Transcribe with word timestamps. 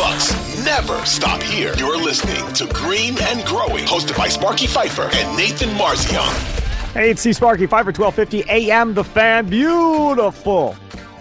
Bucks 0.00 0.64
never 0.64 1.04
stop 1.04 1.42
here. 1.42 1.74
You're 1.76 2.02
listening 2.02 2.50
to 2.54 2.66
Green 2.72 3.20
and 3.20 3.44
Growing, 3.44 3.84
hosted 3.84 4.16
by 4.16 4.28
Sparky 4.28 4.66
Fifer 4.66 5.10
and 5.12 5.36
Nathan 5.36 5.68
Marzion. 5.76 6.24
Hey, 6.94 7.10
it's 7.10 7.20
C 7.20 7.34
Sparky, 7.34 7.66
Fifer 7.66 7.92
1250 7.92 8.48
AM, 8.48 8.94
The 8.94 9.04
Fan. 9.04 9.50
Beautiful 9.50 10.74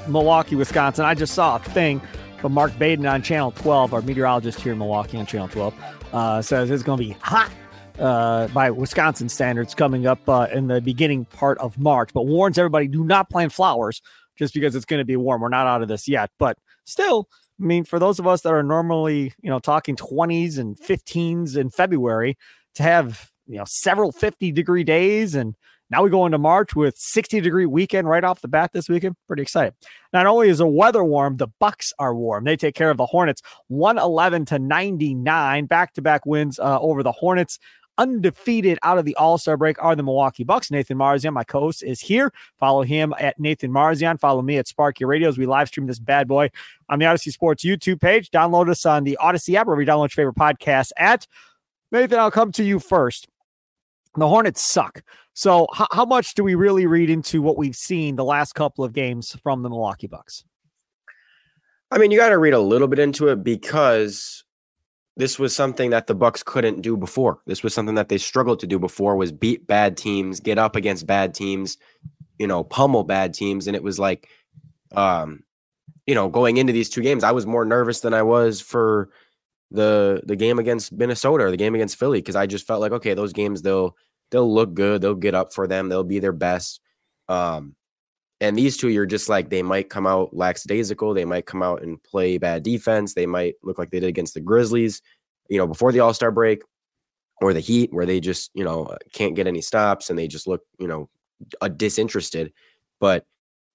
Milwaukee, 0.07 0.55
Wisconsin. 0.55 1.03
I 1.03 1.13
just 1.13 1.33
saw 1.33 1.57
a 1.57 1.59
thing 1.59 2.01
from 2.37 2.53
Mark 2.53 2.71
Baden 2.79 3.05
on 3.05 3.21
Channel 3.21 3.51
12, 3.51 3.93
our 3.93 4.01
meteorologist 4.01 4.61
here 4.61 4.71
in 4.71 4.77
Milwaukee 4.77 5.17
on 5.17 5.25
Channel 5.25 5.49
12, 5.49 5.73
uh, 6.13 6.41
says 6.41 6.71
it's 6.71 6.81
going 6.81 6.99
to 6.99 7.03
be 7.03 7.17
hot 7.19 7.51
uh, 7.99 8.47
by 8.47 8.71
Wisconsin 8.71 9.27
standards 9.27 9.75
coming 9.75 10.07
up 10.07 10.21
uh, 10.29 10.47
in 10.53 10.67
the 10.67 10.79
beginning 10.79 11.25
part 11.25 11.57
of 11.57 11.77
March, 11.77 12.11
but 12.13 12.27
warns 12.27 12.57
everybody 12.57 12.87
do 12.87 13.03
not 13.03 13.29
plant 13.29 13.51
flowers 13.51 14.01
just 14.37 14.53
because 14.53 14.73
it's 14.73 14.85
going 14.85 15.01
to 15.01 15.05
be 15.05 15.17
warm. 15.17 15.41
We're 15.41 15.49
not 15.49 15.67
out 15.67 15.81
of 15.81 15.89
this 15.89 16.07
yet, 16.07 16.31
but 16.39 16.57
still, 16.85 17.27
I 17.59 17.63
mean, 17.63 17.83
for 17.83 17.99
those 17.99 18.19
of 18.19 18.27
us 18.27 18.41
that 18.41 18.53
are 18.53 18.63
normally, 18.63 19.33
you 19.41 19.49
know, 19.49 19.59
talking 19.59 19.95
20s 19.95 20.57
and 20.57 20.77
15s 20.79 21.57
in 21.57 21.69
February, 21.69 22.37
to 22.75 22.83
have, 22.83 23.29
you 23.47 23.57
know, 23.57 23.65
several 23.65 24.11
50 24.11 24.51
degree 24.51 24.83
days 24.83 25.35
and 25.35 25.55
now 25.91 26.03
we 26.03 26.11
go 26.11 26.27
into 26.27 26.37
March 26.37 26.75
with 26.75 26.95
60 26.97 27.41
degree 27.41 27.65
weekend 27.65 28.07
right 28.07 28.23
off 28.23 28.41
the 28.41 28.47
bat 28.47 28.71
this 28.73 28.87
weekend. 28.87 29.15
Pretty 29.27 29.41
excited. 29.41 29.73
Not 30.13 30.27
only 30.27 30.49
is 30.49 30.59
the 30.59 30.67
weather 30.67 31.03
warm, 31.03 31.37
the 31.37 31.47
Bucks 31.59 31.91
are 31.97 32.13
warm. 32.13 32.43
They 32.43 32.55
take 32.55 32.75
care 32.75 32.91
of 32.91 32.97
the 32.97 33.07
Hornets 33.07 33.41
111 33.69 34.45
to 34.45 34.59
99, 34.59 35.65
back 35.65 35.93
to 35.93 36.01
back 36.01 36.27
wins 36.27 36.59
uh, 36.59 36.79
over 36.79 37.01
the 37.01 37.11
Hornets 37.11 37.57
undefeated 37.99 38.79
out 38.81 38.97
of 38.97 39.05
the 39.05 39.15
All 39.17 39.37
Star 39.37 39.57
break 39.57 39.81
are 39.83 39.95
the 39.95 40.01
Milwaukee 40.01 40.43
Bucks. 40.43 40.71
Nathan 40.71 40.97
Marzion, 40.97 41.33
my 41.33 41.43
co 41.43 41.59
host, 41.59 41.83
is 41.83 41.99
here. 41.99 42.33
Follow 42.57 42.81
him 42.81 43.13
at 43.19 43.39
Nathan 43.39 43.71
Marzion. 43.71 44.19
Follow 44.19 44.41
me 44.41 44.57
at 44.57 44.67
Sparky 44.67 45.05
Radios. 45.05 45.37
We 45.37 45.45
live 45.45 45.67
stream 45.67 45.85
this 45.85 45.99
bad 45.99 46.27
boy 46.27 46.49
on 46.89 46.97
the 46.97 47.05
Audacy 47.05 47.31
Sports 47.31 47.63
YouTube 47.63 48.01
page. 48.01 48.31
Download 48.31 48.69
us 48.69 48.85
on 48.85 49.03
the 49.03 49.17
Audacy 49.21 49.53
app, 49.53 49.67
wherever 49.67 49.81
you 49.81 49.87
download 49.87 50.15
your 50.15 50.33
favorite 50.33 50.35
podcast 50.35 50.91
at. 50.97 51.27
Nathan, 51.91 52.17
I'll 52.17 52.31
come 52.31 52.51
to 52.53 52.63
you 52.63 52.79
first. 52.79 53.27
The 54.15 54.27
Hornets 54.27 54.63
suck. 54.63 55.03
So, 55.33 55.67
h- 55.79 55.87
how 55.91 56.05
much 56.05 56.33
do 56.33 56.43
we 56.43 56.55
really 56.55 56.87
read 56.87 57.09
into 57.09 57.41
what 57.41 57.57
we've 57.57 57.75
seen 57.75 58.15
the 58.15 58.23
last 58.23 58.53
couple 58.53 58.83
of 58.83 58.93
games 58.93 59.37
from 59.43 59.61
the 59.61 59.69
Milwaukee 59.69 60.07
Bucks? 60.07 60.43
I 61.91 61.97
mean, 61.97 62.11
you 62.11 62.17
got 62.17 62.29
to 62.29 62.37
read 62.37 62.53
a 62.53 62.59
little 62.59 62.87
bit 62.87 62.99
into 62.99 63.27
it 63.27 63.43
because 63.43 64.43
this 65.17 65.37
was 65.37 65.55
something 65.55 65.89
that 65.89 66.07
the 66.07 66.15
Bucks 66.15 66.43
couldn't 66.43 66.81
do 66.81 66.95
before. 66.95 67.41
This 67.45 67.63
was 67.63 67.73
something 67.73 67.95
that 67.95 68.09
they 68.09 68.17
struggled 68.17 68.59
to 68.61 68.67
do 68.67 68.79
before 68.79 69.15
was 69.15 69.31
beat 69.31 69.67
bad 69.67 69.97
teams, 69.97 70.39
get 70.39 70.57
up 70.57 70.75
against 70.75 71.07
bad 71.07 71.33
teams, 71.33 71.77
you 72.37 72.47
know, 72.47 72.63
pummel 72.63 73.03
bad 73.03 73.33
teams 73.33 73.67
and 73.67 73.75
it 73.75 73.83
was 73.83 73.99
like 73.99 74.29
um 74.95 75.43
you 76.07 76.15
know, 76.15 76.27
going 76.27 76.57
into 76.57 76.73
these 76.73 76.89
two 76.89 77.01
games, 77.01 77.23
I 77.23 77.31
was 77.31 77.45
more 77.45 77.65
nervous 77.65 77.99
than 77.99 78.15
I 78.15 78.23
was 78.23 78.61
for 78.61 79.09
the 79.71 80.21
the 80.25 80.35
game 80.35 80.57
against 80.57 80.91
Minnesota 80.91 81.43
or 81.43 81.51
the 81.51 81.57
game 81.57 81.75
against 81.75 81.97
Philly 81.97 82.19
because 82.19 82.35
I 82.35 82.47
just 82.47 82.65
felt 82.65 82.81
like 82.81 82.93
okay, 82.93 83.13
those 83.13 83.33
games 83.33 83.61
they'll 83.61 83.95
they'll 84.31 84.51
look 84.51 84.73
good, 84.73 85.01
they'll 85.01 85.15
get 85.15 85.35
up 85.35 85.53
for 85.53 85.67
them, 85.67 85.89
they'll 85.89 86.03
be 86.03 86.19
their 86.19 86.31
best. 86.31 86.81
Um 87.27 87.75
and 88.41 88.57
these 88.57 88.77
two, 88.77 88.89
you're 88.89 89.05
just 89.05 89.27
like 89.27 89.49
they 89.49 89.61
might 89.61 89.89
come 89.89 90.07
out 90.07 90.35
lackadaisical. 90.35 91.13
They 91.13 91.25
might 91.25 91.45
come 91.45 91.61
out 91.61 91.83
and 91.83 92.01
play 92.03 92.37
bad 92.37 92.63
defense. 92.63 93.13
They 93.13 93.25
might 93.25 93.55
look 93.63 93.77
like 93.77 93.91
they 93.91 93.99
did 93.99 94.07
against 94.07 94.33
the 94.33 94.39
Grizzlies, 94.39 95.01
you 95.49 95.57
know, 95.57 95.67
before 95.67 95.91
the 95.91 95.99
All 95.99 96.13
Star 96.13 96.31
break, 96.31 96.61
or 97.41 97.53
the 97.53 97.59
Heat, 97.59 97.91
where 97.91 98.05
they 98.05 98.19
just 98.19 98.51
you 98.53 98.63
know 98.63 98.95
can't 99.11 99.35
get 99.35 99.47
any 99.47 99.61
stops 99.61 100.09
and 100.09 100.17
they 100.17 100.27
just 100.27 100.47
look 100.47 100.61
you 100.79 100.87
know 100.87 101.09
a 101.61 101.69
disinterested. 101.69 102.53
But 102.99 103.25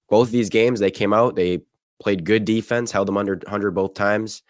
both 0.09 0.31
these 0.31 0.49
games, 0.49 0.79
they 0.79 0.91
came 0.91 1.13
out, 1.13 1.35
they 1.35 1.61
played 1.99 2.25
good 2.25 2.45
defense, 2.45 2.91
held 2.91 3.07
them 3.07 3.17
under 3.17 3.35
100 3.35 3.71
both 3.71 3.93
times, 3.93 4.41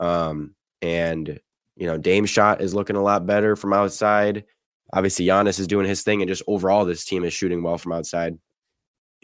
um, 0.00 0.54
and 0.82 1.40
you 1.76 1.86
know 1.88 1.98
Dame 1.98 2.26
shot 2.26 2.60
is 2.60 2.74
looking 2.74 2.96
a 2.96 3.02
lot 3.02 3.26
better 3.26 3.56
from 3.56 3.72
outside. 3.72 4.44
Obviously, 4.92 5.26
Giannis 5.26 5.58
is 5.58 5.66
doing 5.66 5.88
his 5.88 6.04
thing, 6.04 6.22
and 6.22 6.28
just 6.28 6.44
overall, 6.46 6.84
this 6.84 7.04
team 7.04 7.24
is 7.24 7.32
shooting 7.32 7.60
well 7.60 7.78
from 7.78 7.90
outside 7.90 8.38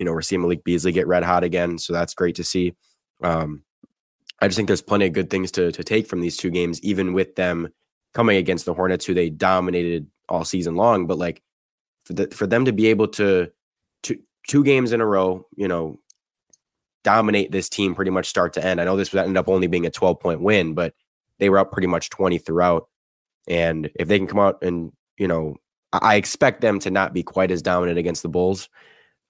you 0.00 0.06
know, 0.06 0.12
we're 0.12 0.22
seeing 0.22 0.40
Malik 0.40 0.64
Beasley 0.64 0.92
get 0.92 1.06
red 1.06 1.22
hot 1.22 1.44
again. 1.44 1.76
So 1.76 1.92
that's 1.92 2.14
great 2.14 2.36
to 2.36 2.44
see. 2.44 2.74
Um, 3.22 3.62
I 4.40 4.48
just 4.48 4.56
think 4.56 4.66
there's 4.66 4.80
plenty 4.80 5.06
of 5.06 5.12
good 5.12 5.28
things 5.28 5.52
to, 5.52 5.70
to 5.70 5.84
take 5.84 6.06
from 6.06 6.22
these 6.22 6.38
two 6.38 6.50
games, 6.50 6.80
even 6.80 7.12
with 7.12 7.36
them 7.36 7.68
coming 8.14 8.38
against 8.38 8.64
the 8.64 8.72
Hornets, 8.72 9.04
who 9.04 9.12
they 9.12 9.28
dominated 9.28 10.06
all 10.26 10.46
season 10.46 10.74
long. 10.74 11.06
But 11.06 11.18
like 11.18 11.42
for, 12.04 12.14
the, 12.14 12.28
for 12.28 12.46
them 12.46 12.64
to 12.64 12.72
be 12.72 12.86
able 12.86 13.08
to, 13.08 13.52
to 14.04 14.18
two 14.48 14.64
games 14.64 14.92
in 14.92 15.02
a 15.02 15.06
row, 15.06 15.46
you 15.54 15.68
know, 15.68 16.00
dominate 17.04 17.52
this 17.52 17.68
team 17.68 17.94
pretty 17.94 18.10
much 18.10 18.26
start 18.26 18.54
to 18.54 18.64
end. 18.64 18.80
I 18.80 18.84
know 18.84 18.96
this 18.96 19.12
would 19.12 19.22
end 19.22 19.36
up 19.36 19.50
only 19.50 19.66
being 19.66 19.84
a 19.84 19.90
12 19.90 20.18
point 20.18 20.40
win, 20.40 20.72
but 20.72 20.94
they 21.38 21.50
were 21.50 21.58
up 21.58 21.72
pretty 21.72 21.88
much 21.88 22.08
20 22.08 22.38
throughout. 22.38 22.88
And 23.46 23.90
if 23.96 24.08
they 24.08 24.18
can 24.18 24.26
come 24.26 24.38
out 24.38 24.62
and, 24.62 24.92
you 25.18 25.28
know, 25.28 25.56
I 25.92 26.14
expect 26.14 26.62
them 26.62 26.78
to 26.80 26.90
not 26.90 27.12
be 27.12 27.22
quite 27.22 27.50
as 27.50 27.60
dominant 27.60 27.98
against 27.98 28.22
the 28.22 28.28
Bulls 28.30 28.70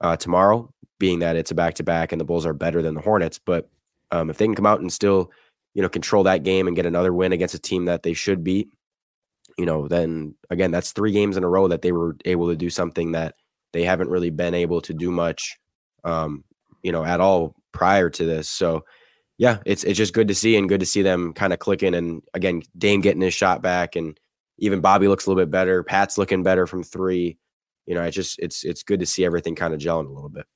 uh, 0.01 0.17
tomorrow, 0.17 0.73
being 0.99 1.21
that 1.21 1.37
it's 1.37 1.51
a 1.51 1.55
back 1.55 1.75
to 1.75 1.83
back 1.83 2.13
and 2.13 2.21
the 2.21 2.25
Bulls 2.25 2.47
are 2.47 2.53
better 2.55 2.83
than 2.83 2.95
the 2.95 3.01
Hornets. 3.01 3.39
But 3.39 3.69
um, 4.11 4.31
if 4.31 4.39
they 4.39 4.45
can 4.45 4.55
come 4.55 4.67
out 4.67 4.81
and 4.81 4.93
still, 4.93 5.31
you 5.75 5.83
know, 5.83 5.89
control 5.89 6.25
that 6.25 6.43
game 6.43 6.67
and 6.67 6.77
get 6.77 6.87
another 6.87 7.13
win 7.13 7.33
against 7.33 7.55
a 7.55 7.59
team 7.59 7.87
that 7.87 8.03
they 8.03 8.13
should 8.13 8.45
beat, 8.45 8.69
you 9.59 9.67
know, 9.67 9.89
then 9.89 10.35
again, 10.51 10.71
that's 10.71 10.93
three 10.93 11.13
games 11.13 11.37
in 11.37 11.45
a 11.45 11.49
row 11.49 11.69
that 11.69 11.83
they 11.83 11.93
were 11.93 12.17
able 12.25 12.49
to 12.49 12.57
do 12.57 12.71
something 12.71 13.13
that 13.13 13.35
they 13.73 13.85
haven't 13.85 14.11
really 14.11 14.31
been 14.31 14.55
able 14.55 14.81
to 14.83 14.95
do 14.95 15.11
much, 15.11 15.59
um, 16.05 16.45
you 16.83 16.93
know, 16.93 17.05
at 17.05 17.21
all 17.21 17.55
prior 17.73 18.11
to 18.11 18.25
this. 18.25 18.49
So, 18.49 18.85
yeah, 19.39 19.59
it's 19.65 19.85
it's 19.85 19.97
just 19.97 20.15
good 20.15 20.29
to 20.29 20.35
see 20.35 20.57
and 20.57 20.69
good 20.69 20.81
to 20.81 20.87
see 20.87 21.03
them 21.03 21.33
kind 21.33 21.53
of 21.53 21.59
clicking. 21.59 21.95
And 21.95 22.23
again, 22.35 22.63
Dame 22.77 23.01
getting 23.01 23.23
his 23.23 23.35
shot 23.35 23.63
back, 23.63 23.97
and 23.97 24.19
even 24.59 24.81
Bobby 24.81 25.09
looks 25.09 25.27
a 25.27 25.31
little 25.31 25.43
bit 25.43 25.51
better. 25.51 25.83
Pat's 25.83 26.19
looking 26.19 26.43
better 26.43 26.67
from 26.67 26.83
three 26.83 27.39
you 27.91 27.97
know, 27.97 28.05
it's 28.05 28.15
just 28.15 28.39
it's 28.39 28.63
it's 28.63 28.85
good 28.85 29.01
to 29.01 29.07
see 29.07 29.25
everything 29.25 29.57
kind 29.57 29.75
of 29.75 29.81
gelling 29.81 30.07
a 30.07 30.13
little 30.13 30.29
bit. 30.29 30.47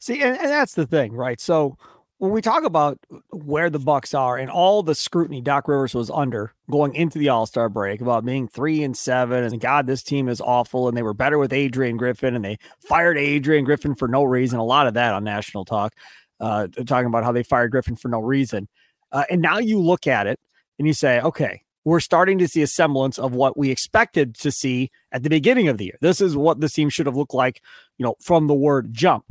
See, 0.00 0.20
and, 0.20 0.36
and 0.36 0.48
that's 0.48 0.74
the 0.74 0.84
thing, 0.84 1.12
right? 1.12 1.40
So 1.40 1.78
when 2.18 2.32
we 2.32 2.42
talk 2.42 2.64
about 2.64 2.98
where 3.30 3.70
the 3.70 3.78
Bucks 3.78 4.14
are 4.14 4.36
and 4.36 4.50
all 4.50 4.82
the 4.82 4.96
scrutiny 4.96 5.40
Doc 5.40 5.68
Rivers 5.68 5.94
was 5.94 6.10
under 6.10 6.52
going 6.68 6.92
into 6.96 7.20
the 7.20 7.28
All 7.28 7.46
Star 7.46 7.68
break 7.68 8.00
about 8.00 8.24
being 8.24 8.48
three 8.48 8.82
and 8.82 8.96
seven, 8.96 9.44
and 9.44 9.60
God, 9.60 9.86
this 9.86 10.02
team 10.02 10.28
is 10.28 10.40
awful, 10.40 10.88
and 10.88 10.96
they 10.96 11.04
were 11.04 11.14
better 11.14 11.38
with 11.38 11.52
Adrian 11.52 11.96
Griffin, 11.96 12.34
and 12.34 12.44
they 12.44 12.58
fired 12.80 13.16
Adrian 13.16 13.64
Griffin 13.64 13.94
for 13.94 14.08
no 14.08 14.24
reason. 14.24 14.58
A 14.58 14.64
lot 14.64 14.88
of 14.88 14.94
that 14.94 15.14
on 15.14 15.22
national 15.22 15.64
talk, 15.64 15.94
uh, 16.40 16.66
talking 16.84 17.06
about 17.06 17.22
how 17.22 17.30
they 17.30 17.44
fired 17.44 17.70
Griffin 17.70 17.94
for 17.94 18.08
no 18.08 18.18
reason. 18.18 18.66
Uh, 19.12 19.22
and 19.30 19.40
now 19.40 19.58
you 19.58 19.78
look 19.78 20.08
at 20.08 20.26
it 20.26 20.40
and 20.80 20.88
you 20.88 20.94
say, 20.94 21.20
okay, 21.20 21.62
we're 21.84 22.00
starting 22.00 22.38
to 22.38 22.48
see 22.48 22.62
a 22.62 22.66
semblance 22.66 23.18
of 23.18 23.34
what 23.34 23.56
we 23.56 23.70
expected 23.70 24.34
to 24.36 24.50
see 24.50 24.90
at 25.10 25.22
the 25.22 25.30
beginning 25.30 25.68
of 25.68 25.78
the 25.78 25.86
year. 25.86 25.98
This 26.00 26.20
is 26.20 26.36
what 26.36 26.60
this 26.60 26.74
team 26.74 26.88
should 26.88 27.06
have 27.06 27.16
looked 27.16 27.34
like, 27.34 27.60
you 27.98 28.04
know, 28.04 28.14
from 28.20 28.46
the 28.46 28.54
word 28.54 28.92
jump. 28.92 29.24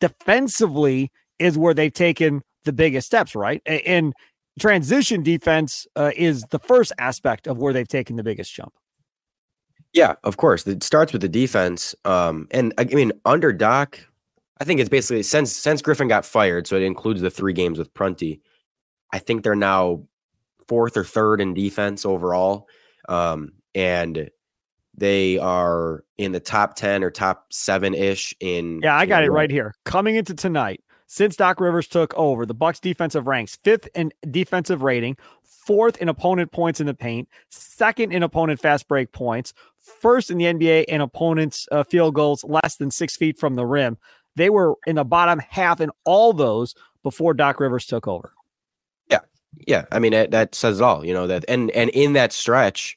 Defensively 0.00 1.10
is 1.38 1.58
where 1.58 1.74
they've 1.74 1.92
taken 1.92 2.42
the 2.64 2.72
biggest 2.72 3.06
steps, 3.06 3.34
right? 3.34 3.62
And 3.66 4.14
transition 4.58 5.22
defense 5.22 5.86
uh, 5.96 6.12
is 6.16 6.42
the 6.50 6.58
first 6.58 6.92
aspect 6.98 7.46
of 7.46 7.58
where 7.58 7.72
they've 7.72 7.88
taken 7.88 8.16
the 8.16 8.22
biggest 8.22 8.52
jump. 8.52 8.72
Yeah, 9.92 10.14
of 10.24 10.36
course. 10.36 10.66
It 10.66 10.82
starts 10.82 11.12
with 11.12 11.22
the 11.22 11.28
defense. 11.28 11.94
Um, 12.04 12.46
and 12.50 12.74
I 12.78 12.84
mean, 12.84 13.12
under 13.24 13.52
Doc, 13.52 13.98
I 14.60 14.64
think 14.64 14.80
it's 14.80 14.88
basically 14.88 15.22
since 15.22 15.54
since 15.56 15.82
Griffin 15.82 16.08
got 16.08 16.24
fired, 16.24 16.66
so 16.66 16.76
it 16.76 16.82
includes 16.82 17.20
the 17.20 17.30
three 17.30 17.52
games 17.52 17.78
with 17.78 17.92
Prunty. 17.94 18.40
I 19.12 19.18
think 19.18 19.42
they're 19.42 19.54
now 19.54 20.02
fourth 20.68 20.96
or 20.96 21.04
third 21.04 21.40
in 21.40 21.54
defense 21.54 22.04
overall. 22.04 22.68
Um, 23.08 23.52
and 23.74 24.30
they 24.96 25.38
are 25.38 26.04
in 26.18 26.32
the 26.32 26.40
top 26.40 26.74
10 26.76 27.02
or 27.02 27.10
top 27.10 27.52
seven 27.52 27.94
ish 27.94 28.34
in. 28.40 28.80
Yeah, 28.82 28.96
I 28.96 29.06
got 29.06 29.24
it 29.24 29.30
right 29.30 29.50
here. 29.50 29.74
Coming 29.84 30.16
into 30.16 30.34
tonight, 30.34 30.82
since 31.06 31.36
Doc 31.36 31.60
Rivers 31.60 31.88
took 31.88 32.12
over, 32.14 32.44
the 32.44 32.54
Bucks 32.54 32.80
defensive 32.80 33.26
ranks 33.26 33.56
fifth 33.56 33.88
in 33.94 34.12
defensive 34.30 34.82
rating, 34.82 35.16
fourth 35.42 35.96
in 35.98 36.08
opponent 36.08 36.52
points 36.52 36.80
in 36.80 36.86
the 36.86 36.94
paint, 36.94 37.28
second 37.48 38.12
in 38.12 38.22
opponent 38.22 38.60
fast 38.60 38.88
break 38.88 39.12
points, 39.12 39.54
first 39.78 40.30
in 40.30 40.38
the 40.38 40.44
NBA 40.44 40.84
in 40.84 41.00
opponents 41.00 41.66
uh, 41.72 41.84
field 41.84 42.14
goals 42.14 42.44
less 42.44 42.76
than 42.76 42.90
six 42.90 43.16
feet 43.16 43.38
from 43.38 43.54
the 43.54 43.64
rim. 43.64 43.96
They 44.36 44.50
were 44.50 44.74
in 44.86 44.96
the 44.96 45.04
bottom 45.04 45.38
half 45.38 45.80
in 45.80 45.90
all 46.04 46.32
those 46.32 46.74
before 47.02 47.34
Doc 47.34 47.60
Rivers 47.60 47.86
took 47.86 48.06
over. 48.06 48.32
Yeah, 49.56 49.84
I 49.90 49.98
mean 49.98 50.12
it, 50.12 50.30
that 50.30 50.54
says 50.54 50.80
it 50.80 50.82
all. 50.82 51.04
You 51.04 51.14
know 51.14 51.26
that, 51.26 51.44
and 51.48 51.70
and 51.72 51.90
in 51.90 52.12
that 52.14 52.32
stretch, 52.32 52.96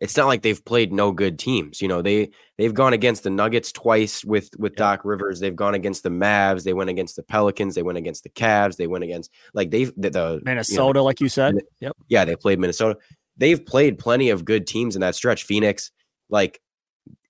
it's 0.00 0.16
not 0.16 0.26
like 0.26 0.42
they've 0.42 0.64
played 0.64 0.92
no 0.92 1.12
good 1.12 1.38
teams. 1.38 1.82
You 1.82 1.88
know 1.88 2.02
they 2.02 2.30
they've 2.58 2.74
gone 2.74 2.92
against 2.92 3.22
the 3.22 3.30
Nuggets 3.30 3.72
twice 3.72 4.24
with 4.24 4.50
with 4.58 4.72
yeah. 4.72 4.78
Doc 4.78 5.04
Rivers. 5.04 5.40
They've 5.40 5.54
gone 5.54 5.74
against 5.74 6.02
the 6.02 6.10
Mavs. 6.10 6.64
They 6.64 6.72
went 6.72 6.90
against 6.90 7.16
the 7.16 7.22
Pelicans. 7.22 7.74
They 7.74 7.82
went 7.82 7.98
against 7.98 8.22
the 8.22 8.30
Cavs. 8.30 8.76
They 8.76 8.86
went 8.86 9.04
against 9.04 9.30
like 9.52 9.70
they've 9.70 9.92
the, 9.96 10.10
the 10.10 10.40
Minnesota, 10.44 10.86
you 10.86 10.92
know, 10.94 11.04
like 11.04 11.20
you 11.20 11.28
said. 11.28 11.56
Yep. 11.80 11.96
Yeah, 12.08 12.24
they 12.24 12.36
played 12.36 12.58
Minnesota. 12.58 12.98
They've 13.36 13.64
played 13.64 13.98
plenty 13.98 14.30
of 14.30 14.44
good 14.44 14.66
teams 14.66 14.94
in 14.94 15.00
that 15.00 15.14
stretch. 15.14 15.44
Phoenix, 15.44 15.90
like 16.28 16.60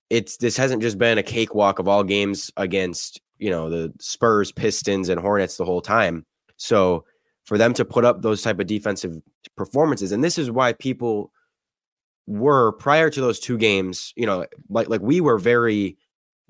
it's 0.09 0.37
this 0.37 0.57
hasn't 0.57 0.81
just 0.81 0.97
been 0.97 1.17
a 1.17 1.23
cakewalk 1.23 1.79
of 1.79 1.87
all 1.87 2.03
games 2.03 2.51
against 2.57 3.21
you 3.37 3.49
know 3.49 3.69
the 3.69 3.93
Spurs, 3.99 4.51
Pistons, 4.51 5.09
and 5.09 5.19
Hornets 5.19 5.57
the 5.57 5.65
whole 5.65 5.81
time. 5.81 6.25
So 6.57 7.05
for 7.45 7.57
them 7.57 7.73
to 7.73 7.85
put 7.85 8.05
up 8.05 8.21
those 8.21 8.41
type 8.41 8.59
of 8.59 8.67
defensive 8.67 9.21
performances, 9.55 10.11
and 10.11 10.23
this 10.23 10.37
is 10.37 10.51
why 10.51 10.73
people 10.73 11.31
were 12.27 12.71
prior 12.73 13.09
to 13.09 13.21
those 13.21 13.39
two 13.39 13.57
games, 13.57 14.13
you 14.15 14.25
know, 14.25 14.45
like 14.69 14.89
like 14.89 15.01
we 15.01 15.21
were 15.21 15.37
very, 15.37 15.97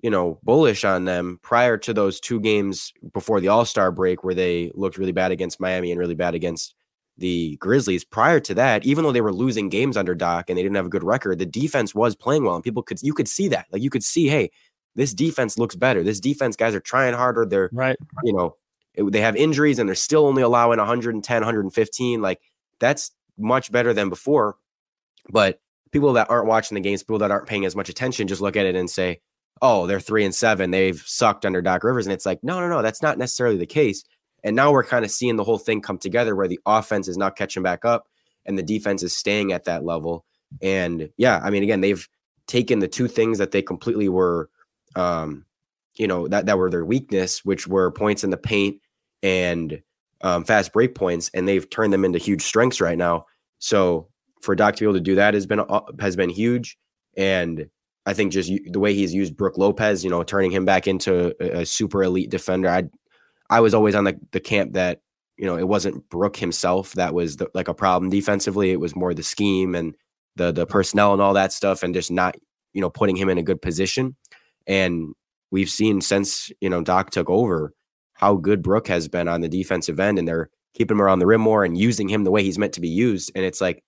you 0.03 0.09
know, 0.09 0.39
bullish 0.43 0.83
on 0.83 1.05
them 1.05 1.39
prior 1.41 1.77
to 1.77 1.93
those 1.93 2.19
two 2.19 2.39
games 2.39 2.93
before 3.13 3.39
the 3.39 3.47
All 3.47 3.65
Star 3.65 3.91
break, 3.91 4.23
where 4.23 4.35
they 4.35 4.71
looked 4.75 4.97
really 4.97 5.11
bad 5.11 5.31
against 5.31 5.59
Miami 5.59 5.91
and 5.91 5.99
really 5.99 6.15
bad 6.15 6.35
against 6.35 6.75
the 7.17 7.57
Grizzlies. 7.57 8.03
Prior 8.03 8.39
to 8.41 8.53
that, 8.55 8.85
even 8.85 9.03
though 9.03 9.11
they 9.11 9.21
were 9.21 9.33
losing 9.33 9.69
games 9.69 9.97
under 9.97 10.15
Doc 10.15 10.49
and 10.49 10.57
they 10.57 10.63
didn't 10.63 10.75
have 10.75 10.85
a 10.85 10.89
good 10.89 11.03
record, 11.03 11.39
the 11.39 11.45
defense 11.45 11.95
was 11.95 12.15
playing 12.15 12.43
well, 12.43 12.55
and 12.55 12.63
people 12.63 12.83
could 12.83 13.01
you 13.01 13.13
could 13.13 13.27
see 13.27 13.47
that. 13.49 13.67
Like 13.71 13.81
you 13.81 13.89
could 13.89 14.03
see, 14.03 14.27
hey, 14.27 14.51
this 14.95 15.13
defense 15.13 15.57
looks 15.57 15.75
better. 15.75 16.03
This 16.03 16.19
defense 16.19 16.55
guys 16.55 16.75
are 16.75 16.81
trying 16.81 17.13
harder. 17.13 17.45
They're 17.45 17.69
right. 17.71 17.95
You 18.23 18.33
know, 18.33 18.57
it, 18.93 19.09
they 19.11 19.21
have 19.21 19.35
injuries 19.35 19.79
and 19.79 19.88
they're 19.88 19.95
still 19.95 20.25
only 20.25 20.41
allowing 20.41 20.77
110, 20.77 21.41
115. 21.41 22.21
Like 22.21 22.41
that's 22.79 23.11
much 23.38 23.71
better 23.71 23.93
than 23.93 24.09
before. 24.09 24.57
But 25.29 25.59
people 25.91 26.13
that 26.13 26.29
aren't 26.29 26.47
watching 26.47 26.75
the 26.75 26.81
games, 26.81 27.03
people 27.03 27.19
that 27.19 27.31
aren't 27.31 27.47
paying 27.47 27.65
as 27.65 27.75
much 27.75 27.89
attention, 27.89 28.27
just 28.27 28.41
look 28.41 28.55
at 28.55 28.65
it 28.65 28.75
and 28.75 28.89
say, 28.89 29.21
"Oh, 29.61 29.88
they're 29.88 29.99
three 29.99 30.25
and 30.25 30.33
seven. 30.33 30.71
They've 30.71 30.99
sucked 30.99 31.45
under 31.45 31.61
Doc 31.61 31.83
Rivers." 31.83 32.05
And 32.05 32.13
it's 32.13 32.25
like, 32.25 32.43
no, 32.43 32.59
no, 32.59 32.67
no, 32.67 32.81
that's 32.81 33.01
not 33.01 33.17
necessarily 33.17 33.57
the 33.57 33.65
case. 33.65 34.03
And 34.43 34.55
now 34.55 34.71
we're 34.71 34.83
kind 34.83 35.05
of 35.05 35.11
seeing 35.11 35.35
the 35.35 35.43
whole 35.43 35.59
thing 35.59 35.81
come 35.81 35.97
together 35.97 36.35
where 36.35 36.47
the 36.47 36.59
offense 36.65 37.07
is 37.07 37.17
not 37.17 37.35
catching 37.35 37.63
back 37.63 37.85
up 37.85 38.07
and 38.45 38.57
the 38.57 38.63
defense 38.63 39.03
is 39.03 39.15
staying 39.15 39.51
at 39.51 39.65
that 39.65 39.83
level. 39.85 40.25
And 40.61 41.09
yeah, 41.17 41.39
I 41.43 41.49
mean, 41.51 41.63
again, 41.63 41.81
they've 41.81 42.07
taken 42.47 42.79
the 42.79 42.88
two 42.88 43.07
things 43.07 43.38
that 43.38 43.51
they 43.51 43.61
completely 43.61 44.09
were, 44.09 44.49
um, 44.95 45.45
you 45.95 46.07
know, 46.07 46.27
that 46.27 46.45
that 46.45 46.57
were 46.57 46.69
their 46.69 46.85
weakness, 46.85 47.43
which 47.43 47.67
were 47.67 47.91
points 47.91 48.23
in 48.23 48.29
the 48.29 48.38
paint 48.38 48.81
and 49.23 49.81
um, 50.21 50.43
fast 50.43 50.73
break 50.73 50.95
points, 50.95 51.29
and 51.33 51.47
they've 51.47 51.69
turned 51.69 51.93
them 51.93 52.05
into 52.05 52.19
huge 52.19 52.41
strengths 52.41 52.81
right 52.81 52.97
now. 52.97 53.25
So 53.59 54.07
for 54.41 54.55
Doc 54.55 54.75
to 54.75 54.81
be 54.81 54.85
able 54.85 54.95
to 54.95 55.01
do 55.01 55.15
that 55.15 55.33
has 55.33 55.45
been 55.45 55.61
has 55.99 56.15
been 56.15 56.29
huge, 56.29 56.77
and 57.17 57.67
I 58.05 58.13
think 58.13 58.31
just 58.31 58.51
the 58.67 58.79
way 58.79 58.93
he's 58.93 59.13
used 59.13 59.38
Brook 59.38 59.57
Lopez, 59.57 60.03
you 60.03 60.09
know, 60.09 60.23
turning 60.23 60.51
him 60.51 60.65
back 60.65 60.88
into 60.88 61.35
a, 61.39 61.61
a 61.61 61.65
super 61.65 62.03
elite 62.03 62.29
defender. 62.29 62.69
I 62.69 62.83
I 63.49 63.59
was 63.59 63.73
always 63.73 63.95
on 63.95 64.05
the 64.05 64.19
the 64.31 64.39
camp 64.39 64.73
that 64.73 65.01
you 65.38 65.45
know 65.45 65.57
it 65.57 65.67
wasn't 65.67 66.07
Brook 66.09 66.35
himself 66.35 66.93
that 66.93 67.13
was 67.13 67.38
the, 67.38 67.49
like 67.53 67.67
a 67.67 67.73
problem 67.73 68.09
defensively. 68.09 68.71
It 68.71 68.79
was 68.79 68.95
more 68.95 69.13
the 69.13 69.23
scheme 69.23 69.75
and 69.75 69.95
the 70.35 70.51
the 70.51 70.65
personnel 70.65 71.13
and 71.13 71.21
all 71.21 71.33
that 71.33 71.53
stuff, 71.53 71.83
and 71.83 71.93
just 71.93 72.11
not 72.11 72.35
you 72.73 72.81
know 72.81 72.89
putting 72.89 73.15
him 73.15 73.29
in 73.29 73.38
a 73.38 73.43
good 73.43 73.61
position. 73.61 74.15
And 74.67 75.13
we've 75.51 75.69
seen 75.69 76.01
since 76.01 76.51
you 76.62 76.69
know 76.69 76.81
Doc 76.81 77.12
took 77.12 77.30
over 77.30 77.74
how 78.13 78.36
good 78.36 78.62
Brook 78.62 78.88
has 78.88 79.07
been 79.07 79.27
on 79.27 79.42
the 79.42 79.50
defensive 79.50 80.00
end, 80.00 80.19
and 80.19 80.27
they're 80.27 80.50
keeping 80.74 80.98
him 80.98 81.01
around 81.01 81.19
the 81.19 81.27
rim 81.27 81.42
more 81.42 81.63
and 81.63 81.77
using 81.77 82.07
him 82.07 82.24
the 82.24 82.31
way 82.31 82.44
he's 82.44 82.57
meant 82.57 82.74
to 82.74 82.81
be 82.81 82.89
used. 82.89 83.31
And 83.36 83.44
it's 83.44 83.62
like 83.62 83.83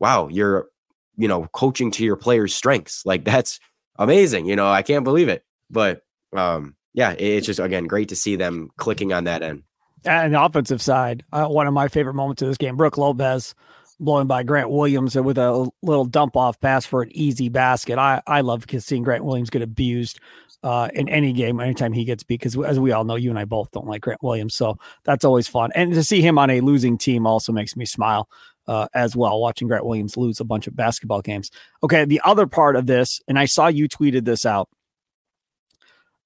wow, 0.00 0.28
you're, 0.28 0.68
you 1.16 1.28
know, 1.28 1.46
coaching 1.52 1.90
to 1.92 2.04
your 2.04 2.16
players' 2.16 2.54
strengths. 2.54 3.04
Like 3.04 3.24
that's 3.24 3.58
amazing. 3.98 4.46
You 4.46 4.56
know, 4.56 4.68
I 4.68 4.82
can't 4.82 5.04
believe 5.04 5.28
it. 5.28 5.44
But 5.70 6.02
um, 6.34 6.76
yeah, 6.94 7.12
it's 7.12 7.46
just 7.46 7.60
again 7.60 7.86
great 7.86 8.08
to 8.10 8.16
see 8.16 8.36
them 8.36 8.70
clicking 8.76 9.12
on 9.12 9.24
that 9.24 9.42
end. 9.42 9.62
And 10.04 10.34
the 10.34 10.42
offensive 10.42 10.80
side, 10.80 11.24
uh, 11.32 11.46
one 11.46 11.66
of 11.66 11.74
my 11.74 11.88
favorite 11.88 12.14
moments 12.14 12.42
of 12.42 12.48
this 12.48 12.58
game, 12.58 12.76
Brook 12.76 12.96
Lopez 12.96 13.54
blowing 13.98 14.26
by 14.26 14.42
Grant 14.42 14.70
Williams 14.70 15.14
with 15.16 15.38
a 15.38 15.70
little 15.82 16.04
dump 16.04 16.36
off 16.36 16.60
pass 16.60 16.84
for 16.86 17.02
an 17.02 17.10
easy 17.12 17.48
basket. 17.48 17.98
I 17.98 18.22
I 18.26 18.40
love 18.42 18.64
seeing 18.78 19.02
Grant 19.02 19.24
Williams 19.24 19.50
get 19.50 19.62
abused 19.62 20.20
uh, 20.62 20.88
in 20.94 21.08
any 21.08 21.32
game 21.32 21.60
anytime 21.60 21.92
he 21.92 22.04
gets 22.04 22.22
beat 22.22 22.40
because 22.40 22.56
as 22.64 22.80
we 22.80 22.92
all 22.92 23.04
know, 23.04 23.14
you 23.14 23.30
and 23.30 23.38
I 23.38 23.44
both 23.44 23.70
don't 23.70 23.86
like 23.86 24.02
Grant 24.02 24.22
Williams, 24.22 24.54
so 24.54 24.78
that's 25.04 25.24
always 25.24 25.48
fun. 25.48 25.70
And 25.74 25.94
to 25.94 26.02
see 26.02 26.20
him 26.20 26.38
on 26.38 26.50
a 26.50 26.60
losing 26.60 26.98
team 26.98 27.26
also 27.26 27.52
makes 27.52 27.76
me 27.76 27.84
smile 27.84 28.28
uh, 28.66 28.88
as 28.94 29.14
well, 29.14 29.40
watching 29.40 29.68
Grant 29.68 29.86
Williams 29.86 30.16
lose 30.16 30.40
a 30.40 30.44
bunch 30.44 30.66
of 30.66 30.74
basketball 30.74 31.22
games. 31.22 31.50
Okay, 31.82 32.04
the 32.04 32.20
other 32.24 32.46
part 32.46 32.76
of 32.76 32.86
this, 32.86 33.20
and 33.28 33.38
I 33.38 33.44
saw 33.44 33.68
you 33.68 33.88
tweeted 33.88 34.24
this 34.24 34.44
out. 34.44 34.68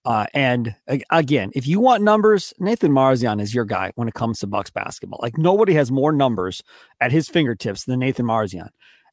Uh, 0.04 0.26
and 0.32 0.74
again, 1.10 1.50
if 1.54 1.66
you 1.66 1.78
want 1.78 2.02
numbers, 2.02 2.54
Nathan 2.58 2.90
Marzion 2.90 3.40
is 3.40 3.54
your 3.54 3.66
guy 3.66 3.92
when 3.96 4.08
it 4.08 4.14
comes 4.14 4.38
to 4.40 4.46
Bucks 4.46 4.70
basketball. 4.70 5.20
Like 5.22 5.36
nobody 5.36 5.74
has 5.74 5.92
more 5.92 6.12
numbers 6.12 6.62
at 7.00 7.12
his 7.12 7.28
fingertips 7.28 7.84
than 7.84 8.00
Nathan 8.00 8.24
Marzion. 8.26 8.68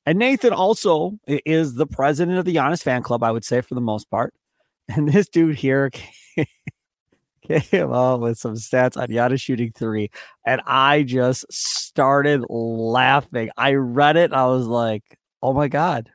And 0.05 0.17
Nathan 0.17 0.53
also 0.53 1.19
is 1.27 1.75
the 1.75 1.85
president 1.85 2.37
of 2.37 2.45
the 2.45 2.55
Giannis 2.55 2.81
fan 2.81 3.03
club, 3.03 3.23
I 3.23 3.31
would 3.31 3.43
say, 3.43 3.59
for 3.59 3.75
the 3.75 3.81
most 3.81 4.09
part. 4.09 4.33
And 4.89 5.09
this 5.09 5.27
dude 5.27 5.57
here 5.57 5.91
came 7.45 7.91
up 7.91 8.21
with 8.21 8.37
some 8.37 8.53
stats 8.53 8.95
on 8.95 9.09
Giannis 9.09 9.41
shooting 9.41 9.73
three, 9.75 10.09
and 10.45 10.61
I 10.65 11.03
just 11.03 11.45
started 11.51 12.45
laughing. 12.47 13.49
I 13.57 13.73
read 13.73 14.15
it, 14.15 14.31
I 14.31 14.45
was 14.45 14.65
like, 14.65 15.03
"Oh 15.43 15.51
my 15.51 15.67
god, 15.67 16.09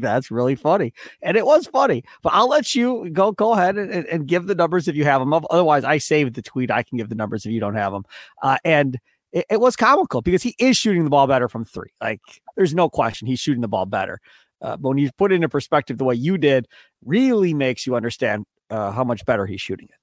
that's 0.00 0.30
really 0.30 0.54
funny," 0.54 0.92
and 1.22 1.36
it 1.36 1.46
was 1.46 1.66
funny. 1.66 2.04
But 2.22 2.32
I'll 2.34 2.48
let 2.48 2.74
you 2.74 3.10
go. 3.10 3.32
Go 3.32 3.52
ahead 3.52 3.76
and, 3.76 4.06
and 4.06 4.26
give 4.26 4.46
the 4.46 4.54
numbers 4.54 4.88
if 4.88 4.96
you 4.96 5.04
have 5.04 5.20
them. 5.20 5.32
Otherwise, 5.32 5.84
I 5.84 5.98
saved 5.98 6.34
the 6.34 6.42
tweet. 6.42 6.70
I 6.70 6.82
can 6.82 6.98
give 6.98 7.08
the 7.08 7.14
numbers 7.14 7.44
if 7.44 7.52
you 7.52 7.60
don't 7.60 7.74
have 7.74 7.92
them. 7.92 8.04
Uh, 8.42 8.58
and 8.64 8.98
it, 9.32 9.46
it, 9.50 9.60
was 9.60 9.76
comical 9.76 10.22
because 10.22 10.42
he 10.42 10.54
is 10.58 10.76
shooting 10.76 11.04
the 11.04 11.10
ball 11.10 11.26
better 11.26 11.48
from 11.48 11.64
three. 11.64 11.90
Like, 12.00 12.20
there's 12.56 12.74
no 12.74 12.88
question 12.88 13.26
he's 13.26 13.40
shooting 13.40 13.62
the 13.62 13.68
ball 13.68 13.86
better. 13.86 14.20
Uh, 14.60 14.76
but 14.76 14.90
when 14.90 14.98
you 14.98 15.10
put 15.18 15.32
it 15.32 15.36
into 15.36 15.48
perspective 15.48 15.98
the 15.98 16.04
way 16.04 16.14
you 16.14 16.38
did, 16.38 16.66
really 17.04 17.52
makes 17.52 17.86
you 17.86 17.96
understand 17.96 18.44
uh, 18.70 18.92
how 18.92 19.04
much 19.04 19.24
better 19.24 19.44
he's 19.46 19.60
shooting 19.60 19.88
it. 19.90 19.96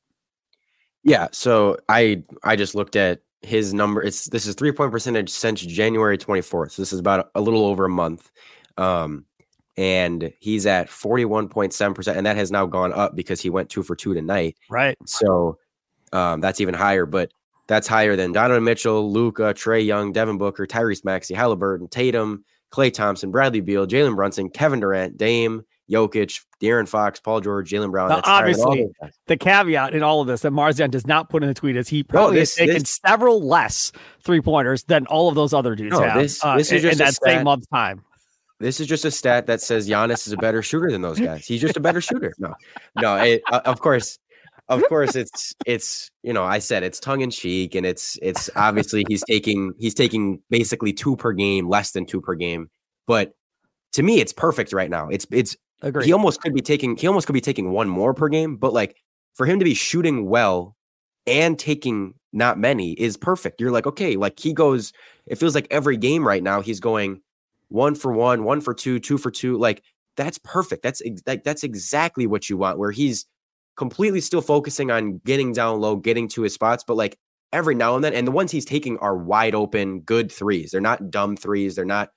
Yeah, 1.03 1.27
so 1.31 1.77
I 1.87 2.23
I 2.43 2.55
just 2.55 2.75
looked 2.75 2.97
at 2.97 3.21
his 3.41 3.73
number. 3.73 4.01
It's 4.01 4.25
this 4.25 4.45
is 4.45 4.55
three 4.55 4.71
point 4.71 4.91
percentage 4.91 5.29
since 5.29 5.61
January 5.61 6.17
24th. 6.17 6.71
So 6.71 6.81
this 6.81 6.91
is 6.91 6.99
about 6.99 7.29
a 7.35 7.41
little 7.41 7.65
over 7.65 7.85
a 7.85 7.89
month. 7.89 8.29
Um, 8.77 9.25
and 9.77 10.33
he's 10.39 10.65
at 10.65 10.87
41.7%. 10.87 12.15
And 12.15 12.25
that 12.25 12.35
has 12.35 12.51
now 12.51 12.65
gone 12.65 12.93
up 12.93 13.15
because 13.15 13.41
he 13.41 13.49
went 13.49 13.69
two 13.69 13.83
for 13.83 13.95
two 13.95 14.13
tonight. 14.13 14.57
Right. 14.69 14.97
So 15.05 15.57
um, 16.11 16.41
that's 16.41 16.59
even 16.61 16.73
higher, 16.73 17.05
but 17.05 17.31
that's 17.67 17.87
higher 17.87 18.15
than 18.15 18.31
Donovan 18.31 18.63
Mitchell, 18.63 19.11
Luka, 19.11 19.53
Trae 19.53 19.85
Young, 19.85 20.11
Devin 20.11 20.37
Booker, 20.37 20.65
Tyrese 20.65 21.05
Maxey, 21.05 21.33
Halliburton, 21.33 21.87
Tatum, 21.87 22.43
Klay 22.71 22.93
Thompson, 22.93 23.31
Bradley 23.31 23.61
Beal, 23.61 23.87
Jalen 23.87 24.15
Brunson, 24.15 24.49
Kevin 24.49 24.79
Durant, 24.79 25.17
Dame, 25.17 25.63
Jokic, 25.89 26.45
De'Aaron 26.61 26.87
Fox, 26.87 27.19
Paul 27.19 27.41
George, 27.41 27.69
Jaylen 27.69 27.91
Brown. 27.91 28.09
Now, 28.09 28.21
obviously, 28.23 28.87
the 29.25 29.37
caveat 29.37 29.95
in 29.95 30.03
all 30.03 30.21
of 30.21 30.27
this 30.27 30.41
that 30.41 30.51
Marzion 30.51 30.91
does 30.91 31.07
not 31.07 31.29
put 31.29 31.41
in 31.41 31.49
the 31.49 31.55
tweet 31.55 31.75
is 31.75 31.87
he 31.87 32.03
probably 32.03 32.35
no, 32.35 32.39
this, 32.39 32.57
has 32.57 32.67
taken 32.67 32.81
this, 32.83 32.99
several 33.05 33.41
less 33.41 33.91
three 34.23 34.41
pointers 34.41 34.83
than 34.83 35.07
all 35.07 35.29
of 35.29 35.35
those 35.35 35.53
other 35.53 35.75
dudes 35.75 35.93
no, 35.93 36.03
have. 36.03 36.21
This, 36.21 36.43
uh, 36.43 36.57
this 36.57 36.71
is 36.71 36.83
just 36.83 36.93
in 36.93 37.05
that 37.05 37.15
stat, 37.15 37.37
same 37.37 37.43
month 37.43 37.67
time. 37.71 38.03
This 38.59 38.79
is 38.79 38.87
just 38.87 39.05
a 39.05 39.11
stat 39.11 39.47
that 39.47 39.61
says 39.61 39.87
Giannis 39.87 40.27
is 40.27 40.33
a 40.33 40.37
better 40.37 40.61
shooter 40.61 40.91
than 40.91 41.01
those 41.01 41.19
guys. 41.19 41.45
He's 41.47 41.61
just 41.61 41.77
a 41.77 41.79
better 41.79 42.01
shooter. 42.01 42.33
No, 42.39 42.53
no. 42.99 43.15
It, 43.15 43.41
uh, 43.51 43.61
of 43.65 43.79
course, 43.79 44.19
of 44.67 44.83
course, 44.89 45.15
it's 45.15 45.53
it's 45.65 46.11
you 46.23 46.33
know 46.33 46.43
I 46.43 46.59
said 46.59 46.83
it's 46.83 46.99
tongue 46.99 47.21
in 47.21 47.31
cheek 47.31 47.73
and 47.75 47.85
it's 47.85 48.19
it's 48.21 48.49
obviously 48.55 49.05
he's 49.07 49.23
taking 49.23 49.73
he's 49.79 49.93
taking 49.93 50.41
basically 50.49 50.93
two 50.93 51.15
per 51.15 51.31
game, 51.31 51.69
less 51.69 51.91
than 51.91 52.05
two 52.05 52.21
per 52.21 52.35
game, 52.35 52.69
but 53.07 53.33
to 53.93 54.03
me 54.03 54.19
it's 54.19 54.33
perfect 54.33 54.73
right 54.73 54.89
now. 54.89 55.07
It's 55.09 55.25
it's 55.31 55.55
Agreed. 55.81 56.05
He 56.05 56.13
almost 56.13 56.41
could 56.41 56.53
be 56.53 56.61
taking 56.61 56.97
he 56.97 57.07
almost 57.07 57.25
could 57.25 57.33
be 57.33 57.41
taking 57.41 57.71
one 57.71 57.87
more 57.87 58.13
per 58.13 58.27
game, 58.27 58.57
but 58.57 58.73
like 58.73 58.97
for 59.33 59.45
him 59.45 59.59
to 59.59 59.65
be 59.65 59.73
shooting 59.73 60.27
well 60.27 60.75
and 61.25 61.57
taking 61.57 62.13
not 62.33 62.59
many 62.59 62.91
is 62.93 63.15
perfect. 63.15 63.61
You're 63.61 63.71
like, 63.71 63.87
okay, 63.87 64.17
like 64.17 64.39
he 64.39 64.53
goes, 64.53 64.91
it 65.25 65.37
feels 65.37 65.55
like 65.55 65.67
every 65.71 65.95
game 65.95 66.27
right 66.27 66.43
now 66.43 66.61
he's 66.61 66.79
going 66.79 67.21
one 67.69 67.95
for 67.95 68.11
one, 68.11 68.43
one 68.43 68.61
for 68.61 68.73
two, 68.73 68.99
two 68.99 69.17
for 69.17 69.31
two. 69.31 69.57
Like 69.57 69.83
that's 70.17 70.37
perfect. 70.39 70.83
That's 70.83 71.01
like 71.25 71.43
that's 71.43 71.63
exactly 71.63 72.27
what 72.27 72.49
you 72.49 72.57
want, 72.57 72.77
where 72.77 72.91
he's 72.91 73.25
completely 73.77 74.19
still 74.19 74.41
focusing 74.41 74.91
on 74.91 75.21
getting 75.25 75.53
down 75.53 75.79
low, 75.79 75.95
getting 75.95 76.27
to 76.27 76.41
his 76.41 76.53
spots, 76.53 76.83
but 76.85 76.97
like 76.97 77.17
every 77.53 77.75
now 77.75 77.95
and 77.95 78.03
then, 78.03 78.13
and 78.13 78.27
the 78.27 78.31
ones 78.31 78.51
he's 78.51 78.65
taking 78.65 78.97
are 78.97 79.17
wide 79.17 79.55
open, 79.55 80.01
good 80.01 80.31
threes. 80.31 80.71
They're 80.71 80.81
not 80.81 81.09
dumb 81.09 81.37
threes. 81.37 81.75
They're 81.75 81.85
not 81.85 82.09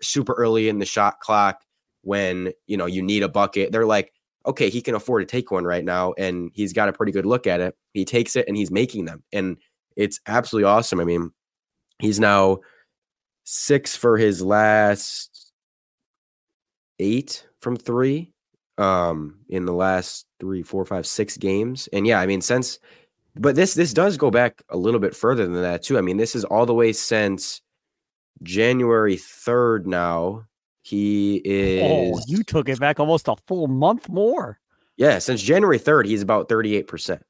super 0.00 0.32
early 0.32 0.68
in 0.68 0.78
the 0.78 0.86
shot 0.86 1.20
clock 1.20 1.60
when 2.02 2.52
you 2.66 2.76
know 2.76 2.86
you 2.86 3.02
need 3.02 3.22
a 3.22 3.28
bucket. 3.28 3.72
They're 3.72 3.86
like, 3.86 4.12
okay, 4.46 4.70
he 4.70 4.80
can 4.80 4.94
afford 4.94 5.22
to 5.22 5.30
take 5.30 5.50
one 5.50 5.64
right 5.64 5.84
now, 5.84 6.14
and 6.16 6.50
he's 6.54 6.72
got 6.72 6.88
a 6.88 6.92
pretty 6.92 7.12
good 7.12 7.26
look 7.26 7.46
at 7.46 7.60
it. 7.60 7.76
He 7.92 8.04
takes 8.04 8.36
it 8.36 8.46
and 8.48 8.56
he's 8.56 8.70
making 8.70 9.04
them, 9.04 9.22
and 9.32 9.58
it's 9.96 10.20
absolutely 10.26 10.68
awesome. 10.68 11.00
I 11.00 11.04
mean, 11.04 11.30
he's 11.98 12.18
now 12.18 12.60
six 13.44 13.96
for 13.96 14.16
his 14.16 14.42
last 14.42 15.52
eight 16.98 17.46
from 17.60 17.76
three 17.76 18.32
um 18.78 19.38
in 19.48 19.64
the 19.64 19.72
last 19.72 20.26
three 20.38 20.62
four 20.62 20.84
five 20.84 21.06
six 21.06 21.36
games 21.36 21.88
and 21.92 22.06
yeah 22.06 22.20
i 22.20 22.26
mean 22.26 22.40
since 22.40 22.78
but 23.36 23.54
this 23.56 23.74
this 23.74 23.92
does 23.92 24.16
go 24.16 24.30
back 24.30 24.62
a 24.68 24.76
little 24.76 25.00
bit 25.00 25.14
further 25.16 25.44
than 25.44 25.60
that 25.62 25.82
too 25.82 25.98
i 25.98 26.00
mean 26.00 26.16
this 26.16 26.34
is 26.34 26.44
all 26.44 26.66
the 26.66 26.74
way 26.74 26.92
since 26.92 27.60
january 28.42 29.16
3rd 29.16 29.86
now 29.86 30.44
he 30.82 31.36
is. 31.44 31.82
Oh, 31.84 32.20
you 32.26 32.42
took 32.42 32.68
it 32.68 32.80
back 32.80 32.98
almost 32.98 33.28
a 33.28 33.36
full 33.46 33.68
month 33.68 34.08
more. 34.08 34.58
Yeah, 34.96 35.18
since 35.18 35.42
January 35.42 35.78
3rd, 35.78 36.06
he's 36.06 36.22
about 36.22 36.48
38%. 36.48 37.20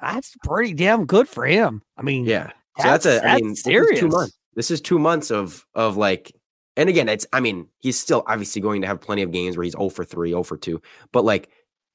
That's 0.00 0.34
pretty 0.44 0.74
damn 0.74 1.06
good 1.06 1.28
for 1.28 1.44
him. 1.44 1.82
I 1.96 2.02
mean, 2.02 2.26
yeah. 2.26 2.50
So 2.78 2.88
that's, 2.88 3.04
That's- 3.04 3.22
a. 3.22 3.26
I 3.28 3.32
that's 3.32 3.42
mean, 3.42 3.56
serious. 3.56 4.00
two 4.00 4.08
months. 4.08 4.36
This 4.54 4.70
is 4.70 4.80
two 4.80 4.98
months 4.98 5.30
of 5.30 5.64
of 5.74 5.96
like, 5.96 6.32
and 6.76 6.88
again, 6.88 7.08
it's. 7.08 7.26
I 7.32 7.40
mean, 7.40 7.68
he's 7.80 7.98
still 7.98 8.22
obviously 8.26 8.60
going 8.62 8.80
to 8.82 8.86
have 8.86 9.00
plenty 9.00 9.22
of 9.22 9.30
games 9.32 9.56
where 9.56 9.64
he's 9.64 9.72
0 9.72 9.88
for 9.90 10.04
three, 10.04 10.30
0 10.30 10.42
for 10.42 10.56
two, 10.56 10.80
but 11.12 11.24
like 11.24 11.48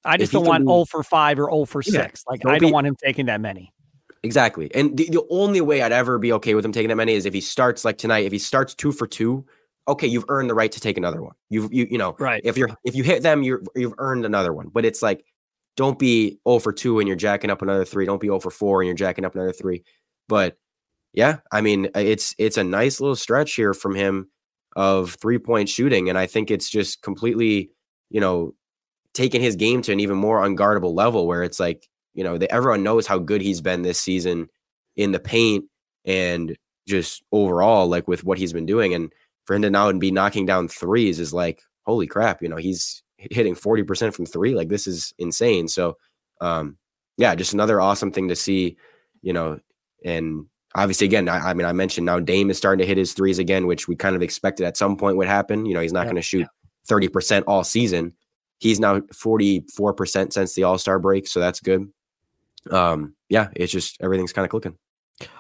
I 0.06 0.18
just 0.18 0.32
don't 0.32 0.46
want 0.46 0.64
be- 0.64 0.72
0 0.72 0.86
for 0.86 1.04
5 1.04 1.40
or 1.40 1.50
0 1.52 1.66
for 1.66 1.82
Yeah, 1.86 2.04
6. 2.04 2.24
Like 2.28 2.42
don't 2.42 2.52
I 2.54 2.58
don't 2.60 2.70
be- 2.70 2.74
want 2.74 2.88
him 2.88 2.96
taking 3.04 3.26
that 3.28 3.42
many. 3.42 3.74
Exactly. 4.24 4.74
And 4.74 4.98
the, 4.98 5.06
the 5.10 5.26
only 5.30 5.62
way 5.62 5.82
I'd 5.84 5.92
ever 5.92 6.18
be 6.18 6.34
okay 6.34 6.56
with 6.56 6.66
him 6.66 6.72
taking 6.72 6.90
that 6.90 6.96
many 6.96 7.14
is 7.14 7.26
if 7.26 7.34
he 7.34 7.42
starts 7.42 7.86
like 7.86 7.98
tonight, 7.98 8.26
if 8.26 8.32
he 8.32 8.40
starts 8.40 8.74
two 8.74 8.92
for 8.92 9.06
two, 9.08 9.46
okay, 9.88 10.08
you've 10.08 10.26
earned 10.28 10.50
the 10.50 10.54
right 10.56 10.72
to 10.72 10.80
take 10.80 10.98
another 10.98 11.22
one. 11.22 11.34
You've 11.50 11.72
you 11.72 11.88
you 11.90 11.98
know, 11.98 12.16
Right. 12.20 12.42
if 12.44 12.58
you're 12.58 12.70
if 12.84 12.96
you 12.96 13.04
hit 13.04 13.22
them, 13.24 13.44
you're 13.44 13.62
you've 13.76 13.94
earned 14.00 14.26
another 14.26 14.52
one. 14.54 14.70
But 14.70 14.86
it's 14.86 15.02
like 15.02 15.24
don't 15.76 16.00
be 16.00 16.40
0 16.48 16.60
for 16.60 16.74
2 16.74 17.00
and 17.00 17.08
you're 17.08 17.16
jacking 17.16 17.52
up 17.52 17.62
another 17.62 17.86
three. 17.86 18.06
Don't 18.06 18.20
be 18.20 18.28
0 18.28 18.40
for 18.40 18.50
4 18.50 18.82
and 18.82 18.88
you're 18.88 18.96
jacking 18.96 19.24
up 19.26 19.36
another 19.36 19.54
three. 19.54 19.84
But 20.28 20.58
yeah, 21.18 21.40
I 21.52 21.62
mean, 21.62 21.90
it's 21.96 22.36
it's 22.38 22.58
a 22.58 22.64
nice 22.64 23.02
little 23.02 23.16
stretch 23.16 23.56
here 23.56 23.74
from 23.74 23.96
him 23.96 24.30
of 24.76 25.16
three 25.16 25.40
point 25.40 25.68
shooting. 25.68 26.10
And 26.10 26.18
I 26.18 26.28
think 26.28 26.52
it's 26.52 26.70
just 26.70 27.02
completely, 27.02 27.72
you 28.12 28.22
know, 28.22 28.54
taking 29.16 29.42
his 29.42 29.56
game 29.56 29.82
to 29.82 29.92
an 29.92 30.00
even 30.00 30.16
more 30.16 30.44
unguardable 30.44 30.94
level 30.94 31.26
where 31.26 31.42
it's 31.42 31.60
like, 31.60 31.88
you 32.14 32.24
know, 32.24 32.38
that 32.38 32.54
everyone 32.54 32.84
knows 32.84 33.08
how 33.08 33.18
good 33.18 33.42
he's 33.42 33.62
been 33.62 33.82
this 33.82 34.00
season 34.00 34.48
in 34.96 35.12
the 35.12 35.20
paint 35.20 35.66
and 36.06 36.56
just 36.88 37.24
overall, 37.32 37.88
like 37.88 38.08
with 38.08 38.24
what 38.24 38.38
he's 38.38 38.54
been 38.54 38.68
doing. 38.68 38.94
And 38.94 39.12
for 39.46 39.56
him 39.56 39.64
to 39.64 39.72
now 39.72 39.92
be 39.94 40.12
knocking 40.12 40.46
down 40.46 40.68
threes 40.68 41.20
is 41.20 41.34
like, 41.34 41.64
holy 41.88 42.06
crap, 42.06 42.44
you 42.44 42.48
know, 42.48 42.58
he's 42.58 43.02
hitting 43.18 43.56
40% 43.56 44.14
from 44.14 44.28
three. 44.28 44.54
Like 44.54 44.70
this 44.70 44.86
is 44.86 45.16
insane. 45.18 45.68
So 45.68 45.98
um 46.42 46.78
yeah, 47.18 47.34
just 47.34 47.54
another 47.54 47.82
awesome 47.82 48.12
thing 48.12 48.28
to 48.28 48.36
see, 48.36 48.78
you 49.24 49.34
know, 49.34 49.60
and 50.06 50.46
obviously 50.78 51.06
again, 51.06 51.28
I, 51.28 51.50
I 51.50 51.54
mean, 51.54 51.66
I 51.66 51.74
mentioned 51.74 52.06
now 52.06 52.20
Dame 52.20 52.50
is 52.50 52.58
starting 52.58 52.80
to 52.80 52.88
hit 52.88 52.98
his 52.98 53.12
threes 53.14 53.40
again, 53.40 53.68
which 53.68 53.88
we 53.90 53.96
kind 53.96 54.16
of 54.16 54.22
expected 54.22 54.66
at 54.66 54.78
some 54.78 54.96
point 54.96 55.18
would 55.18 55.28
happen. 55.28 55.66
You 55.66 55.74
know, 55.74 55.82
he's 55.82 55.92
not 55.92 56.02
Yeah, 56.02 56.12
going 56.12 56.16
to 56.16 56.22
shoot 56.22 56.48
30% 56.88 57.44
all 57.48 57.64
season. 57.66 58.14
He's 58.60 58.80
now 58.80 59.00
44% 59.02 60.34
since 60.34 60.56
the 60.56 60.64
All-Star 60.64 60.98
break, 61.00 61.28
so 61.28 61.40
that's 61.40 61.60
good. 61.60 61.92
Um, 62.72 63.16
yeah, 63.30 63.50
it's 63.56 63.72
just 63.72 63.98
everything's 64.02 64.34
kind 64.34 64.46
of 64.46 64.50
clicking. 64.52 64.78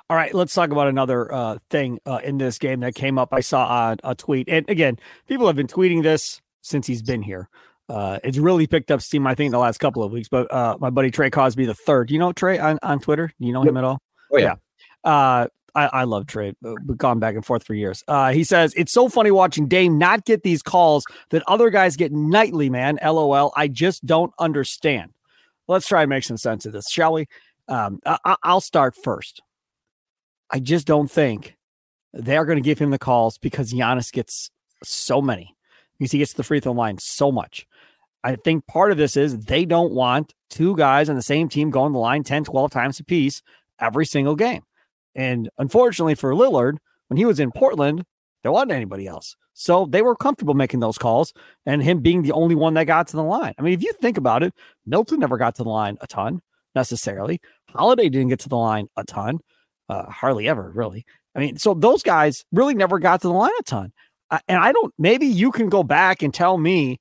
All 0.09 0.17
right, 0.17 0.33
let's 0.33 0.53
talk 0.53 0.71
about 0.71 0.87
another 0.87 1.31
uh, 1.33 1.57
thing 1.69 1.99
uh, 2.05 2.19
in 2.23 2.37
this 2.37 2.57
game 2.57 2.79
that 2.81 2.95
came 2.95 3.17
up. 3.17 3.29
I 3.33 3.41
saw 3.41 3.65
on 3.65 3.97
a 4.03 4.15
tweet, 4.15 4.49
and 4.49 4.67
again, 4.69 4.97
people 5.27 5.47
have 5.47 5.55
been 5.55 5.67
tweeting 5.67 6.03
this 6.03 6.41
since 6.61 6.87
he's 6.87 7.01
been 7.01 7.21
here. 7.21 7.49
Uh, 7.89 8.19
it's 8.23 8.37
really 8.37 8.67
picked 8.67 8.91
up 8.91 9.01
steam, 9.01 9.25
I 9.27 9.35
think, 9.35 9.47
in 9.47 9.51
the 9.53 9.59
last 9.59 9.77
couple 9.79 10.03
of 10.03 10.11
weeks. 10.11 10.27
But 10.29 10.51
uh, 10.53 10.77
my 10.79 10.89
buddy 10.89 11.09
Trey 11.11 11.29
Cosby 11.29 11.65
the 11.65 11.73
third, 11.73 12.11
you 12.11 12.19
know 12.19 12.33
Trey 12.33 12.59
on, 12.59 12.79
on 12.83 12.99
Twitter? 12.99 13.31
Do 13.39 13.47
you 13.47 13.53
know 13.53 13.63
Yep. 13.63 13.69
him 13.69 13.77
at 13.77 13.83
all? 13.83 13.99
Oh, 14.31 14.37
yeah. 14.37 14.55
Uh, 15.07 15.47
I, 15.73 15.85
I 15.85 16.03
love 16.03 16.27
Trey. 16.27 16.49
uh, 16.65 16.73
We've 16.85 16.97
gone 16.97 17.19
back 17.19 17.35
and 17.35 17.45
forth 17.45 17.63
for 17.63 17.73
years. 17.73 18.03
Uh, 18.07 18.31
he 18.33 18.43
says 18.43 18.73
it's 18.75 18.91
so 18.91 19.07
funny 19.07 19.31
watching 19.31 19.67
Dame 19.67 19.97
not 19.97 20.25
get 20.25 20.43
these 20.43 20.61
calls 20.61 21.05
that 21.29 21.43
other 21.47 21.69
guys 21.69 21.95
get 21.95 22.11
nightly. 22.11 22.69
Man, 22.69 22.99
LOL. 23.03 23.53
I 23.55 23.67
just 23.69 24.05
don't 24.05 24.33
understand. 24.37 25.13
Let's 25.67 25.87
try 25.87 26.01
and 26.01 26.09
make 26.09 26.23
some 26.23 26.37
sense 26.37 26.65
of 26.65 26.73
this, 26.73 26.89
shall 26.89 27.13
we? 27.13 27.27
Um, 27.69 27.99
I, 28.05 28.35
I'll 28.43 28.61
start 28.61 28.95
first. 29.01 29.41
I 30.51 30.59
just 30.59 30.87
don't 30.87 31.09
think 31.09 31.55
they 32.13 32.35
are 32.37 32.45
going 32.45 32.57
to 32.57 32.61
give 32.63 32.79
him 32.79 32.89
the 32.89 32.99
calls 32.99 33.37
because 33.37 33.73
Giannis 33.73 34.11
gets 34.11 34.49
so 34.83 35.21
many 35.21 35.55
because 35.99 36.11
he 36.11 36.19
gets 36.19 36.31
to 36.31 36.37
the 36.37 36.43
free 36.43 36.59
throw 36.59 36.71
line 36.71 36.97
so 36.97 37.31
much. 37.31 37.65
I 38.23 38.35
think 38.35 38.65
part 38.67 38.91
of 38.91 38.97
this 38.97 39.15
is 39.15 39.37
they 39.37 39.63
don't 39.65 39.93
want 39.93 40.33
two 40.49 40.75
guys 40.75 41.09
on 41.09 41.15
the 41.15 41.21
same 41.21 41.49
team 41.49 41.69
going 41.69 41.93
the 41.93 41.99
line 41.99 42.23
10, 42.23 42.45
12 42.45 42.71
times 42.71 42.99
apiece 42.99 43.41
every 43.79 44.05
single 44.05 44.35
game. 44.35 44.63
And 45.17 45.49
unfortunately 45.57 46.15
for 46.15 46.31
Lillard, 46.33 46.77
when 47.09 47.17
he 47.17 47.25
was 47.25 47.41
in 47.41 47.51
Portland, 47.51 48.03
there 48.43 48.51
wasn't 48.51 48.71
anybody 48.71 49.07
else. 49.07 49.35
So 49.53 49.87
they 49.89 50.03
were 50.03 50.15
comfortable 50.15 50.53
making 50.53 50.79
those 50.79 50.97
calls 50.97 51.33
and 51.65 51.81
him 51.81 51.99
being 51.99 52.21
the 52.21 52.31
only 52.31 52.55
one 52.55 52.75
that 52.75 52.85
got 52.85 53.07
to 53.07 53.17
the 53.17 53.23
line. 53.23 53.55
I 53.57 53.61
mean, 53.63 53.73
if 53.73 53.83
you 53.83 53.91
think 53.93 54.17
about 54.17 54.43
it, 54.43 54.53
Milton 54.85 55.19
never 55.19 55.37
got 55.37 55.55
to 55.55 55.63
the 55.63 55.69
line 55.69 55.97
a 55.99 56.07
ton 56.07 56.41
necessarily. 56.75 57.41
Holiday 57.69 58.07
didn't 58.07 58.29
get 58.29 58.39
to 58.41 58.49
the 58.49 58.55
line 58.55 58.87
a 58.95 59.03
ton, 59.03 59.39
uh, 59.89 60.05
hardly 60.09 60.47
ever, 60.47 60.71
really. 60.75 61.05
I 61.35 61.39
mean, 61.39 61.57
so 61.57 61.73
those 61.73 62.03
guys 62.03 62.45
really 62.51 62.75
never 62.75 62.99
got 62.99 63.21
to 63.21 63.27
the 63.27 63.33
line 63.33 63.51
a 63.59 63.63
ton. 63.63 63.91
Uh, 64.29 64.39
and 64.47 64.59
I 64.59 64.71
don't, 64.71 64.93
maybe 64.99 65.25
you 65.25 65.51
can 65.51 65.69
go 65.69 65.81
back 65.81 66.21
and 66.21 66.33
tell 66.33 66.57
me, 66.57 66.99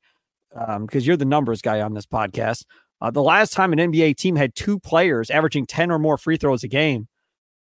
because 0.81 1.07
you're 1.07 1.19
the 1.19 1.27
numbers 1.27 1.61
guy 1.61 1.83
on 1.83 1.93
this 1.93 2.07
podcast. 2.07 2.65
Uh, 3.01 3.11
the 3.11 3.23
last 3.23 3.53
time 3.53 3.75
an 3.75 3.79
NBA 3.79 4.17
team 4.17 4.37
had 4.37 4.55
two 4.55 4.79
players 4.79 5.29
averaging 5.29 5.67
10 5.67 5.91
or 5.91 5.99
more 5.99 6.17
free 6.17 6.39
throws 6.39 6.65
a 6.65 6.69
game, 6.69 7.09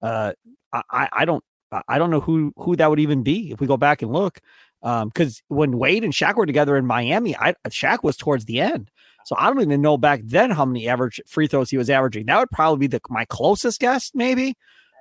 uh, 0.03 0.33
I, 0.73 1.09
I 1.13 1.25
don't 1.25 1.45
I- 1.73 1.99
don't 1.99 2.11
know 2.11 2.21
who 2.21 2.53
who 2.57 2.77
that 2.77 2.91
would 2.91 3.01
even 3.01 3.23
be 3.23 3.51
if 3.53 3.61
we 3.61 3.67
go 3.67 3.77
back 3.77 4.03
and 4.03 4.13
look. 4.13 4.41
Because 4.83 5.43
when 5.49 5.79
Wade 5.79 6.05
and 6.05 6.13
Shaq 6.13 6.37
were 6.37 6.47
together 6.47 6.77
in 6.77 6.87
Miami, 6.87 7.37
I 7.37 7.55
Shaq 7.69 8.03
was 8.03 8.17
towards 8.17 8.47
the 8.47 8.61
end. 8.61 8.91
So 9.27 9.37
I 9.39 9.47
don't 9.49 9.61
even 9.61 9.83
know 9.83 9.99
back 9.99 10.23
then 10.25 10.51
how 10.51 10.65
many 10.65 10.89
average 10.89 11.21
free 11.27 11.47
throws 11.47 11.71
he 11.71 11.77
was 11.77 11.91
averaging. 11.91 12.27
That 12.27 12.39
would 12.39 12.51
probably 12.51 12.79
be 12.79 12.87
the 12.87 13.01
my 13.11 13.25
closest 13.27 13.79
guess, 13.81 14.11
maybe. 14.15 14.55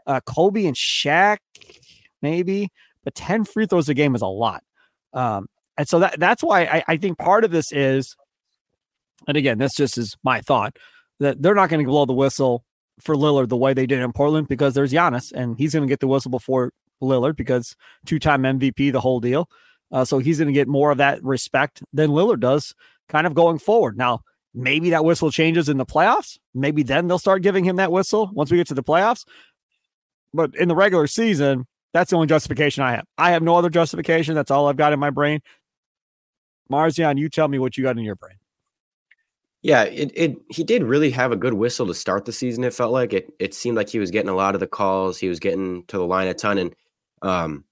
Uh, 0.05 0.19
Kobe 0.21 0.65
and 0.65 0.75
Shaq, 0.75 1.37
maybe, 2.21 2.69
but 3.03 3.15
10 3.15 3.45
free 3.45 3.65
throws 3.67 3.87
a 3.89 3.93
game 3.93 4.15
is 4.15 4.21
a 4.21 4.27
lot. 4.27 4.63
Um, 5.13 5.47
and 5.77 5.87
so 5.87 5.99
that 5.99 6.19
that's 6.19 6.43
why 6.43 6.63
I, 6.63 6.83
I 6.87 6.97
think 6.97 7.17
part 7.17 7.45
of 7.45 7.51
this 7.51 7.71
is, 7.71 8.15
and 9.27 9.37
again, 9.37 9.57
this 9.59 9.73
just 9.75 9.97
is 9.97 10.17
my 10.23 10.41
thought 10.41 10.75
that 11.19 11.41
they're 11.41 11.55
not 11.55 11.69
going 11.69 11.83
to 11.85 11.89
blow 11.89 12.05
the 12.05 12.13
whistle 12.13 12.63
for 12.99 13.15
Lillard 13.15 13.49
the 13.49 13.57
way 13.57 13.73
they 13.73 13.85
did 13.85 13.99
in 13.99 14.11
Portland 14.11 14.47
because 14.47 14.73
there's 14.73 14.91
Giannis 14.91 15.31
and 15.31 15.57
he's 15.57 15.73
going 15.73 15.87
to 15.87 15.91
get 15.91 15.99
the 15.99 16.07
whistle 16.07 16.31
before 16.31 16.71
Lillard 17.01 17.35
because 17.35 17.75
two-time 18.05 18.43
MVP, 18.43 18.91
the 18.91 18.99
whole 18.99 19.19
deal. 19.19 19.49
Uh, 19.91 20.05
so 20.05 20.19
he's 20.19 20.37
going 20.37 20.47
to 20.47 20.53
get 20.53 20.67
more 20.67 20.91
of 20.91 20.97
that 20.97 21.23
respect 21.23 21.81
than 21.93 22.11
Lillard 22.11 22.39
does, 22.39 22.75
kind 23.07 23.25
of 23.25 23.33
going 23.33 23.57
forward. 23.57 23.97
Now, 23.97 24.21
maybe 24.53 24.91
that 24.91 25.05
whistle 25.05 25.31
changes 25.31 25.69
in 25.69 25.77
the 25.77 25.85
playoffs. 25.85 26.37
Maybe 26.53 26.83
then 26.83 27.07
they'll 27.07 27.19
start 27.19 27.41
giving 27.41 27.63
him 27.63 27.77
that 27.77 27.91
whistle 27.91 28.29
once 28.33 28.51
we 28.51 28.57
get 28.57 28.67
to 28.67 28.73
the 28.73 28.83
playoffs. 28.83 29.25
But 30.33 30.55
in 30.55 30.67
the 30.67 30.75
regular 30.75 31.07
season, 31.07 31.65
that's 31.93 32.11
the 32.11 32.17
only 32.17 32.27
justification 32.27 32.83
I 32.83 32.91
have. 32.91 33.05
I 33.17 33.31
have 33.31 33.41
no 33.41 33.55
other 33.55 33.69
justification. 33.69 34.35
That's 34.35 34.51
all 34.51 34.67
I've 34.67 34.77
got 34.77 34.93
in 34.93 34.99
my 34.99 35.09
brain. 35.09 35.41
Marzion, 36.71 37.17
you 37.17 37.29
tell 37.29 37.47
me 37.47 37.57
what 37.57 37.77
you 37.77 37.83
got 37.83 37.97
in 37.97 38.03
your 38.03 38.15
brain. 38.15 38.38
Yeah, 39.61 39.83
it, 39.83 40.11
it 40.15 40.37
he 40.49 40.63
did 40.63 40.83
really 40.83 41.11
have 41.11 41.31
a 41.31 41.35
good 41.35 41.53
whistle 41.53 41.87
to 41.87 41.93
start 41.93 42.25
the 42.25 42.31
season. 42.31 42.63
It 42.63 42.73
felt 42.73 42.93
like 42.93 43.11
it. 43.11 43.33
It 43.39 43.53
seemed 43.53 43.75
like 43.75 43.89
he 43.89 43.99
was 43.99 44.11
getting 44.11 44.29
a 44.29 44.35
lot 44.35 44.53
of 44.53 44.61
the 44.61 44.67
calls. 44.67 45.17
He 45.17 45.27
was 45.27 45.39
getting 45.39 45.83
to 45.87 45.97
the 45.97 46.05
line 46.05 46.27
a 46.27 46.33
ton, 46.33 46.57
and 46.57 46.75
um, 47.21 47.65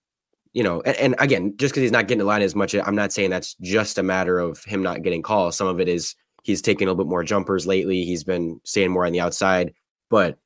you 0.51 0.63
know, 0.63 0.81
and, 0.81 0.97
and 0.97 1.15
again, 1.19 1.55
just 1.55 1.73
because 1.73 1.83
he's 1.83 1.91
not 1.91 2.07
getting 2.07 2.19
the 2.19 2.25
line 2.25 2.41
as 2.41 2.55
much, 2.55 2.75
I'm 2.75 2.95
not 2.95 3.13
saying 3.13 3.29
that's 3.29 3.53
just 3.61 3.97
a 3.97 4.03
matter 4.03 4.37
of 4.37 4.63
him 4.65 4.83
not 4.83 5.01
getting 5.01 5.21
calls. 5.21 5.55
Some 5.55 5.67
of 5.67 5.79
it 5.79 5.87
is 5.87 6.15
he's 6.43 6.61
taking 6.61 6.87
a 6.87 6.91
little 6.91 7.05
bit 7.05 7.09
more 7.09 7.23
jumpers 7.23 7.65
lately. 7.65 8.03
He's 8.03 8.25
been 8.25 8.59
staying 8.65 8.91
more 8.91 9.05
on 9.05 9.13
the 9.13 9.21
outside, 9.21 9.73
but 10.09 10.37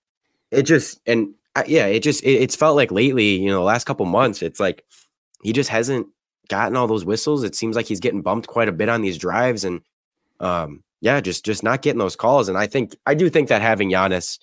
it 0.51 0.63
just 0.63 0.99
and 1.07 1.33
uh, 1.55 1.63
yeah, 1.65 1.87
it 1.87 2.01
just 2.01 2.23
it, 2.23 2.33
it's 2.33 2.55
felt 2.55 2.75
like 2.75 2.91
lately, 2.91 3.37
you 3.39 3.47
know, 3.47 3.55
the 3.55 3.61
last 3.61 3.85
couple 3.85 4.05
months, 4.05 4.43
it's 4.43 4.59
like 4.59 4.83
he 5.43 5.53
just 5.53 5.69
hasn't 5.69 6.07
gotten 6.49 6.77
all 6.77 6.87
those 6.87 7.05
whistles. 7.05 7.43
It 7.43 7.55
seems 7.55 7.75
like 7.75 7.87
he's 7.87 7.99
getting 7.99 8.21
bumped 8.21 8.47
quite 8.47 8.69
a 8.69 8.73
bit 8.73 8.89
on 8.89 9.01
these 9.01 9.17
drives, 9.17 9.63
and 9.63 9.81
um, 10.39 10.83
yeah, 11.01 11.19
just 11.19 11.43
just 11.43 11.63
not 11.63 11.81
getting 11.81 11.99
those 11.99 12.15
calls. 12.15 12.47
And 12.47 12.57
I 12.57 12.67
think 12.67 12.95
I 13.05 13.15
do 13.15 13.29
think 13.29 13.49
that 13.49 13.61
having 13.61 13.89
Giannis, 13.89 14.39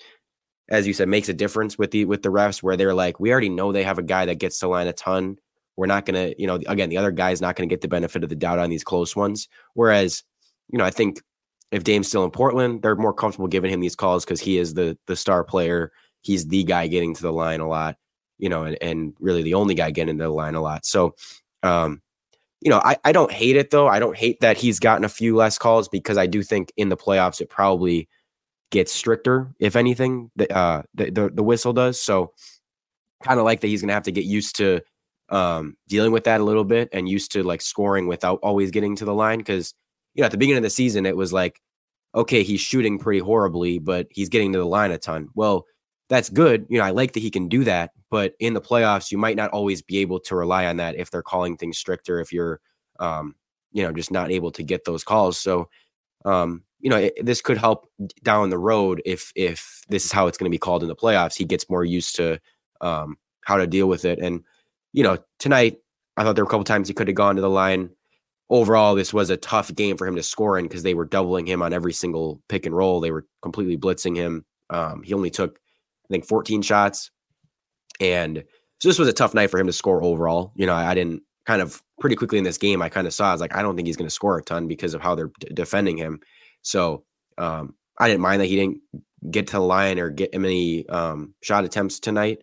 as 0.68 0.86
you 0.86 0.92
said, 0.92 1.08
makes 1.08 1.28
a 1.28 1.34
difference 1.34 1.78
with 1.78 1.92
the 1.92 2.04
with 2.04 2.22
the 2.22 2.30
refs 2.30 2.62
where 2.62 2.76
they're 2.76 2.94
like, 2.94 3.20
we 3.20 3.30
already 3.30 3.48
know 3.48 3.72
they 3.72 3.84
have 3.84 3.98
a 3.98 4.02
guy 4.02 4.26
that 4.26 4.40
gets 4.40 4.58
to 4.58 4.68
line 4.68 4.88
a 4.88 4.92
ton. 4.92 5.38
We're 5.76 5.86
not 5.86 6.04
gonna, 6.04 6.32
you 6.36 6.48
know, 6.48 6.56
again, 6.66 6.88
the 6.88 6.96
other 6.96 7.12
guy's 7.12 7.40
not 7.40 7.54
gonna 7.54 7.68
get 7.68 7.80
the 7.80 7.88
benefit 7.88 8.24
of 8.24 8.28
the 8.28 8.36
doubt 8.36 8.58
on 8.58 8.70
these 8.70 8.82
close 8.82 9.14
ones. 9.14 9.48
Whereas, 9.74 10.24
you 10.68 10.78
know, 10.78 10.84
I 10.84 10.90
think 10.90 11.22
if 11.70 11.84
Dame's 11.84 12.08
still 12.08 12.24
in 12.24 12.32
Portland, 12.32 12.82
they're 12.82 12.96
more 12.96 13.14
comfortable 13.14 13.46
giving 13.46 13.70
him 13.70 13.80
these 13.80 13.96
calls 13.96 14.24
because 14.24 14.40
he 14.40 14.58
is 14.58 14.74
the 14.74 14.98
the 15.06 15.16
star 15.16 15.44
player. 15.44 15.92
He's 16.22 16.48
the 16.48 16.64
guy 16.64 16.88
getting 16.88 17.14
to 17.14 17.22
the 17.22 17.32
line 17.32 17.60
a 17.60 17.68
lot, 17.68 17.96
you 18.38 18.48
know, 18.48 18.64
and, 18.64 18.76
and 18.82 19.14
really 19.20 19.42
the 19.42 19.54
only 19.54 19.76
guy 19.76 19.92
getting 19.92 20.18
to 20.18 20.24
the 20.24 20.30
line 20.30 20.56
a 20.56 20.60
lot. 20.60 20.84
So 20.84 21.14
um, 21.62 22.02
you 22.60 22.70
know, 22.70 22.80
I, 22.84 22.96
I 23.04 23.12
don't 23.12 23.32
hate 23.32 23.56
it 23.56 23.70
though. 23.70 23.88
I 23.88 23.98
don't 23.98 24.16
hate 24.16 24.40
that 24.40 24.56
he's 24.56 24.80
gotten 24.80 25.04
a 25.04 25.08
few 25.08 25.36
less 25.36 25.58
calls 25.58 25.88
because 25.88 26.18
I 26.18 26.26
do 26.26 26.42
think 26.42 26.72
in 26.76 26.88
the 26.88 26.96
playoffs 26.96 27.40
it 27.40 27.48
probably 27.50 28.08
gets 28.70 28.92
stricter, 28.92 29.54
if 29.60 29.76
anything, 29.76 30.30
the 30.36 30.52
uh 30.54 30.82
the 30.94 31.10
the, 31.10 31.30
the 31.30 31.42
whistle 31.42 31.72
does. 31.72 32.00
So 32.00 32.32
kind 33.22 33.38
of 33.38 33.44
like 33.44 33.60
that 33.60 33.68
he's 33.68 33.80
gonna 33.80 33.92
have 33.92 34.04
to 34.04 34.12
get 34.12 34.24
used 34.24 34.56
to 34.56 34.80
um 35.30 35.76
dealing 35.88 36.12
with 36.12 36.24
that 36.24 36.40
a 36.40 36.44
little 36.44 36.64
bit 36.64 36.88
and 36.92 37.08
used 37.08 37.32
to 37.32 37.42
like 37.42 37.60
scoring 37.60 38.06
without 38.06 38.40
always 38.42 38.70
getting 38.70 38.96
to 38.96 39.04
the 39.04 39.14
line. 39.14 39.42
Cause 39.44 39.74
you 40.14 40.22
know, 40.22 40.26
at 40.26 40.32
the 40.32 40.38
beginning 40.38 40.58
of 40.58 40.64
the 40.64 40.70
season, 40.70 41.06
it 41.06 41.16
was 41.16 41.32
like, 41.32 41.60
okay, 42.14 42.42
he's 42.42 42.60
shooting 42.60 42.98
pretty 42.98 43.20
horribly, 43.20 43.78
but 43.78 44.08
he's 44.10 44.28
getting 44.28 44.52
to 44.52 44.58
the 44.58 44.66
line 44.66 44.90
a 44.90 44.98
ton. 44.98 45.28
Well, 45.34 45.64
that's 46.08 46.30
good. 46.30 46.66
You 46.68 46.78
know, 46.78 46.84
I 46.84 46.90
like 46.90 47.12
that 47.12 47.20
he 47.20 47.30
can 47.30 47.48
do 47.48 47.64
that, 47.64 47.92
but 48.10 48.34
in 48.40 48.54
the 48.54 48.60
playoffs, 48.60 49.12
you 49.12 49.18
might 49.18 49.36
not 49.36 49.50
always 49.50 49.82
be 49.82 49.98
able 49.98 50.20
to 50.20 50.36
rely 50.36 50.66
on 50.66 50.78
that 50.78 50.96
if 50.96 51.10
they're 51.10 51.22
calling 51.22 51.56
things 51.56 51.78
stricter, 51.78 52.20
if 52.20 52.32
you're, 52.32 52.60
um, 52.98 53.34
you 53.72 53.82
know, 53.82 53.92
just 53.92 54.10
not 54.10 54.30
able 54.30 54.50
to 54.52 54.62
get 54.62 54.84
those 54.84 55.04
calls. 55.04 55.38
So, 55.38 55.68
um, 56.24 56.64
you 56.80 56.88
know, 56.90 56.96
it, 56.96 57.14
this 57.24 57.40
could 57.40 57.58
help 57.58 57.90
down 58.22 58.50
the 58.50 58.58
road 58.58 59.02
if 59.04 59.32
if 59.34 59.82
this 59.88 60.04
is 60.04 60.12
how 60.12 60.26
it's 60.26 60.38
going 60.38 60.50
to 60.50 60.54
be 60.54 60.58
called 60.58 60.82
in 60.82 60.88
the 60.88 60.96
playoffs. 60.96 61.36
He 61.36 61.44
gets 61.44 61.68
more 61.68 61.84
used 61.84 62.16
to 62.16 62.40
um, 62.80 63.16
how 63.44 63.56
to 63.56 63.66
deal 63.66 63.88
with 63.88 64.04
it. 64.04 64.18
And 64.18 64.44
you 64.92 65.02
know, 65.02 65.18
tonight 65.38 65.78
I 66.16 66.24
thought 66.24 66.34
there 66.34 66.44
were 66.44 66.48
a 66.48 66.50
couple 66.50 66.64
times 66.64 66.88
he 66.88 66.94
could 66.94 67.08
have 67.08 67.16
gone 67.16 67.36
to 67.36 67.42
the 67.42 67.50
line. 67.50 67.90
Overall, 68.50 68.94
this 68.94 69.12
was 69.12 69.28
a 69.28 69.36
tough 69.36 69.74
game 69.74 69.96
for 69.98 70.06
him 70.06 70.16
to 70.16 70.22
score 70.22 70.58
in 70.58 70.64
because 70.64 70.82
they 70.82 70.94
were 70.94 71.04
doubling 71.04 71.46
him 71.46 71.60
on 71.62 71.74
every 71.74 71.92
single 71.92 72.40
pick 72.48 72.64
and 72.64 72.74
roll. 72.74 72.98
They 72.98 73.10
were 73.10 73.26
completely 73.42 73.76
blitzing 73.76 74.16
him. 74.16 74.44
Um, 74.70 75.02
he 75.02 75.12
only 75.12 75.30
took, 75.30 75.58
I 76.10 76.14
think, 76.14 76.26
14 76.26 76.62
shots, 76.62 77.10
and 78.00 78.44
so 78.80 78.88
this 78.88 78.98
was 78.98 79.08
a 79.08 79.12
tough 79.12 79.34
night 79.34 79.50
for 79.50 79.58
him 79.58 79.66
to 79.66 79.72
score 79.72 80.02
overall. 80.02 80.52
You 80.54 80.66
know, 80.66 80.74
I, 80.74 80.90
I 80.90 80.94
didn't 80.94 81.22
kind 81.46 81.60
of 81.60 81.82
pretty 82.00 82.16
quickly 82.16 82.38
in 82.38 82.44
this 82.44 82.58
game. 82.58 82.80
I 82.80 82.88
kind 82.88 83.06
of 83.06 83.14
saw 83.14 83.30
I 83.30 83.32
was 83.32 83.40
like, 83.40 83.56
I 83.56 83.62
don't 83.62 83.74
think 83.74 83.86
he's 83.86 83.96
going 83.96 84.08
to 84.08 84.14
score 84.14 84.38
a 84.38 84.42
ton 84.42 84.68
because 84.68 84.94
of 84.94 85.00
how 85.00 85.14
they're 85.14 85.32
d- 85.40 85.48
defending 85.52 85.96
him. 85.96 86.20
So 86.62 87.04
um, 87.38 87.74
I 87.98 88.06
didn't 88.06 88.20
mind 88.20 88.40
that 88.40 88.46
he 88.46 88.56
didn't 88.56 88.78
get 89.30 89.48
to 89.48 89.54
the 89.54 89.60
line 89.60 89.98
or 89.98 90.10
get 90.10 90.38
many 90.38 90.88
um, 90.88 91.34
shot 91.42 91.64
attempts 91.64 91.98
tonight 91.98 92.38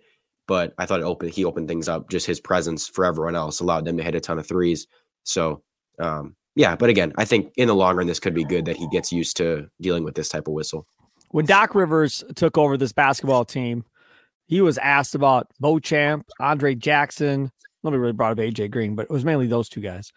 but 0.47 0.73
I 0.77 0.85
thought 0.85 0.99
it 0.99 1.03
opened 1.03 1.31
he 1.31 1.45
opened 1.45 1.67
things 1.67 1.89
up. 1.89 2.09
Just 2.09 2.25
his 2.25 2.39
presence 2.39 2.87
for 2.87 3.05
everyone 3.05 3.35
else 3.35 3.59
allowed 3.59 3.85
them 3.85 3.97
to 3.97 4.03
hit 4.03 4.15
a 4.15 4.19
ton 4.19 4.39
of 4.39 4.47
threes. 4.47 4.87
So 5.23 5.63
um, 5.99 6.35
yeah, 6.55 6.75
but 6.75 6.89
again, 6.89 7.13
I 7.17 7.25
think 7.25 7.51
in 7.57 7.67
the 7.67 7.75
long 7.75 7.95
run 7.95 8.07
this 8.07 8.19
could 8.19 8.33
be 8.33 8.45
good 8.45 8.65
that 8.65 8.77
he 8.77 8.87
gets 8.89 9.11
used 9.11 9.37
to 9.37 9.67
dealing 9.81 10.03
with 10.03 10.15
this 10.15 10.29
type 10.29 10.47
of 10.47 10.53
whistle. 10.53 10.85
When 11.35 11.45
Doc 11.45 11.75
Rivers 11.75 12.23
took 12.37 12.57
over 12.57 12.77
this 12.77 12.93
basketball 12.93 13.43
team, 13.43 13.83
he 14.45 14.61
was 14.61 14.77
asked 14.77 15.15
about 15.15 15.51
Beauchamp, 15.59 16.25
Andre 16.39 16.75
Jackson. 16.75 17.51
Nobody 17.83 17.99
really 17.99 18.13
brought 18.13 18.31
up 18.31 18.37
AJ 18.37 18.71
Green, 18.71 18.95
but 18.95 19.01
it 19.01 19.09
was 19.09 19.25
mainly 19.25 19.45
those 19.47 19.67
two 19.67 19.81
guys. 19.81 20.13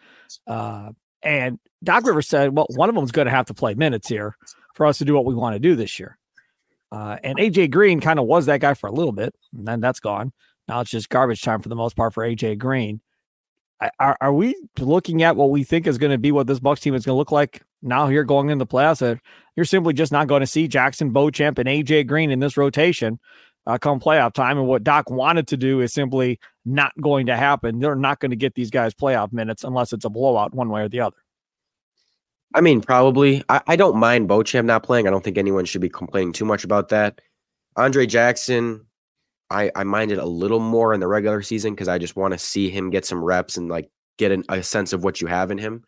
Uh, 0.47 0.91
and 1.21 1.59
Doc 1.83 2.05
Rivers 2.05 2.29
said, 2.29 2.55
"Well, 2.55 2.67
one 2.69 2.87
of 2.87 2.95
them 2.95 3.03
is 3.03 3.11
going 3.11 3.25
to 3.25 3.31
have 3.31 3.47
to 3.47 3.53
play 3.53 3.73
minutes 3.73 4.07
here 4.07 4.37
for 4.75 4.85
us 4.85 4.99
to 4.99 5.03
do 5.03 5.13
what 5.13 5.25
we 5.25 5.35
want 5.35 5.55
to 5.55 5.59
do 5.59 5.75
this 5.75 5.99
year." 5.99 6.17
Uh, 6.89 7.17
and 7.21 7.37
AJ 7.37 7.71
Green 7.71 7.99
kind 7.99 8.17
of 8.17 8.25
was 8.25 8.45
that 8.45 8.61
guy 8.61 8.73
for 8.73 8.87
a 8.87 8.93
little 8.93 9.11
bit, 9.11 9.35
and 9.53 9.67
then 9.67 9.81
that's 9.81 9.99
gone. 9.99 10.31
Now 10.69 10.79
it's 10.79 10.89
just 10.89 11.09
garbage 11.09 11.41
time 11.41 11.61
for 11.61 11.67
the 11.67 11.75
most 11.75 11.97
part 11.97 12.13
for 12.13 12.23
AJ 12.23 12.59
Green. 12.59 13.01
Are, 13.99 14.17
are 14.19 14.33
we 14.33 14.55
looking 14.79 15.23
at 15.23 15.35
what 15.35 15.51
we 15.51 15.63
think 15.63 15.87
is 15.87 15.97
going 15.97 16.11
to 16.11 16.17
be 16.17 16.31
what 16.31 16.47
this 16.47 16.59
Bucks 16.59 16.81
team 16.81 16.95
is 16.95 17.05
going 17.05 17.13
to 17.15 17.17
look 17.17 17.31
like 17.31 17.61
now 17.81 18.07
here 18.07 18.23
going 18.23 18.49
into 18.49 18.65
the 18.65 18.67
playoffs? 18.67 19.19
You're 19.55 19.65
simply 19.65 19.93
just 19.93 20.11
not 20.11 20.27
going 20.27 20.41
to 20.41 20.47
see 20.47 20.67
Jackson 20.67 21.11
Beauchamp 21.11 21.57
and 21.57 21.69
AJ 21.69 22.07
Green 22.07 22.31
in 22.31 22.39
this 22.39 22.57
rotation 22.57 23.19
uh, 23.65 23.77
come 23.77 23.99
playoff 23.99 24.33
time. 24.33 24.57
And 24.57 24.67
what 24.67 24.83
Doc 24.83 25.09
wanted 25.09 25.47
to 25.49 25.57
do 25.57 25.81
is 25.81 25.93
simply 25.93 26.39
not 26.65 26.91
going 26.99 27.27
to 27.27 27.37
happen. 27.37 27.79
They're 27.79 27.95
not 27.95 28.19
going 28.19 28.31
to 28.31 28.37
get 28.37 28.55
these 28.55 28.69
guys 28.69 28.93
playoff 28.93 29.31
minutes 29.31 29.63
unless 29.63 29.93
it's 29.93 30.05
a 30.05 30.09
blowout 30.09 30.53
one 30.53 30.69
way 30.69 30.81
or 30.81 30.89
the 30.89 31.01
other. 31.01 31.17
I 32.55 32.61
mean, 32.61 32.81
probably. 32.81 33.43
I, 33.47 33.61
I 33.67 33.75
don't 33.75 33.97
mind 33.97 34.27
Beauchamp 34.27 34.65
not 34.65 34.83
playing. 34.83 35.07
I 35.07 35.11
don't 35.11 35.23
think 35.23 35.37
anyone 35.37 35.65
should 35.65 35.81
be 35.81 35.89
complaining 35.89 36.33
too 36.33 36.45
much 36.45 36.63
about 36.63 36.89
that. 36.89 37.21
Andre 37.75 38.07
Jackson, 38.07 38.85
I, 39.49 39.71
I 39.75 39.83
minded 39.83 40.19
a 40.19 40.25
little 40.25 40.59
more 40.59 40.93
in 40.93 40.99
the 40.99 41.07
regular 41.07 41.41
season 41.41 41.73
because 41.73 41.87
I 41.87 41.97
just 41.97 42.15
want 42.15 42.33
to 42.33 42.37
see 42.37 42.69
him 42.69 42.89
get 42.89 43.05
some 43.05 43.23
reps 43.23 43.57
and 43.57 43.69
like 43.69 43.89
get 44.17 44.31
an, 44.31 44.43
a 44.49 44.61
sense 44.61 44.93
of 44.93 45.03
what 45.03 45.21
you 45.21 45.27
have 45.27 45.51
in 45.51 45.57
him. 45.57 45.83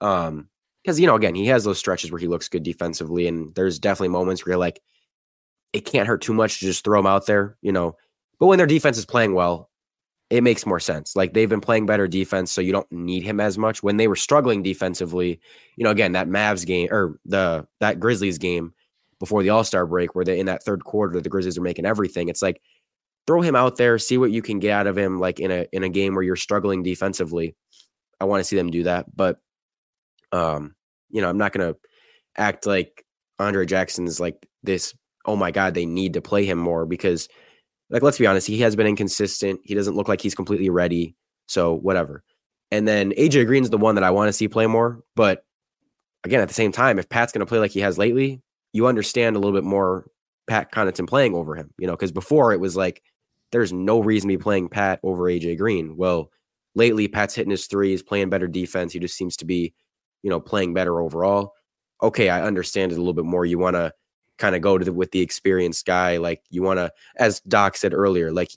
Um, 0.00 0.48
because 0.82 0.98
you 0.98 1.06
know, 1.06 1.14
again, 1.14 1.34
he 1.34 1.46
has 1.46 1.64
those 1.64 1.78
stretches 1.78 2.10
where 2.10 2.18
he 2.18 2.26
looks 2.26 2.48
good 2.48 2.64
defensively, 2.64 3.28
and 3.28 3.54
there's 3.54 3.78
definitely 3.78 4.08
moments 4.08 4.44
where 4.44 4.52
you're 4.52 4.58
like, 4.58 4.80
it 5.72 5.84
can't 5.84 6.08
hurt 6.08 6.22
too 6.22 6.34
much 6.34 6.58
to 6.58 6.66
just 6.66 6.84
throw 6.84 6.98
him 6.98 7.06
out 7.06 7.26
there, 7.26 7.56
you 7.62 7.72
know. 7.72 7.96
But 8.40 8.46
when 8.46 8.58
their 8.58 8.66
defense 8.66 8.98
is 8.98 9.06
playing 9.06 9.34
well, 9.34 9.70
it 10.28 10.42
makes 10.42 10.66
more 10.66 10.80
sense. 10.80 11.14
Like 11.14 11.34
they've 11.34 11.48
been 11.48 11.60
playing 11.60 11.86
better 11.86 12.08
defense, 12.08 12.50
so 12.50 12.60
you 12.60 12.72
don't 12.72 12.90
need 12.90 13.22
him 13.22 13.38
as 13.38 13.58
much. 13.58 13.82
When 13.82 13.96
they 13.96 14.08
were 14.08 14.16
struggling 14.16 14.62
defensively, 14.62 15.40
you 15.76 15.84
know, 15.84 15.90
again, 15.90 16.12
that 16.12 16.28
Mavs 16.28 16.66
game 16.66 16.88
or 16.90 17.20
the 17.26 17.66
that 17.80 18.00
Grizzlies 18.00 18.38
game 18.38 18.72
before 19.20 19.42
the 19.42 19.50
All 19.50 19.62
Star 19.62 19.86
break, 19.86 20.14
where 20.14 20.24
they 20.24 20.40
in 20.40 20.46
that 20.46 20.64
third 20.64 20.84
quarter, 20.84 21.20
the 21.20 21.28
Grizzlies 21.28 21.58
are 21.58 21.62
making 21.62 21.86
everything. 21.86 22.28
It's 22.28 22.42
like 22.42 22.60
throw 23.26 23.40
him 23.40 23.56
out 23.56 23.76
there, 23.76 23.98
see 23.98 24.18
what 24.18 24.30
you 24.30 24.42
can 24.42 24.58
get 24.58 24.72
out 24.72 24.86
of 24.86 24.96
him, 24.96 25.20
like 25.20 25.40
in 25.40 25.50
a 25.50 25.66
in 25.72 25.84
a 25.84 25.88
game 25.88 26.14
where 26.14 26.24
you're 26.24 26.36
struggling 26.36 26.82
defensively. 26.82 27.54
I 28.20 28.24
want 28.24 28.40
to 28.40 28.44
see 28.44 28.56
them 28.56 28.70
do 28.70 28.84
that, 28.84 29.06
but 29.14 29.38
um, 30.32 30.74
you 31.10 31.20
know, 31.20 31.28
I'm 31.28 31.38
not 31.38 31.52
gonna 31.52 31.74
act 32.36 32.66
like 32.66 33.04
Andre 33.38 33.66
Jackson 33.66 34.06
is 34.06 34.20
like 34.20 34.46
this. 34.62 34.94
Oh 35.24 35.36
my 35.36 35.50
God, 35.50 35.74
they 35.74 35.86
need 35.86 36.14
to 36.14 36.20
play 36.20 36.44
him 36.44 36.58
more 36.58 36.86
because 36.86 37.28
like 37.90 38.02
let's 38.02 38.18
be 38.18 38.26
honest, 38.26 38.46
he 38.46 38.60
has 38.60 38.74
been 38.74 38.86
inconsistent. 38.86 39.60
He 39.64 39.74
doesn't 39.74 39.94
look 39.94 40.08
like 40.08 40.20
he's 40.20 40.34
completely 40.34 40.70
ready. 40.70 41.14
So 41.46 41.74
whatever. 41.74 42.24
And 42.70 42.88
then 42.88 43.12
AJ 43.12 43.46
Green's 43.46 43.70
the 43.70 43.78
one 43.78 43.96
that 43.96 44.04
I 44.04 44.10
want 44.10 44.28
to 44.28 44.32
see 44.32 44.48
play 44.48 44.66
more. 44.66 45.00
But 45.14 45.44
again, 46.24 46.40
at 46.40 46.48
the 46.48 46.54
same 46.54 46.72
time, 46.72 46.98
if 46.98 47.08
Pat's 47.08 47.32
going 47.32 47.40
to 47.40 47.46
play 47.46 47.58
like 47.58 47.70
he 47.70 47.80
has 47.80 47.98
lately, 47.98 48.40
you 48.72 48.86
understand 48.86 49.36
a 49.36 49.38
little 49.38 49.52
bit 49.52 49.62
more 49.62 50.06
Pat 50.46 50.72
Connaughton 50.72 51.06
playing 51.06 51.34
over 51.34 51.54
him. 51.54 51.70
You 51.78 51.86
know, 51.86 51.92
because 51.92 52.12
before 52.12 52.52
it 52.52 52.60
was 52.60 52.74
like 52.74 53.02
there's 53.52 53.72
no 53.72 54.00
reason 54.00 54.28
to 54.28 54.36
be 54.36 54.42
playing 54.42 54.68
Pat 54.68 54.98
over 55.02 55.24
AJ 55.24 55.58
Green. 55.58 55.96
Well, 55.96 56.30
lately 56.74 57.06
Pat's 57.06 57.34
hitting 57.34 57.50
his 57.50 57.66
threes, 57.66 58.02
playing 58.02 58.30
better 58.30 58.48
defense. 58.48 58.92
He 58.92 58.98
just 58.98 59.16
seems 59.16 59.36
to 59.36 59.44
be, 59.44 59.74
you 60.22 60.30
know, 60.30 60.40
playing 60.40 60.74
better 60.74 61.00
overall. 61.00 61.52
Okay, 62.02 62.28
I 62.30 62.42
understand 62.42 62.92
it 62.92 62.96
a 62.96 62.98
little 62.98 63.12
bit 63.12 63.26
more. 63.26 63.44
You 63.44 63.58
want 63.58 63.76
to 63.76 63.92
kind 64.38 64.56
of 64.56 64.62
go 64.62 64.78
to 64.78 64.84
the, 64.84 64.92
with 64.92 65.12
the 65.12 65.20
experienced 65.20 65.86
guy. 65.86 66.16
Like 66.16 66.42
you 66.50 66.62
want 66.62 66.78
to, 66.78 66.90
as 67.16 67.40
Doc 67.40 67.76
said 67.76 67.94
earlier, 67.94 68.32
like 68.32 68.50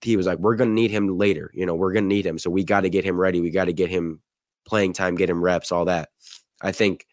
he 0.00 0.16
was 0.16 0.26
like, 0.26 0.38
we're 0.38 0.56
to 0.56 0.66
need 0.66 0.90
him 0.90 1.06
later. 1.18 1.50
You 1.54 1.66
know, 1.66 1.74
we're 1.74 1.92
to 1.92 2.00
need 2.00 2.26
him. 2.26 2.38
So 2.38 2.50
we 2.50 2.64
got 2.64 2.80
to 2.80 2.90
get 2.90 3.04
him 3.04 3.20
ready. 3.20 3.40
We 3.40 3.50
got 3.50 3.66
to 3.66 3.72
get 3.72 3.90
him 3.90 4.20
playing 4.66 4.94
time, 4.94 5.14
get 5.14 5.30
him 5.30 5.42
reps, 5.42 5.70
all 5.70 5.84
that. 5.84 6.08
I 6.62 6.72
think 6.72 7.06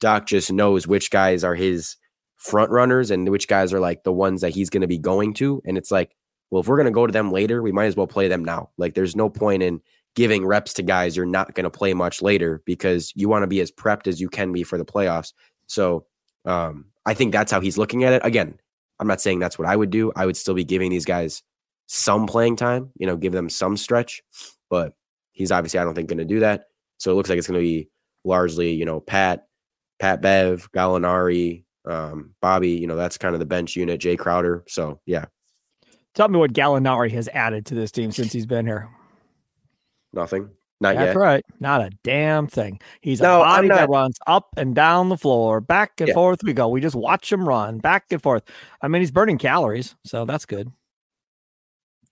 Doc 0.00 0.26
just 0.26 0.50
knows 0.50 0.86
which 0.86 1.10
guys 1.10 1.44
are 1.44 1.54
his 1.54 1.96
front 2.36 2.70
runners 2.70 3.10
and 3.10 3.28
which 3.28 3.48
guys 3.48 3.74
are 3.74 3.80
like 3.80 4.02
the 4.02 4.12
ones 4.12 4.40
that 4.40 4.54
he's 4.54 4.70
going 4.70 4.80
to 4.80 4.86
be 4.86 4.98
going 4.98 5.34
to. 5.34 5.60
And 5.66 5.76
it's 5.76 5.90
like, 5.90 6.16
well, 6.50 6.60
if 6.60 6.68
we're 6.68 6.76
going 6.76 6.86
to 6.86 6.90
go 6.90 7.06
to 7.06 7.12
them 7.12 7.32
later, 7.32 7.62
we 7.62 7.72
might 7.72 7.86
as 7.86 7.96
well 7.96 8.06
play 8.06 8.28
them 8.28 8.44
now. 8.44 8.70
Like 8.76 8.94
there's 8.94 9.16
no 9.16 9.30
point 9.30 9.62
in 9.62 9.80
giving 10.16 10.44
reps 10.44 10.74
to 10.74 10.82
guys 10.82 11.16
you're 11.16 11.26
not 11.26 11.54
going 11.54 11.64
to 11.64 11.70
play 11.70 11.94
much 11.94 12.20
later 12.20 12.62
because 12.66 13.12
you 13.14 13.28
want 13.28 13.42
to 13.44 13.46
be 13.46 13.60
as 13.60 13.70
prepped 13.70 14.06
as 14.06 14.20
you 14.20 14.28
can 14.28 14.52
be 14.52 14.64
for 14.64 14.76
the 14.76 14.84
playoffs. 14.84 15.32
So 15.66 16.06
um, 16.44 16.86
I 17.06 17.14
think 17.14 17.32
that's 17.32 17.52
how 17.52 17.60
he's 17.60 17.78
looking 17.78 18.04
at 18.04 18.12
it. 18.12 18.22
Again, 18.24 18.58
I'm 18.98 19.06
not 19.06 19.20
saying 19.20 19.38
that's 19.38 19.58
what 19.58 19.68
I 19.68 19.76
would 19.76 19.90
do. 19.90 20.12
I 20.16 20.26
would 20.26 20.36
still 20.36 20.54
be 20.54 20.64
giving 20.64 20.90
these 20.90 21.04
guys 21.04 21.42
some 21.86 22.26
playing 22.26 22.56
time, 22.56 22.90
you 22.98 23.06
know, 23.06 23.16
give 23.16 23.32
them 23.32 23.48
some 23.48 23.76
stretch, 23.76 24.22
but 24.68 24.94
he's 25.32 25.52
obviously, 25.52 25.78
I 25.78 25.84
don't 25.84 25.94
think, 25.94 26.08
going 26.08 26.18
to 26.18 26.24
do 26.24 26.40
that. 26.40 26.64
So 26.98 27.10
it 27.10 27.14
looks 27.14 27.30
like 27.30 27.38
it's 27.38 27.46
going 27.46 27.60
to 27.60 27.66
be 27.66 27.88
largely, 28.24 28.72
you 28.72 28.84
know, 28.84 29.00
Pat, 29.00 29.46
Pat 29.98 30.20
Bev, 30.20 30.70
Gallinari, 30.72 31.64
um, 31.86 32.34
Bobby, 32.42 32.70
you 32.70 32.86
know, 32.86 32.96
that's 32.96 33.18
kind 33.18 33.34
of 33.34 33.38
the 33.38 33.46
bench 33.46 33.76
unit, 33.76 34.00
Jae 34.00 34.18
Crowder. 34.18 34.64
So 34.68 35.00
yeah. 35.06 35.26
Tell 36.14 36.28
me 36.28 36.38
what 36.38 36.52
Gallinari 36.52 37.10
has 37.12 37.28
added 37.28 37.66
to 37.66 37.74
this 37.74 37.90
team 37.92 38.10
since 38.12 38.32
he's 38.32 38.46
been 38.46 38.66
here. 38.66 38.88
Nothing. 40.12 40.50
Not 40.82 40.96
That's 40.96 41.08
yet. 41.08 41.16
right. 41.16 41.44
Not 41.60 41.82
a 41.82 41.90
damn 42.02 42.46
thing. 42.46 42.80
He's 43.02 43.20
No, 43.20 43.42
a 43.42 43.44
body 43.44 43.68
that 43.68 43.90
runs 43.90 44.18
up 44.26 44.48
and 44.56 44.74
down 44.74 45.10
the 45.10 45.16
floor, 45.18 45.60
back 45.60 46.00
and 46.00 46.08
Yeah. 46.08 46.14
forth 46.14 46.42
we 46.42 46.54
go. 46.54 46.68
We 46.68 46.80
just 46.80 46.96
watch 46.96 47.30
him 47.30 47.46
run 47.46 47.78
back 47.78 48.04
and 48.10 48.20
forth. 48.22 48.42
I 48.80 48.88
mean, 48.88 49.02
he's 49.02 49.10
burning 49.10 49.36
calories, 49.36 49.94
so 50.04 50.24
that's 50.24 50.46
good. 50.46 50.72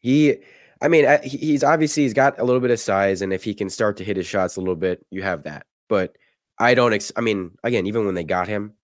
He, 0.01 0.37
I 0.83 0.89
mean, 0.89 1.07
he's 1.25 1.65
obviously 1.65 2.03
he's 2.05 2.15
got 2.15 2.39
a 2.39 2.45
little 2.45 2.61
bit 2.61 2.71
of 2.71 2.79
size, 2.79 3.23
and 3.23 3.33
if 3.33 3.43
he 3.43 3.55
can 3.55 3.71
start 3.71 3.97
to 3.97 4.05
hit 4.05 4.17
his 4.17 4.27
shots 4.27 4.57
a 4.57 4.61
little 4.61 4.77
bit, 4.77 5.05
you 5.11 5.23
have 5.23 5.45
that. 5.45 5.67
But 5.89 6.17
I 6.59 6.75
don't. 6.75 6.93
Ex- 6.93 7.13
I 7.17 7.21
mean, 7.23 7.53
again, 7.65 7.87
even 7.87 8.05
when 8.07 8.15
they 8.15 8.25
got 8.25 8.49
him, 8.49 8.75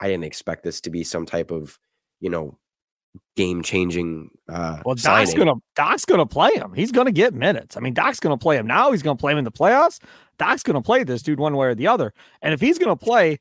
I 0.00 0.08
didn't 0.08 0.24
expect 0.24 0.64
this 0.64 0.80
to 0.82 0.90
be 0.90 1.04
some 1.04 1.26
type 1.26 1.50
of, 1.52 1.78
you 2.20 2.28
know, 2.28 2.58
game 3.36 3.62
changing. 3.62 4.30
Uh, 4.48 4.82
Well, 4.84 4.94
Doc's 4.94 5.02
signing. 5.30 5.36
gonna 5.36 5.54
Doc's 5.74 6.04
gonna 6.04 6.26
play 6.26 6.50
him. 6.54 6.72
He's 6.74 6.92
gonna 6.92 7.12
get 7.12 7.34
minutes. 7.34 7.76
I 7.76 7.80
mean, 7.80 7.94
Doc's 7.94 8.20
gonna 8.20 8.38
play 8.38 8.56
him 8.56 8.66
now. 8.66 8.92
He's 8.92 9.02
gonna 9.02 9.16
play 9.16 9.32
him 9.32 9.38
in 9.38 9.44
the 9.44 9.52
playoffs. 9.52 10.00
Doc's 10.38 10.62
gonna 10.62 10.82
play 10.82 11.04
this 11.04 11.22
dude 11.22 11.40
one 11.40 11.56
way 11.56 11.68
or 11.68 11.74
the 11.74 11.86
other. 11.86 12.12
And 12.42 12.52
if 12.54 12.60
he's 12.60 12.78
gonna 12.78 12.96
play, 12.96 13.38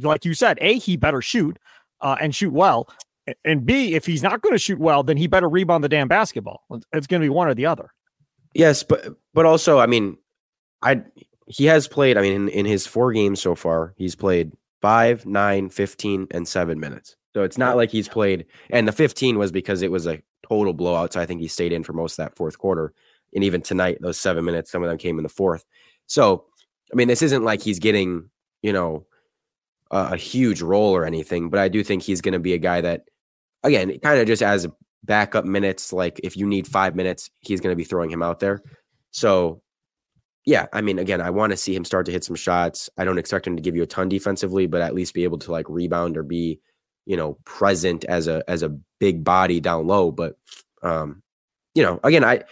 like 0.00 0.24
you 0.24 0.34
said, 0.34 0.58
a 0.60 0.74
he 0.78 0.96
better 0.96 1.20
shoot 1.22 1.58
uh, 2.00 2.16
and 2.20 2.34
shoot 2.34 2.52
well. 2.52 2.88
And 3.44 3.66
B, 3.66 3.94
if 3.94 4.06
he's 4.06 4.22
not 4.22 4.40
to 4.54 4.58
shoot 4.58 4.78
well, 4.78 5.02
then 5.02 5.16
he 5.16 5.26
better 5.26 5.48
rebound 5.48 5.82
the 5.82 5.88
damn 5.88 6.06
basketball. 6.06 6.62
It's- 6.70 6.84
to 7.20 7.24
be 7.24 7.28
one 7.28 7.48
or 7.48 7.54
the 7.54 7.66
other. 7.66 7.92
Yes, 8.54 8.82
but 8.84 9.04
but 9.34 9.44
also, 9.46 9.78
I 9.78 9.86
mean, 9.86 10.16
I 10.82 11.02
he 11.48 11.64
has 11.66 11.88
played. 11.88 12.16
I 12.16 12.22
mean, 12.22 12.32
in, 12.32 12.48
in 12.48 12.66
his 12.66 12.86
four 12.86 13.12
games 13.12 13.40
so 13.42 13.54
far, 13.54 13.94
he's 13.96 14.14
played 14.14 14.52
five, 14.80 15.26
nine, 15.26 15.68
15, 15.68 16.28
and 16.30 16.46
seven 16.46 16.78
minutes. 16.78 17.16
So 17.36 17.42
it's 17.42 17.58
not 17.58 17.76
like 17.76 17.90
he's 17.90 18.08
played. 18.08 18.46
And 18.70 18.88
the 18.88 18.92
15 18.92 19.36
was 19.36 19.52
because 19.52 19.82
it 19.82 19.90
was 19.90 20.06
a 20.06 20.22
total 20.48 20.72
blowout. 20.72 21.12
So 21.12 21.20
I 21.20 21.26
think 21.26 21.42
he 21.42 21.48
stayed 21.48 21.70
in 21.70 21.84
for 21.84 21.92
most 21.92 22.12
of 22.12 22.24
that 22.24 22.34
fourth 22.34 22.56
quarter. 22.56 22.94
And 23.34 23.44
even 23.44 23.60
tonight, 23.60 23.98
those 24.00 24.18
seven 24.18 24.42
minutes, 24.42 24.70
some 24.70 24.82
of 24.82 24.88
them 24.88 24.96
came 24.96 25.18
in 25.18 25.22
the 25.22 25.28
fourth. 25.28 25.66
So 26.06 26.46
I 26.90 26.96
mean, 26.96 27.08
this 27.08 27.20
isn't 27.20 27.44
like 27.44 27.60
he's 27.60 27.78
getting 27.78 28.30
you 28.62 28.72
know 28.72 29.04
a, 29.90 30.12
a 30.12 30.16
huge 30.16 30.62
role 30.62 30.96
or 30.96 31.04
anything. 31.04 31.50
But 31.50 31.60
I 31.60 31.68
do 31.68 31.84
think 31.84 32.02
he's 32.02 32.22
going 32.22 32.32
to 32.32 32.38
be 32.38 32.54
a 32.54 32.58
guy 32.58 32.80
that, 32.80 33.02
again, 33.62 33.98
kind 33.98 34.18
of 34.18 34.26
just 34.26 34.42
as 34.42 34.66
backup 35.04 35.44
minutes. 35.44 35.92
Like 35.92 36.18
if 36.24 36.38
you 36.38 36.46
need 36.46 36.66
five 36.66 36.96
minutes, 36.96 37.28
he's 37.40 37.60
going 37.60 37.72
to 37.72 37.76
be 37.76 37.84
throwing 37.84 38.10
him 38.10 38.22
out 38.22 38.40
there. 38.40 38.62
So, 39.10 39.60
yeah, 40.46 40.68
I 40.72 40.80
mean, 40.80 40.98
again, 40.98 41.20
I 41.20 41.28
want 41.28 41.50
to 41.50 41.56
see 41.58 41.74
him 41.74 41.84
start 41.84 42.06
to 42.06 42.12
hit 42.12 42.24
some 42.24 42.36
shots. 42.36 42.88
I 42.96 43.04
don't 43.04 43.18
expect 43.18 43.46
him 43.46 43.56
to 43.56 43.62
give 43.62 43.76
you 43.76 43.82
a 43.82 43.86
ton 43.86 44.08
defensively, 44.08 44.66
but 44.66 44.80
at 44.80 44.94
least 44.94 45.12
be 45.12 45.24
able 45.24 45.38
to 45.40 45.52
like 45.52 45.68
rebound 45.68 46.16
or 46.16 46.22
be, 46.22 46.60
you 47.06 47.16
know, 47.16 47.38
present 47.44 48.04
as 48.04 48.26
a 48.26 48.44
as 48.48 48.62
a 48.62 48.76
big 48.98 49.24
body 49.24 49.60
down 49.60 49.86
low. 49.86 50.10
But 50.10 50.36
um, 50.82 51.22
you 51.74 51.82
know, 51.82 52.00
again, 52.04 52.24
I 52.24 52.42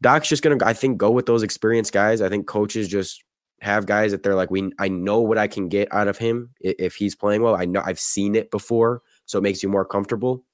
Doc's 0.00 0.28
just 0.28 0.42
gonna 0.42 0.58
I 0.64 0.72
think 0.74 0.98
go 0.98 1.10
with 1.10 1.26
those 1.26 1.42
experienced 1.42 1.92
guys. 1.92 2.20
I 2.20 2.28
think 2.28 2.46
coaches 2.46 2.88
just 2.88 3.24
have 3.60 3.86
guys 3.86 4.10
that 4.10 4.24
they're 4.24 4.34
like, 4.34 4.50
we 4.50 4.72
I 4.78 4.88
know 4.88 5.20
what 5.20 5.38
I 5.38 5.46
can 5.46 5.68
get 5.68 5.92
out 5.94 6.08
of 6.08 6.18
him 6.18 6.50
if 6.60 6.96
he's 6.96 7.14
playing 7.14 7.42
well. 7.42 7.54
I 7.54 7.64
know 7.64 7.80
I've 7.84 8.00
seen 8.00 8.34
it 8.34 8.50
before, 8.50 9.02
so 9.24 9.38
it 9.38 9.42
makes 9.42 9.62
you 9.62 9.68
more 9.68 9.84
comfortable 9.84 10.44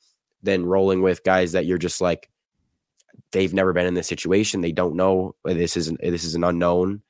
than 0.42 0.66
rolling 0.66 1.02
with 1.02 1.24
guys 1.24 1.52
that 1.52 1.66
you're 1.66 1.78
just 1.78 2.00
like 2.00 2.30
they've 3.32 3.54
never 3.54 3.72
been 3.72 3.87
in 3.87 3.94
this 3.94 4.06
situation. 4.06 4.61
They 4.61 4.72
don't 4.72 4.94
know 4.94 5.34
this 5.44 5.76
is 5.76 5.90
this 6.00 6.24
is 6.24 6.34
an 6.34 6.44
unknown. 6.44 7.02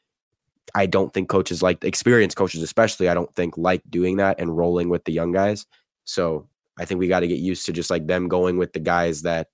I 0.75 0.87
don't 0.87 1.13
think 1.13 1.29
coaches 1.29 1.63
like 1.63 1.83
experienced 1.83 2.37
coaches, 2.37 2.63
especially, 2.63 3.09
I 3.09 3.15
don't 3.15 3.35
think 3.35 3.57
like 3.57 3.83
doing 3.91 4.19
that 4.19 4.39
and 4.39 4.57
rolling 4.57 4.89
with 4.89 5.05
the 5.05 5.13
young 5.13 5.33
guys. 5.33 5.67
So 6.09 6.49
I 6.79 6.87
think 6.87 6.99
we 6.99 7.07
got 7.07 7.21
to 7.21 7.27
get 7.29 7.39
used 7.39 7.67
to 7.67 7.73
just 7.73 7.91
like 7.91 8.07
them 8.07 8.29
going 8.29 8.57
with 8.57 8.73
the 8.73 8.81
guys 8.81 9.23
that, 9.23 9.49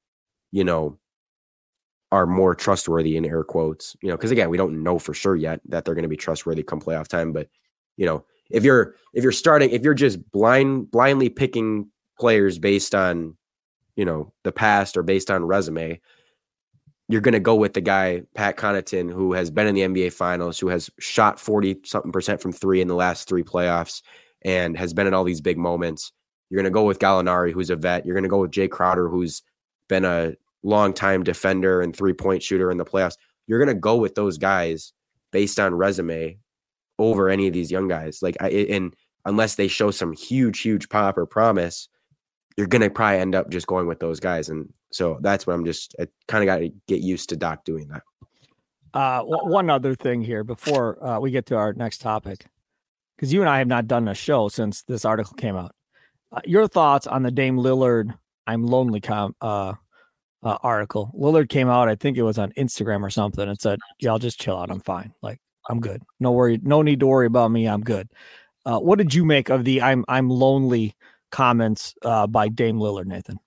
you 0.53 0.62
know, 0.62 0.99
are 2.12 2.27
more 2.29 2.55
trustworthy 2.55 3.17
in 3.17 3.25
air 3.25 3.43
quotes, 3.43 3.97
you 4.01 4.09
know, 4.09 4.17
because 4.17 4.31
again, 4.31 4.49
we 4.51 4.57
don't 4.57 4.85
know 4.85 5.01
for 5.01 5.12
sure 5.12 5.35
yet 5.35 5.61
that 5.69 5.85
they're 5.85 5.97
going 5.97 6.05
to 6.05 6.09
be 6.09 6.17
trustworthy 6.17 6.62
come 6.62 6.81
playoff 6.81 7.09
time. 7.09 7.33
But, 7.33 7.49
you 7.97 8.07
know, 8.07 8.25
if 8.51 8.62
you're 8.62 8.95
if 9.14 9.25
you're 9.25 9.33
starting, 9.33 9.71
if 9.71 9.83
you're 9.83 9.95
just 9.95 10.31
blind 10.31 10.93
blindly 10.93 11.29
picking 11.29 11.90
players 12.21 12.61
based 12.61 12.95
on, 12.95 13.37
you 13.97 14.05
know, 14.05 14.33
the 14.45 14.53
past 14.53 14.97
or 14.97 15.03
based 15.03 15.33
on 15.33 15.45
resume, 15.45 16.01
you're 17.09 17.21
going 17.21 17.33
to 17.33 17.40
go 17.40 17.57
with 17.57 17.75
the 17.75 17.81
guy 17.81 18.23
Pat 18.37 18.57
Connaughton, 18.57 19.12
who 19.12 19.33
has 19.33 19.51
been 19.51 19.67
in 19.67 19.75
the 19.75 19.81
NBA 19.81 20.12
Finals, 20.12 20.61
who 20.61 20.69
has 20.69 20.88
shot 21.01 21.40
forty 21.40 21.81
something 21.85 22.12
percent 22.12 22.40
from 22.40 22.53
three 22.53 22.81
in 22.81 22.87
the 22.87 22.95
last 22.95 23.29
three 23.29 23.43
playoffs, 23.43 24.03
and 24.43 24.79
has 24.79 24.95
been 24.95 25.09
in 25.09 25.14
all 25.14 25.25
these 25.25 25.40
big 25.40 25.59
moments. 25.59 26.12
You're 26.55 26.62
going 26.62 26.73
to 26.73 26.77
go 26.77 26.85
with 26.85 27.01
Gallinari, 27.01 27.53
who's 27.53 27.71
a 27.71 27.75
vet. 27.75 28.07
You're 28.07 28.14
going 28.14 28.23
to 28.23 28.29
go 28.29 28.38
with 28.38 28.53
Jae 28.53 28.71
Crowder, 28.71 29.09
who's 29.09 29.43
been 29.88 30.05
a 30.05 30.35
long-time 30.62 31.25
defender 31.25 31.83
and 31.83 31.95
three-point 31.95 32.45
shooter 32.45 32.71
in 32.71 32.79
the 32.79 32.85
playoffs. 32.85 33.17
You're 33.49 33.59
going 33.59 33.75
to 33.75 33.81
go 33.81 33.97
with 33.97 34.14
those 34.14 34.38
guys 34.38 34.93
based 35.33 35.59
on 35.59 35.75
resume 35.75 36.38
over 37.01 37.29
any 37.29 37.49
of 37.49 37.55
these 37.55 37.73
young 37.73 37.88
guys. 37.88 38.21
Like, 38.23 38.37
I, 38.40 38.51
and 38.51 38.95
unless 39.25 39.57
they 39.57 39.67
show 39.67 39.90
some 39.90 40.12
huge, 40.12 40.61
huge 40.61 40.88
pop 40.88 41.19
or 41.19 41.27
promise, 41.27 41.88
you're 42.57 42.69
going 42.69 42.83
to 42.83 42.88
probably 42.88 43.19
end 43.19 43.35
up 43.35 43.51
just 43.51 43.67
going 43.67 43.88
with 43.88 43.99
those 43.99 44.21
guys. 44.21 44.49
And 44.49 44.73
so 44.93 45.19
that's 45.23 45.49
what 45.49 45.55
I'm 45.55 45.64
just, 45.64 45.97
I 45.99 46.07
kind 46.29 46.45
of 46.45 46.47
got 46.47 46.59
to 46.59 46.71
get 46.87 47.01
used 47.01 47.31
to 47.31 47.37
Doc 47.37 47.64
doing 47.64 47.88
that. 47.88 48.05
Uh, 48.95 49.23
one 49.25 49.71
other 49.71 49.97
thing 49.97 50.23
here 50.23 50.45
before 50.45 51.05
uh, 51.05 51.19
we 51.19 51.33
get 51.33 51.47
to 51.47 51.57
our 51.57 51.73
next 51.73 52.01
topic, 52.01 52.47
because 53.17 53.33
you 53.33 53.40
and 53.40 53.51
I 53.51 53.59
have 53.59 53.67
not 53.67 53.88
done 53.88 54.07
a 54.07 54.14
show 54.14 54.49
since 54.49 54.83
this 54.83 55.05
article 55.05 55.35
came 55.35 55.57
out. 55.57 55.75
Uh, 56.35 56.40
your 56.44 56.66
thoughts 56.66 57.07
on 57.07 57.23
the 57.23 57.31
Dame 57.31 57.57
Lillard 57.57 58.14
"I'm 58.47 58.66
Lonely" 58.66 59.01
com- 59.01 59.37
uh, 59.40 59.75
uh, 60.42 60.59
article? 60.62 61.12
Lillard 61.16 61.49
came 61.49 61.68
out, 61.68 61.88
I 61.88 61.94
think 61.94 62.16
it 62.16 62.23
was 62.23 62.38
on 62.38 62.53
Instagram 62.53 63.03
or 63.03 63.11
something, 63.11 63.49
and 63.49 63.61
said, 63.61 63.79
"Yeah, 64.01 64.11
I'll 64.11 64.18
just 64.18 64.40
chill 64.40 64.59
out. 64.59 64.70
I'm 64.70 64.81
fine. 64.81 65.14
Like 65.23 65.40
I'm 65.70 65.81
good. 65.81 66.03
No 66.20 66.33
worry. 66.33 66.59
No 66.62 66.83
need 66.83 67.01
to 67.01 67.07
worry 67.07 67.27
about 67.27 67.51
me. 67.51 67.68
I'm 67.68 67.83
good." 67.83 68.09
Uh, 68.66 68.79
what 68.79 68.99
did 68.99 69.14
you 69.14 69.25
make 69.25 69.49
of 69.49 69.64
the 69.64 69.81
"I'm 69.83 70.05
I'm 70.09 70.29
lonely" 70.29 70.97
comments 71.31 71.94
uh, 72.03 72.27
by 72.27 72.49
Dame 72.49 72.79
Lillard, 72.79 73.07
Nathan? 73.07 73.38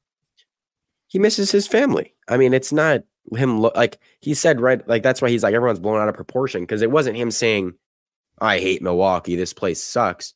He 1.07 1.19
misses 1.19 1.51
his 1.51 1.67
family. 1.67 2.13
I 2.27 2.37
mean, 2.37 2.53
it's 2.53 2.71
not 2.71 3.03
him 3.35 3.59
lo- 3.59 3.71
like 3.75 3.99
he 4.21 4.33
said 4.33 4.61
right 4.61 4.87
like 4.87 5.03
that's 5.03 5.21
why 5.21 5.29
he's 5.29 5.43
like 5.43 5.53
everyone's 5.53 5.79
blown 5.79 5.99
out 5.99 6.07
of 6.07 6.15
proportion 6.15 6.61
because 6.61 6.81
it 6.81 6.91
wasn't 6.91 7.17
him 7.17 7.29
saying 7.29 7.73
I 8.39 8.59
hate 8.59 8.81
Milwaukee, 8.81 9.35
this 9.35 9.53
place 9.53 9.83
sucks. 9.83 10.33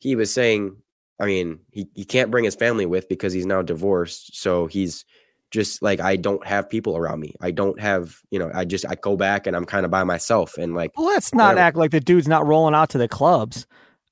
He 0.00 0.16
was 0.16 0.32
saying, 0.32 0.76
I 1.20 1.26
mean, 1.26 1.60
he, 1.72 1.88
he 1.94 2.04
can't 2.04 2.30
bring 2.30 2.44
his 2.44 2.54
family 2.54 2.86
with 2.86 3.08
because 3.08 3.32
he's 3.32 3.46
now 3.46 3.62
divorced. 3.62 4.40
So 4.40 4.66
he's 4.66 5.04
just 5.50 5.82
like 5.82 6.00
I 6.00 6.16
don't 6.16 6.44
have 6.46 6.68
people 6.68 6.96
around 6.96 7.20
me. 7.20 7.34
I 7.40 7.50
don't 7.50 7.80
have, 7.80 8.20
you 8.30 8.38
know, 8.38 8.50
I 8.54 8.64
just 8.64 8.84
I 8.88 8.94
go 8.94 9.16
back 9.16 9.46
and 9.46 9.56
I'm 9.56 9.64
kind 9.64 9.84
of 9.84 9.90
by 9.90 10.04
myself 10.04 10.58
and 10.58 10.74
like 10.74 10.92
well, 10.96 11.06
let's 11.06 11.34
not 11.34 11.58
act 11.58 11.76
like 11.76 11.90
the 11.90 12.00
dude's 12.00 12.28
not 12.28 12.46
rolling 12.46 12.74
out 12.74 12.90
to 12.90 12.98
the 12.98 13.08
clubs. 13.08 13.66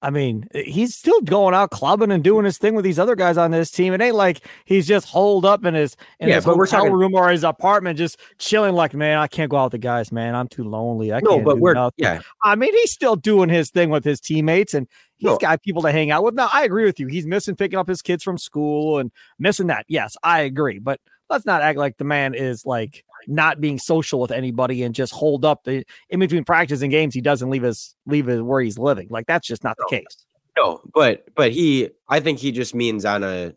I 0.06 0.10
mean, 0.10 0.48
he's 0.54 0.94
still 0.94 1.20
going 1.22 1.52
out 1.52 1.72
clubbing 1.72 2.12
and 2.12 2.22
doing 2.22 2.44
his 2.44 2.58
thing 2.58 2.76
with 2.76 2.84
these 2.84 3.00
other 3.00 3.16
guys 3.16 3.36
on 3.36 3.50
this 3.50 3.72
team. 3.72 3.92
It 3.92 4.00
ain't 4.00 4.14
like 4.14 4.46
he's 4.64 4.86
just 4.86 5.08
holed 5.08 5.44
up 5.44 5.64
in 5.64 5.74
his 5.74 5.96
in 6.20 6.28
yeah, 6.28 6.36
his 6.36 6.44
hotel 6.44 6.66
talking, 6.66 6.92
room 6.92 7.12
or 7.16 7.28
his 7.28 7.42
apartment, 7.42 7.98
just 7.98 8.20
chilling. 8.38 8.76
Like, 8.76 8.94
man, 8.94 9.18
I 9.18 9.26
can't 9.26 9.50
go 9.50 9.56
out 9.56 9.64
with 9.64 9.72
the 9.72 9.78
guys, 9.78 10.12
man. 10.12 10.36
I'm 10.36 10.46
too 10.46 10.62
lonely. 10.62 11.12
I 11.12 11.18
no, 11.24 11.40
but 11.40 11.58
we're 11.58 11.74
nothing. 11.74 12.04
yeah. 12.04 12.20
I 12.44 12.54
mean, 12.54 12.72
he's 12.72 12.92
still 12.92 13.16
doing 13.16 13.48
his 13.48 13.70
thing 13.70 13.90
with 13.90 14.04
his 14.04 14.20
teammates, 14.20 14.74
and 14.74 14.86
he's 15.16 15.26
no. 15.26 15.38
got 15.38 15.60
people 15.64 15.82
to 15.82 15.90
hang 15.90 16.12
out 16.12 16.22
with. 16.22 16.34
Now, 16.34 16.50
I 16.52 16.62
agree 16.62 16.84
with 16.84 17.00
you. 17.00 17.08
He's 17.08 17.26
missing 17.26 17.56
picking 17.56 17.76
up 17.80 17.88
his 17.88 18.00
kids 18.00 18.22
from 18.22 18.38
school 18.38 18.98
and 18.98 19.10
missing 19.40 19.66
that. 19.66 19.86
Yes, 19.88 20.16
I 20.22 20.42
agree. 20.42 20.78
But 20.78 21.00
let's 21.28 21.46
not 21.46 21.62
act 21.62 21.80
like 21.80 21.96
the 21.96 22.04
man 22.04 22.32
is 22.32 22.64
like 22.64 23.04
not 23.26 23.60
being 23.60 23.78
social 23.78 24.20
with 24.20 24.30
anybody 24.30 24.82
and 24.82 24.94
just 24.94 25.12
hold 25.12 25.44
up 25.44 25.64
the 25.64 25.84
in 26.10 26.20
between 26.20 26.44
practice 26.44 26.82
and 26.82 26.90
games 26.90 27.14
he 27.14 27.20
doesn't 27.20 27.50
leave 27.50 27.62
his 27.62 27.94
leave 28.06 28.26
his 28.26 28.42
where 28.42 28.60
he's 28.60 28.78
living. 28.78 29.08
Like 29.10 29.26
that's 29.26 29.46
just 29.46 29.64
not 29.64 29.76
no, 29.78 29.84
the 29.88 29.96
case. 29.96 30.26
No 30.56 30.80
but 30.94 31.24
but 31.34 31.52
he 31.52 31.90
i 32.08 32.18
think 32.18 32.38
he 32.38 32.50
just 32.50 32.74
means 32.74 33.04
on 33.04 33.22
a 33.22 33.52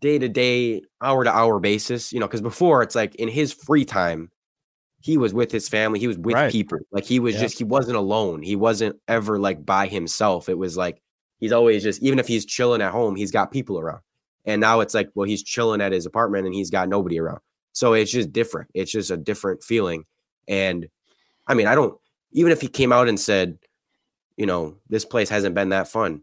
day 0.00 0.18
to 0.18 0.28
day 0.28 0.82
hour 1.00 1.22
to 1.22 1.30
hour 1.30 1.60
basis 1.60 2.12
you 2.12 2.18
know 2.18 2.26
because 2.26 2.42
before 2.42 2.82
it's 2.82 2.96
like 2.96 3.14
in 3.14 3.28
his 3.28 3.52
free 3.52 3.84
time 3.84 4.30
he 5.04 5.18
was 5.18 5.34
with 5.34 5.52
his 5.52 5.68
family 5.68 6.00
he 6.00 6.06
was 6.06 6.16
with 6.16 6.34
right. 6.34 6.50
people. 6.50 6.78
Like 6.90 7.04
he 7.04 7.20
was 7.20 7.34
yeah. 7.34 7.42
just 7.42 7.58
he 7.58 7.64
wasn't 7.64 7.98
alone. 7.98 8.42
He 8.42 8.56
wasn't 8.56 8.96
ever 9.06 9.38
like 9.38 9.66
by 9.66 9.86
himself. 9.86 10.48
It 10.48 10.56
was 10.56 10.78
like 10.78 11.02
he's 11.40 11.52
always 11.52 11.82
just 11.82 12.02
even 12.02 12.18
if 12.18 12.26
he's 12.26 12.46
chilling 12.46 12.80
at 12.80 12.90
home 12.90 13.14
he's 13.14 13.30
got 13.30 13.52
people 13.52 13.78
around. 13.78 14.00
And 14.46 14.62
now 14.62 14.80
it's 14.80 14.94
like 14.94 15.10
well 15.14 15.28
he's 15.28 15.42
chilling 15.42 15.82
at 15.82 15.92
his 15.92 16.06
apartment 16.06 16.46
and 16.46 16.54
he's 16.54 16.70
got 16.70 16.88
nobody 16.88 17.20
around 17.20 17.40
so 17.74 17.92
it's 17.92 18.10
just 18.10 18.32
different. 18.32 18.70
It's 18.72 18.90
just 18.90 19.10
a 19.10 19.16
different 19.16 19.62
feeling. 19.62 20.04
And 20.48 20.88
I 21.46 21.54
mean, 21.54 21.66
I 21.66 21.74
don't 21.74 21.98
even 22.32 22.52
if 22.52 22.60
he 22.60 22.68
came 22.68 22.92
out 22.92 23.08
and 23.08 23.20
said, 23.20 23.58
you 24.36 24.46
know, 24.46 24.78
this 24.88 25.04
place 25.04 25.28
hasn't 25.28 25.54
been 25.54 25.68
that 25.68 25.88
fun, 25.88 26.22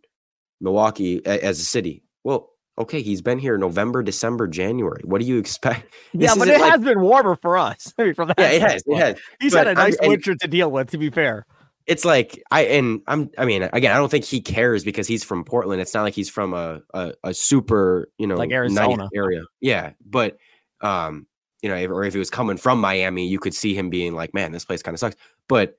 Milwaukee 0.59 1.23
as 1.25 1.59
a 1.59 1.63
city. 1.63 2.03
Well, 2.23 2.49
okay, 2.77 3.01
he's 3.01 3.21
been 3.21 3.37
here 3.37 3.57
November, 3.57 4.01
December, 4.01 4.47
January. 4.47 5.01
What 5.03 5.21
do 5.21 5.27
you 5.27 5.37
expect? 5.37 5.93
This 6.13 6.29
yeah, 6.29 6.35
but 6.37 6.49
it 6.49 6.59
like, 6.59 6.71
has 6.71 6.81
been 6.81 6.99
warmer 6.99 7.37
for 7.37 7.57
us. 7.57 7.93
I 7.97 8.03
mean, 8.03 8.13
from 8.15 8.27
that 8.29 8.39
yeah, 8.39 8.49
it 8.49 8.61
has. 8.61 8.83
It 8.85 8.97
has. 8.97 9.19
He's 9.39 9.53
but 9.53 9.67
had 9.67 9.77
a 9.77 9.79
nice 9.79 9.97
I'm, 10.01 10.09
winter 10.09 10.35
to 10.35 10.47
deal 10.47 10.69
with. 10.69 10.91
To 10.91 10.97
be 10.97 11.09
fair, 11.09 11.45
it's 11.87 12.03
like 12.03 12.41
I 12.51 12.63
and 12.65 13.01
I'm. 13.07 13.29
I 13.37 13.45
mean, 13.45 13.63
again, 13.63 13.91
I 13.91 13.95
don't 13.95 14.09
think 14.09 14.25
he 14.25 14.41
cares 14.41 14.83
because 14.83 15.07
he's 15.07 15.23
from 15.23 15.45
Portland. 15.45 15.81
It's 15.81 15.93
not 15.93 16.03
like 16.03 16.13
he's 16.13 16.29
from 16.29 16.53
a 16.53 16.81
a, 16.93 17.13
a 17.23 17.33
super 17.33 18.09
you 18.17 18.27
know 18.27 18.35
like 18.35 18.51
Arizona 18.51 19.07
area. 19.15 19.43
Yeah, 19.61 19.91
but 20.05 20.37
um, 20.81 21.27
you 21.61 21.69
know, 21.69 21.93
or 21.93 22.03
if 22.03 22.13
he 22.13 22.19
was 22.19 22.29
coming 22.29 22.57
from 22.57 22.79
Miami, 22.79 23.27
you 23.27 23.39
could 23.39 23.53
see 23.53 23.73
him 23.73 23.89
being 23.89 24.15
like, 24.15 24.33
man, 24.33 24.51
this 24.51 24.65
place 24.65 24.81
kind 24.81 24.95
of 24.95 24.99
sucks. 24.99 25.15
But 25.47 25.77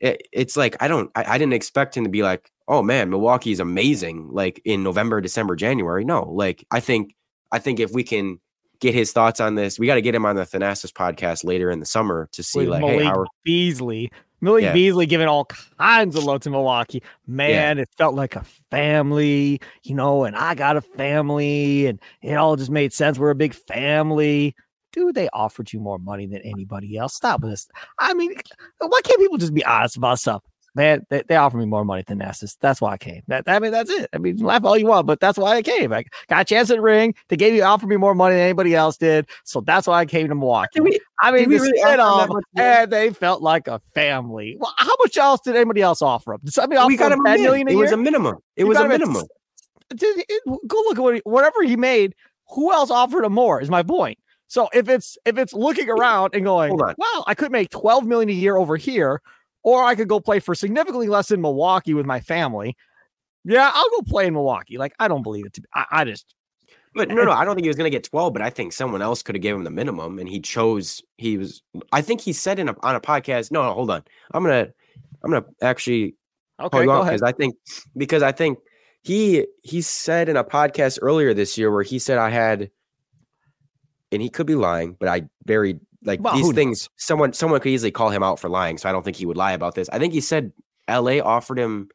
it, 0.00 0.26
it's 0.32 0.56
like, 0.56 0.76
I 0.80 0.88
don't, 0.88 1.10
I, 1.14 1.34
I, 1.34 1.38
didn't 1.38 1.54
expect 1.54 1.96
him 1.96 2.04
to 2.04 2.10
be 2.10 2.22
like, 2.22 2.50
oh 2.66 2.82
man, 2.82 3.10
Milwaukee 3.10 3.52
is 3.52 3.60
amazing. 3.60 4.30
Like 4.32 4.60
in 4.64 4.82
November, 4.82 5.20
December, 5.20 5.56
January. 5.56 6.04
No, 6.04 6.30
like 6.30 6.66
I 6.70 6.80
think, 6.80 7.14
I 7.52 7.58
think 7.58 7.80
if 7.80 7.92
we 7.92 8.04
can 8.04 8.40
get 8.80 8.94
his 8.94 9.12
thoughts 9.12 9.40
on 9.40 9.54
this, 9.54 9.78
we 9.78 9.86
got 9.86 9.96
to 9.96 10.02
get 10.02 10.14
him 10.14 10.24
on 10.24 10.36
the 10.36 10.42
Thanasis 10.42 10.92
podcast 10.92 11.44
later 11.44 11.70
in 11.70 11.80
the 11.80 11.86
summer 11.86 12.28
to 12.32 12.42
see 12.42 12.60
With 12.60 12.68
like, 12.68 12.80
Malik 12.80 13.00
hey, 13.00 13.04
how 13.04 13.24
Beasley. 13.44 14.10
Millie 14.40 14.62
yeah. 14.62 14.72
Beasley 14.72 15.06
giving 15.06 15.26
all 15.26 15.46
kinds 15.78 16.14
of 16.14 16.22
love 16.22 16.42
to 16.42 16.50
Milwaukee. 16.50 17.02
Man, 17.26 17.76
yeah. 17.76 17.82
it 17.82 17.88
felt 17.98 18.14
like 18.14 18.36
a 18.36 18.44
family, 18.70 19.60
you 19.82 19.96
know, 19.96 20.22
and 20.22 20.36
I 20.36 20.54
got 20.54 20.76
a 20.76 20.80
family, 20.80 21.86
and 21.86 22.00
it 22.22 22.34
all 22.34 22.54
just 22.54 22.70
made 22.70 22.92
sense. 22.92 23.18
We're 23.18 23.30
a 23.30 23.34
big 23.34 23.52
family 23.52 24.54
dude, 24.92 25.14
they 25.14 25.28
offered 25.32 25.72
you 25.72 25.80
more 25.80 25.98
money 25.98 26.26
than 26.26 26.40
anybody 26.42 26.96
else. 26.96 27.14
Stop 27.14 27.42
with 27.42 27.50
this. 27.50 27.68
I 27.98 28.14
mean, 28.14 28.34
uh, 28.80 28.88
why 28.88 29.00
can't 29.04 29.20
people 29.20 29.38
just 29.38 29.54
be 29.54 29.64
honest 29.64 29.96
about 29.96 30.18
stuff? 30.18 30.42
Man, 30.74 31.04
they, 31.08 31.22
they 31.26 31.34
offered 31.34 31.58
me 31.58 31.66
more 31.66 31.84
money 31.84 32.04
than 32.06 32.18
Nessus. 32.18 32.56
That's 32.60 32.80
why 32.80 32.92
I 32.92 32.98
came. 32.98 33.22
That, 33.26 33.44
I 33.48 33.58
mean, 33.58 33.72
that's 33.72 33.90
it. 33.90 34.08
I 34.12 34.18
mean, 34.18 34.36
laugh 34.36 34.64
all 34.64 34.76
you 34.76 34.86
want, 34.86 35.06
but 35.08 35.18
that's 35.18 35.36
why 35.36 35.56
I 35.56 35.62
came. 35.62 35.92
I 35.92 36.04
got 36.28 36.42
a 36.42 36.44
chance 36.44 36.70
at 36.70 36.76
the 36.76 36.82
ring. 36.82 37.14
They 37.28 37.36
gave 37.36 37.54
you 37.54 37.64
offered 37.64 37.88
me 37.88 37.96
more 37.96 38.14
money 38.14 38.36
than 38.36 38.44
anybody 38.44 38.76
else 38.76 38.96
did. 38.96 39.28
So 39.44 39.60
that's 39.60 39.88
why 39.88 39.98
I 39.98 40.06
came 40.06 40.28
to 40.28 40.34
Milwaukee. 40.36 40.80
We, 40.80 41.00
I 41.20 41.32
mean, 41.32 41.48
we 41.48 41.58
really 41.58 41.80
off, 41.80 42.30
and 42.56 42.92
they 42.92 43.10
felt 43.10 43.42
like 43.42 43.66
a 43.66 43.80
family. 43.94 44.56
Well, 44.60 44.72
how 44.76 44.92
much 45.00 45.16
else 45.16 45.40
did 45.40 45.56
anybody 45.56 45.80
else 45.80 46.00
offer 46.00 46.32
them? 46.32 46.40
Did 46.44 46.54
somebody 46.54 46.78
offer 46.78 46.86
we 46.86 46.96
got 46.96 47.10
him 47.10 47.24
10 47.24 47.42
million 47.42 47.66
a 47.66 47.70
It 47.70 47.74
year? 47.74 47.82
was 47.82 47.92
a 47.92 47.96
minimum. 47.96 48.36
It 48.56 48.64
was 48.64 48.78
a 48.78 48.86
minimum. 48.86 49.24
Did, 49.96 50.24
go 50.46 50.76
look 50.82 50.98
at 50.98 51.02
what 51.02 51.14
he, 51.16 51.22
whatever 51.24 51.62
he 51.64 51.76
made. 51.76 52.14
Who 52.50 52.72
else 52.72 52.90
offered 52.90 53.24
him 53.24 53.32
more? 53.32 53.60
Is 53.60 53.70
my 53.70 53.82
point. 53.82 54.18
So 54.48 54.68
if 54.72 54.88
it's 54.88 55.16
if 55.24 55.38
it's 55.38 55.52
looking 55.52 55.88
around 55.88 56.34
and 56.34 56.44
going, 56.44 56.76
well, 56.76 57.24
I 57.26 57.34
could 57.34 57.52
make 57.52 57.70
12 57.70 58.06
million 58.06 58.30
a 58.30 58.32
year 58.32 58.56
over 58.56 58.76
here, 58.76 59.22
or 59.62 59.84
I 59.84 59.94
could 59.94 60.08
go 60.08 60.20
play 60.20 60.40
for 60.40 60.54
significantly 60.54 61.08
less 61.08 61.30
in 61.30 61.40
Milwaukee 61.40 61.94
with 61.94 62.06
my 62.06 62.20
family. 62.20 62.76
Yeah, 63.44 63.70
I'll 63.72 63.90
go 63.90 64.02
play 64.02 64.26
in 64.26 64.34
Milwaukee. 64.34 64.78
Like 64.78 64.94
I 64.98 65.08
don't 65.08 65.22
believe 65.22 65.46
it 65.46 65.52
to 65.54 65.60
be. 65.60 65.68
I, 65.74 65.84
I 65.90 66.04
just 66.04 66.34
but 66.94 67.08
no, 67.08 67.22
no, 67.22 67.30
I 67.30 67.44
don't 67.44 67.54
think 67.54 67.64
he 67.64 67.68
was 67.68 67.76
going 67.76 67.90
to 67.90 67.94
get 67.94 68.04
12, 68.04 68.32
but 68.32 68.42
I 68.42 68.50
think 68.50 68.72
someone 68.72 69.02
else 69.02 69.22
could 69.22 69.34
have 69.34 69.42
gave 69.42 69.54
him 69.54 69.62
the 69.62 69.70
minimum 69.70 70.18
and 70.18 70.28
he 70.28 70.40
chose 70.40 71.02
he 71.16 71.38
was 71.38 71.62
I 71.92 72.00
think 72.00 72.20
he 72.20 72.32
said 72.32 72.58
in 72.58 72.68
a, 72.68 72.74
on 72.82 72.96
a 72.96 73.00
podcast, 73.00 73.52
no, 73.52 73.62
no, 73.62 73.72
hold 73.72 73.90
on. 73.90 74.02
I'm 74.32 74.42
going 74.42 74.66
to 74.66 74.72
I'm 75.22 75.30
going 75.30 75.42
to 75.42 75.48
actually 75.64 76.16
Okay, 76.60 76.84
go 76.84 77.02
ahead. 77.02 77.22
I 77.22 77.32
think 77.32 77.54
because 77.96 78.22
I 78.22 78.32
think 78.32 78.58
he 79.02 79.46
he 79.62 79.80
said 79.80 80.28
in 80.28 80.36
a 80.36 80.42
podcast 80.42 80.98
earlier 81.02 81.34
this 81.34 81.56
year 81.56 81.70
where 81.70 81.84
he 81.84 81.98
said 81.98 82.18
I 82.18 82.30
had 82.30 82.70
and 84.12 84.22
he 84.22 84.28
could 84.28 84.46
be 84.46 84.54
lying, 84.54 84.96
but 84.98 85.08
I 85.08 85.22
very 85.44 85.80
like 86.04 86.20
Well, 86.22 86.34
these 86.36 86.52
things. 86.52 86.88
Someone 86.96 87.32
someone 87.32 87.60
could 87.60 87.70
easily 87.70 87.90
call 87.90 88.10
him 88.10 88.22
out 88.22 88.38
for 88.38 88.48
lying, 88.48 88.78
so 88.78 88.88
I 88.88 88.92
don't 88.92 89.04
think 89.04 89.16
he 89.16 89.26
would 89.26 89.36
lie 89.36 89.52
about 89.52 89.74
this. 89.74 89.88
I 89.90 89.98
think 89.98 90.12
he 90.12 90.20
said 90.20 90.52
L.A. 90.86 91.20
offered 91.20 91.58
him 91.58 91.88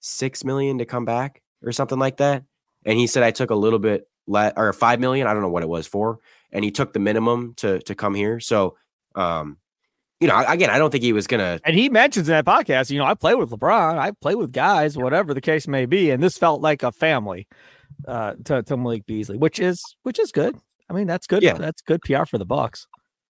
six 0.00 0.44
million 0.44 0.78
to 0.78 0.84
come 0.84 1.04
back 1.04 1.42
or 1.62 1.72
something 1.72 1.98
like 1.98 2.18
that, 2.18 2.44
and 2.84 2.98
he 2.98 3.06
said 3.06 3.22
I 3.22 3.30
took 3.30 3.50
a 3.50 3.54
little 3.54 3.78
bit 3.78 4.08
le- 4.26 4.52
or 4.56 4.72
five 4.72 5.00
million. 5.00 5.26
I 5.26 5.32
don't 5.32 5.42
know 5.42 5.48
what 5.48 5.62
it 5.62 5.68
was 5.68 5.86
for, 5.86 6.18
and 6.52 6.64
he 6.64 6.70
took 6.70 6.92
the 6.92 7.00
minimum 7.00 7.54
to 7.56 7.80
to 7.80 7.94
come 7.94 8.14
here. 8.14 8.40
So, 8.40 8.76
um, 9.14 9.58
you 10.20 10.28
know, 10.28 10.44
again, 10.46 10.70
I 10.70 10.78
don't 10.78 10.90
think 10.90 11.04
he 11.04 11.12
was 11.12 11.26
gonna. 11.26 11.60
And 11.64 11.76
he 11.76 11.88
mentions 11.88 12.28
in 12.28 12.32
that 12.32 12.44
podcast, 12.44 12.90
you 12.90 12.98
know, 12.98 13.04
I 13.04 13.14
play 13.14 13.34
with 13.34 13.50
LeBron, 13.50 13.98
I 13.98 14.12
play 14.12 14.34
with 14.34 14.52
guys, 14.52 14.96
whatever 14.96 15.34
the 15.34 15.40
case 15.40 15.66
may 15.66 15.86
be, 15.86 16.10
and 16.10 16.22
this 16.22 16.38
felt 16.38 16.60
like 16.60 16.82
a 16.82 16.92
family 16.92 17.48
uh, 18.06 18.34
to 18.44 18.62
to 18.64 18.76
Malik 18.76 19.06
Beasley, 19.06 19.38
which 19.38 19.58
is 19.58 19.82
which 20.02 20.18
is 20.18 20.30
good. 20.30 20.56
I 20.88 20.92
mean, 20.92 21.06
that's 21.06 21.26
good. 21.26 21.42
Yeah. 21.42 21.54
that's 21.54 21.82
good 21.82 22.00
PR 22.02 22.24
for 22.24 22.38
the 22.38 22.44
Bucks. 22.46 22.86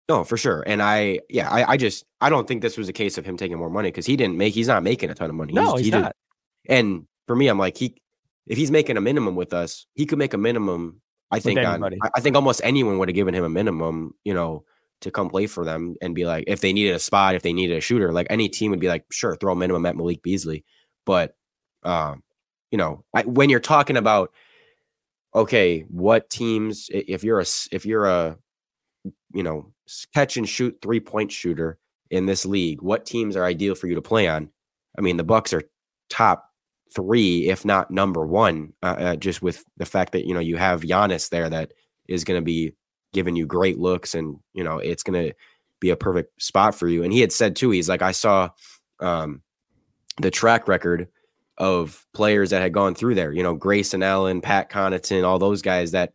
No, 0.09 0.23
for 0.25 0.37
sure. 0.37 0.63
And 0.67 0.83
I, 0.83 1.21
yeah, 1.31 1.49
I, 1.49 1.73
I 1.73 1.77
just, 1.77 2.05
I 2.21 2.29
don't 2.29 2.47
think 2.47 2.61
this 2.61 2.77
was 2.77 2.89
a 2.89 2.93
case 2.93 3.17
of 3.17 3.25
him 3.25 3.37
taking 3.37 3.57
more 3.57 3.71
money 3.71 3.89
because 3.89 4.05
he 4.05 4.17
didn't 4.17 4.37
make, 4.37 4.53
he's 4.53 4.69
not 4.69 4.83
making 4.83 5.09
a 5.11 5.15
ton 5.15 5.31
of 5.31 5.37
money. 5.37 5.53
No, 5.55 5.77
he's 5.77 5.87
he 5.87 5.91
didn't- 5.91 6.13
And 6.69 7.07
for 7.27 7.35
me, 7.35 7.49
I'm 7.49 7.59
like, 7.59 7.77
he, 7.79 7.97
if 8.47 8.59
he's 8.59 8.71
making 8.71 8.97
a 8.99 9.01
minimum 9.01 9.35
with 9.35 9.55
us, 9.55 9.87
he 9.95 10.05
could 10.05 10.19
make 10.19 10.35
a 10.35 10.39
minimum. 10.39 11.01
I 11.31 11.41
think 11.41 11.59
on, 11.59 11.67
anybody. 11.67 11.99
I 12.15 12.21
think 12.21 12.37
almost 12.37 12.61
anyone 12.63 12.99
would 12.99 13.09
have 13.09 13.15
given 13.15 13.35
him 13.35 13.45
a 13.45 13.49
minimum, 13.49 14.15
you 14.25 14.35
know, 14.35 14.65
to 15.01 15.11
come 15.11 15.31
play 15.31 15.47
for 15.47 15.65
them 15.65 15.97
and 16.03 16.15
be 16.15 16.27
like, 16.27 16.45
if 16.47 16.61
they 16.61 16.73
needed 16.73 16.95
a 16.95 16.99
spot, 16.99 17.35
if 17.35 17.43
they 17.43 17.53
needed 17.55 17.77
a 17.77 17.81
shooter, 17.81 18.13
like 18.13 18.27
any 18.31 18.49
team 18.51 18.71
would 18.73 18.81
be 18.81 18.89
like, 18.89 19.05
sure, 19.11 19.37
throw 19.37 19.53
a 19.55 19.57
minimum 19.57 19.87
at 19.87 19.97
Malik 19.97 20.23
Beasley. 20.23 20.65
But, 21.07 21.35
um, 21.83 22.23
you 22.71 22.77
know, 22.79 23.05
I, 23.15 23.23
when 23.23 23.49
you're 23.49 23.61
talking 23.61 23.97
about, 23.97 24.33
okay, 25.35 25.81
what 25.89 26.31
teams, 26.31 26.89
if 26.91 27.25
you're 27.25 27.41
a, 27.41 27.47
if 27.73 27.85
you're 27.85 28.07
a, 28.07 28.37
you 29.33 29.43
know, 29.43 29.73
catch 30.15 30.37
and 30.37 30.49
shoot 30.49 30.79
three 30.81 31.01
point 31.01 31.33
shooter 31.33 31.79
in 32.11 32.27
this 32.27 32.47
league, 32.47 32.83
what 32.83 33.05
teams 33.05 33.37
are 33.37 33.45
ideal 33.45 33.75
for 33.75 33.87
you 33.87 33.95
to 33.95 34.03
play 34.03 34.29
on? 34.29 34.49
I 34.97 35.01
mean, 35.01 35.17
the 35.17 35.25
Bucks 35.25 35.53
are 35.53 35.63
top 36.09 36.49
three, 36.95 37.49
if 37.49 37.65
not 37.65 37.91
number 37.91 38.25
one, 38.25 38.73
uh, 38.83 38.97
uh, 38.99 39.17
just 39.17 39.43
with 39.43 39.65
the 39.77 39.87
fact 39.87 40.13
that 40.13 40.27
you 40.27 40.35
know 40.35 40.41
you 40.41 40.57
have 40.57 40.83
Giannis 40.83 41.29
there 41.29 41.51
that 41.51 41.73
is 42.09 42.25
going 42.25 42.41
to 42.41 42.45
be 42.45 42.75
giving 43.13 43.37
you 43.37 43.47
great 43.47 43.79
looks, 43.79 44.15
and 44.15 44.39
you 44.53 44.63
know 44.63 44.79
it's 44.79 45.03
going 45.03 45.29
to 45.29 45.35
be 45.81 45.91
a 45.91 45.97
perfect 45.97 46.41
spot 46.41 46.75
for 46.75 46.89
you. 46.89 47.03
And 47.03 47.13
he 47.13 47.21
had 47.21 47.33
said 47.33 47.57
too, 47.57 47.71
he's 47.71 47.89
like, 47.89 48.03
I 48.03 48.13
saw 48.13 48.51
um, 49.01 49.43
the 50.21 50.31
track 50.31 50.69
record 50.69 51.09
of 51.59 52.05
players 52.15 52.51
that 52.51 52.63
had 52.63 52.73
gone 52.73 52.95
through 52.95 53.15
there. 53.15 53.33
You 53.33 53.43
know, 53.43 53.55
Grayson 53.55 54.03
Allen, 54.03 54.41
Pat 54.41 54.71
Connaughton, 54.71 55.25
all 55.25 55.39
those 55.39 55.63
guys 55.63 55.93
that 55.93 56.13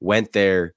went 0.00 0.32
there 0.32 0.74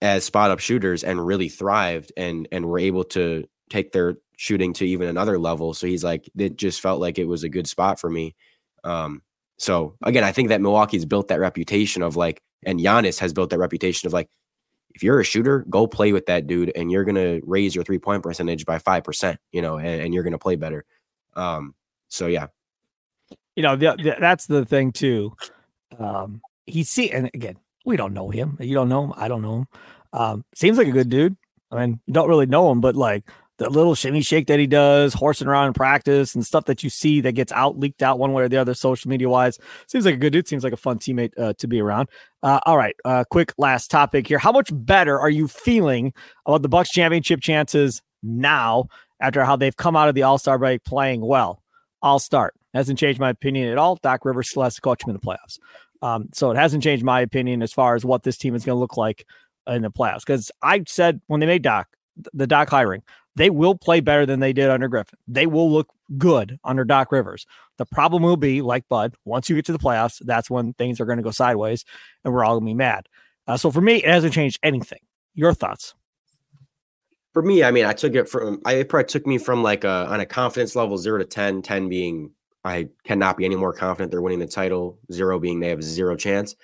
as 0.00 0.24
spot 0.24 0.50
up 0.50 0.58
shooters 0.58 1.04
and 1.04 1.24
really 1.24 1.48
thrived 1.48 2.12
and 2.16 2.48
and 2.50 2.66
were 2.66 2.78
able 2.78 3.04
to 3.04 3.44
take 3.70 3.92
their 3.92 4.16
shooting 4.36 4.72
to 4.72 4.84
even 4.86 5.08
another 5.08 5.38
level. 5.38 5.74
So 5.74 5.86
he's 5.86 6.02
like, 6.02 6.28
it 6.36 6.56
just 6.56 6.80
felt 6.80 7.00
like 7.00 7.18
it 7.18 7.26
was 7.26 7.44
a 7.44 7.48
good 7.48 7.68
spot 7.68 8.00
for 8.00 8.10
me. 8.10 8.34
Um, 8.82 9.22
so 9.58 9.94
again, 10.02 10.24
I 10.24 10.32
think 10.32 10.48
that 10.48 10.60
Milwaukee's 10.60 11.04
built 11.04 11.28
that 11.28 11.38
reputation 11.38 12.02
of 12.02 12.16
like, 12.16 12.42
and 12.64 12.80
Giannis 12.80 13.20
has 13.20 13.32
built 13.32 13.50
that 13.50 13.58
reputation 13.58 14.08
of 14.08 14.12
like, 14.12 14.28
if 14.94 15.02
you're 15.02 15.20
a 15.20 15.24
shooter, 15.24 15.64
go 15.70 15.86
play 15.86 16.12
with 16.12 16.26
that 16.26 16.46
dude, 16.46 16.72
and 16.74 16.90
you're 16.90 17.04
gonna 17.04 17.40
raise 17.44 17.74
your 17.74 17.84
three 17.84 17.98
point 17.98 18.22
percentage 18.22 18.66
by 18.66 18.78
five 18.78 19.04
percent, 19.04 19.38
you 19.52 19.62
know, 19.62 19.78
and, 19.78 20.02
and 20.02 20.14
you're 20.14 20.24
gonna 20.24 20.38
play 20.38 20.56
better. 20.56 20.84
Um, 21.34 21.74
so 22.08 22.26
yeah, 22.26 22.48
You 23.56 23.62
know, 23.62 23.76
the, 23.76 23.96
the, 24.02 24.16
that's 24.18 24.46
the 24.46 24.64
thing 24.64 24.92
too. 24.92 25.34
Um, 25.98 26.40
he 26.66 26.84
see, 26.84 27.10
and 27.10 27.30
again, 27.34 27.56
we 27.84 27.96
don't 27.96 28.14
know 28.14 28.30
him. 28.30 28.56
You 28.60 28.74
don't 28.74 28.88
know 28.88 29.04
him. 29.04 29.12
I 29.16 29.28
don't 29.28 29.42
know 29.42 29.58
him. 29.58 29.66
Um, 30.12 30.44
seems 30.54 30.78
like 30.78 30.88
a 30.88 30.92
good 30.92 31.08
dude. 31.08 31.36
I 31.70 31.86
mean, 31.86 32.00
don't 32.10 32.28
really 32.28 32.46
know 32.46 32.70
him, 32.70 32.80
but 32.80 32.96
like 32.96 33.24
the 33.58 33.70
little 33.70 33.94
shimmy 33.94 34.22
shake 34.22 34.46
that 34.48 34.58
he 34.58 34.66
does, 34.66 35.14
horsing 35.14 35.46
around 35.46 35.68
in 35.68 35.72
practice 35.72 36.34
and 36.34 36.44
stuff 36.44 36.64
that 36.66 36.82
you 36.82 36.90
see 36.90 37.20
that 37.20 37.32
gets 37.32 37.52
out 37.52 37.78
leaked 37.78 38.02
out 38.02 38.18
one 38.18 38.32
way 38.32 38.42
or 38.42 38.48
the 38.48 38.56
other, 38.56 38.74
social 38.74 39.08
media 39.08 39.28
wise, 39.28 39.58
seems 39.86 40.04
like 40.04 40.14
a 40.14 40.18
good 40.18 40.32
dude. 40.32 40.48
Seems 40.48 40.64
like 40.64 40.72
a 40.72 40.78
fun 40.78 40.98
teammate 40.98 41.32
uh, 41.38 41.52
to 41.58 41.66
be 41.66 41.80
around. 41.80 42.08
Uh, 42.42 42.60
all 42.66 42.76
right, 42.76 42.96
uh, 43.04 43.24
quick 43.30 43.52
last 43.58 43.90
topic 43.90 44.26
here. 44.26 44.38
How 44.38 44.52
much 44.52 44.70
better 44.72 45.18
are 45.18 45.30
you 45.30 45.48
feeling 45.48 46.12
about 46.46 46.62
the 46.62 46.68
Bucks 46.68 46.90
championship 46.90 47.40
chances 47.40 48.02
now 48.22 48.86
after 49.20 49.44
how 49.44 49.56
they've 49.56 49.76
come 49.76 49.96
out 49.96 50.08
of 50.08 50.14
the 50.14 50.22
All 50.22 50.38
Star 50.38 50.58
break 50.58 50.84
playing 50.84 51.20
well? 51.20 51.62
I'll 52.02 52.18
start. 52.18 52.54
Hasn't 52.74 52.98
changed 52.98 53.20
my 53.20 53.30
opinion 53.30 53.68
at 53.68 53.78
all. 53.78 53.96
Doc 53.96 54.24
Rivers 54.24 54.48
still 54.48 54.62
has 54.62 54.74
to 54.76 54.80
coach 54.80 55.02
him 55.04 55.10
in 55.10 55.16
the 55.16 55.20
playoffs. 55.20 55.58
Um, 56.00 56.28
so 56.32 56.50
it 56.50 56.56
hasn't 56.56 56.82
changed 56.82 57.04
my 57.04 57.20
opinion 57.20 57.62
as 57.62 57.72
far 57.72 57.94
as 57.94 58.04
what 58.04 58.22
this 58.22 58.36
team 58.36 58.54
is 58.54 58.64
going 58.64 58.76
to 58.76 58.80
look 58.80 58.96
like 58.96 59.26
in 59.66 59.82
the 59.82 59.90
playoffs. 59.90 60.20
Because 60.20 60.50
I 60.62 60.82
said 60.86 61.20
when 61.26 61.40
they 61.40 61.46
made 61.46 61.62
Doc, 61.62 61.88
the 62.32 62.46
Doc 62.46 62.68
hiring, 62.68 63.02
they 63.36 63.50
will 63.50 63.74
play 63.74 64.00
better 64.00 64.26
than 64.26 64.40
they 64.40 64.52
did 64.52 64.68
under 64.68 64.88
Griffin. 64.88 65.18
They 65.28 65.46
will 65.46 65.70
look 65.70 65.88
good 66.18 66.58
under 66.64 66.84
Doc 66.84 67.12
Rivers. 67.12 67.46
The 67.78 67.86
problem 67.86 68.22
will 68.22 68.36
be, 68.36 68.62
like 68.62 68.88
Bud, 68.88 69.14
once 69.24 69.48
you 69.48 69.56
get 69.56 69.64
to 69.66 69.72
the 69.72 69.78
playoffs, 69.78 70.20
that's 70.24 70.50
when 70.50 70.74
things 70.74 71.00
are 71.00 71.06
going 71.06 71.18
to 71.18 71.22
go 71.22 71.30
sideways 71.30 71.84
and 72.24 72.34
we're 72.34 72.44
all 72.44 72.58
going 72.58 72.66
to 72.66 72.70
be 72.70 72.74
mad. 72.74 73.08
Uh, 73.46 73.56
so 73.56 73.70
for 73.70 73.80
me, 73.80 73.96
it 73.96 74.08
hasn't 74.08 74.34
changed 74.34 74.58
anything. 74.62 75.00
Your 75.34 75.54
thoughts? 75.54 75.94
for 77.32 77.42
me, 77.42 77.64
I 77.64 77.70
mean, 77.70 77.84
I 77.84 77.92
took 77.92 78.14
it 78.14 78.28
from, 78.28 78.60
I 78.64 78.74
it 78.74 78.88
probably 78.88 79.06
took 79.06 79.26
me 79.26 79.38
from 79.38 79.62
like 79.62 79.84
a, 79.84 80.06
on 80.08 80.20
a 80.20 80.26
confidence 80.26 80.76
level, 80.76 80.98
zero 80.98 81.18
to 81.18 81.24
10, 81.24 81.62
10 81.62 81.88
being, 81.88 82.30
I 82.64 82.88
cannot 83.04 83.36
be 83.36 83.44
any 83.44 83.56
more 83.56 83.72
confident 83.72 84.10
they're 84.10 84.22
winning 84.22 84.38
the 84.38 84.46
title, 84.46 84.98
zero 85.12 85.38
being 85.38 85.60
they 85.60 85.70
have 85.70 85.82
zero 85.82 86.16
chance. 86.16 86.54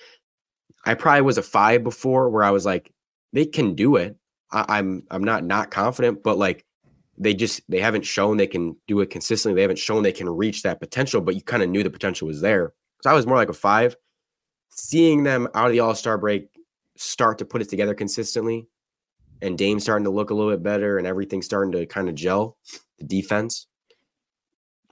I 0.84 0.94
probably 0.94 1.22
was 1.22 1.38
a 1.38 1.42
five 1.42 1.82
before 1.82 2.30
where 2.30 2.44
I 2.44 2.50
was 2.50 2.64
like, 2.64 2.92
they 3.32 3.46
can 3.46 3.74
do 3.74 3.96
it. 3.96 4.16
I, 4.52 4.64
I'm, 4.78 5.02
I'm 5.10 5.24
not 5.24 5.44
not 5.44 5.70
confident, 5.70 6.22
but 6.22 6.38
like 6.38 6.64
they 7.18 7.34
just, 7.34 7.62
they 7.68 7.80
haven't 7.80 8.06
shown 8.06 8.36
they 8.36 8.46
can 8.46 8.76
do 8.86 9.00
it 9.00 9.10
consistently. 9.10 9.56
They 9.56 9.62
haven't 9.62 9.78
shown 9.78 10.02
they 10.02 10.12
can 10.12 10.28
reach 10.28 10.62
that 10.62 10.80
potential, 10.80 11.20
but 11.20 11.34
you 11.34 11.42
kind 11.42 11.62
of 11.62 11.68
knew 11.68 11.82
the 11.82 11.90
potential 11.90 12.28
was 12.28 12.40
there. 12.40 12.72
So 13.02 13.10
I 13.10 13.14
was 13.14 13.26
more 13.26 13.36
like 13.36 13.48
a 13.48 13.54
five. 13.54 13.96
Seeing 14.70 15.24
them 15.24 15.48
out 15.54 15.66
of 15.66 15.72
the 15.72 15.80
All 15.80 15.94
Star 15.94 16.16
break 16.16 16.48
start 16.96 17.38
to 17.38 17.44
put 17.44 17.62
it 17.62 17.68
together 17.68 17.94
consistently, 17.94 18.68
and 19.42 19.58
Dame 19.58 19.80
starting 19.80 20.04
to 20.04 20.10
look 20.10 20.30
a 20.30 20.34
little 20.34 20.52
bit 20.52 20.62
better 20.62 20.98
and 20.98 21.06
everything 21.06 21.42
starting 21.42 21.72
to 21.72 21.86
kind 21.86 22.08
of 22.08 22.14
gel, 22.14 22.56
the 22.98 23.04
defense. 23.04 23.66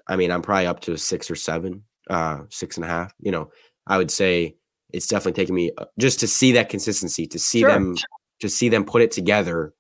I 0.09 0.17
mean, 0.17 0.31
I'm 0.31 0.43
probably 0.43 0.67
up 0.67 0.81
to 0.81 0.93
a 0.93 0.99
six 0.99 1.31
or 1.31 1.37
seven, 1.37 1.83
uh, 2.09 2.43
six 2.51 2.77
and 2.77 2.85
a 2.85 2.89
half. 2.89 3.13
You 3.21 3.33
know, 3.33 3.51
I 3.87 3.99
would 3.99 4.11
say 4.11 4.57
it's 4.93 5.07
definitely 5.09 5.41
taking 5.41 5.55
me 5.55 5.73
uh, 5.79 5.87
just 5.99 6.21
to 6.21 6.27
see 6.29 6.53
that 6.53 6.69
consistency, 6.69 7.27
to 7.27 7.39
see 7.39 7.61
Sure. 7.61 7.71
them, 7.71 7.97
to 8.41 8.49
see 8.49 8.69
them 8.69 8.85
put 8.85 9.03
it 9.03 9.11
together. 9.11 9.75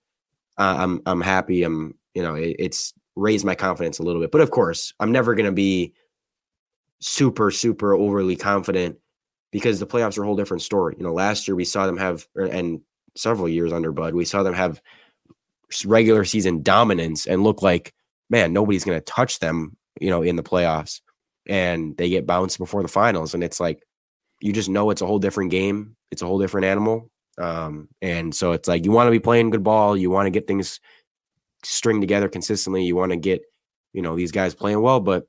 Uh, 0.59 0.77
I'm 0.79 1.03
I'm 1.07 1.21
happy. 1.21 1.63
I'm 1.63 1.95
you 2.15 2.23
know 2.23 2.35
it, 2.35 2.57
it's 2.59 2.93
raised 3.15 3.45
my 3.45 3.55
confidence 3.55 3.99
a 3.99 4.03
little 4.03 4.21
bit, 4.21 4.31
but 4.33 4.41
of 4.41 4.51
course, 4.51 4.93
I'm 5.01 5.13
never 5.13 5.35
gonna 5.35 5.53
be 5.53 5.93
super 7.01 7.51
super 7.51 7.95
overly 7.95 8.37
confident 8.37 8.97
because 9.53 9.79
the 9.81 9.87
playoffs 9.87 10.19
are 10.19 10.23
a 10.23 10.27
whole 10.27 10.37
different 10.37 10.63
story. 10.63 10.97
You 10.99 11.05
know, 11.05 11.13
last 11.13 11.47
year 11.47 11.55
we 11.55 11.65
saw 11.65 11.87
them 11.87 11.97
have 11.99 12.27
and 12.35 12.81
several 13.17 13.49
years 13.49 13.73
under 13.73 13.93
Bud, 13.93 14.15
we 14.15 14.25
saw 14.25 14.43
them 14.43 14.55
have 14.55 14.81
regular 15.85 16.25
season 16.25 16.63
dominance 16.63 17.27
and 17.27 17.43
look 17.43 17.63
like, 17.63 17.95
man, 18.31 18.53
nobody's 18.53 18.85
going 18.85 18.99
to 18.99 19.05
touch 19.05 19.39
them, 19.41 19.77
you 20.01 20.11
know, 20.11 20.23
in 20.23 20.37
the 20.37 20.43
playoffs. 20.43 21.01
And 21.49 21.97
they 21.97 22.09
get 22.09 22.27
bounced 22.27 22.59
before 22.59 22.83
the 22.83 22.89
finals. 22.89 23.35
And 23.35 23.45
it's 23.45 23.61
like, 23.61 23.83
you 24.41 24.53
just 24.53 24.69
know 24.69 24.91
it's 24.91 25.03
a 25.03 25.07
whole 25.07 25.19
different 25.19 25.51
game. 25.51 25.97
It's 26.11 26.23
a 26.23 26.27
whole 26.27 26.39
different 26.39 26.67
animal. 26.67 27.11
Um, 27.39 27.89
and 28.03 28.35
so 28.35 28.53
it's 28.53 28.69
like, 28.69 28.85
you 28.85 28.91
want 28.91 29.07
to 29.07 29.13
be 29.13 29.21
playing 29.21 29.51
good 29.51 29.63
ball. 29.63 29.97
You 29.97 30.11
want 30.11 30.27
to 30.27 30.31
get 30.31 30.47
things 30.47 30.81
string 31.63 32.01
together 32.01 32.29
consistently. 32.29 32.85
You 32.85 32.97
want 32.97 33.13
to 33.13 33.17
get, 33.17 33.43
you 33.93 34.03
know, 34.03 34.17
these 34.17 34.33
guys 34.33 34.55
playing 34.55 34.81
well. 34.81 35.01
But 35.01 35.27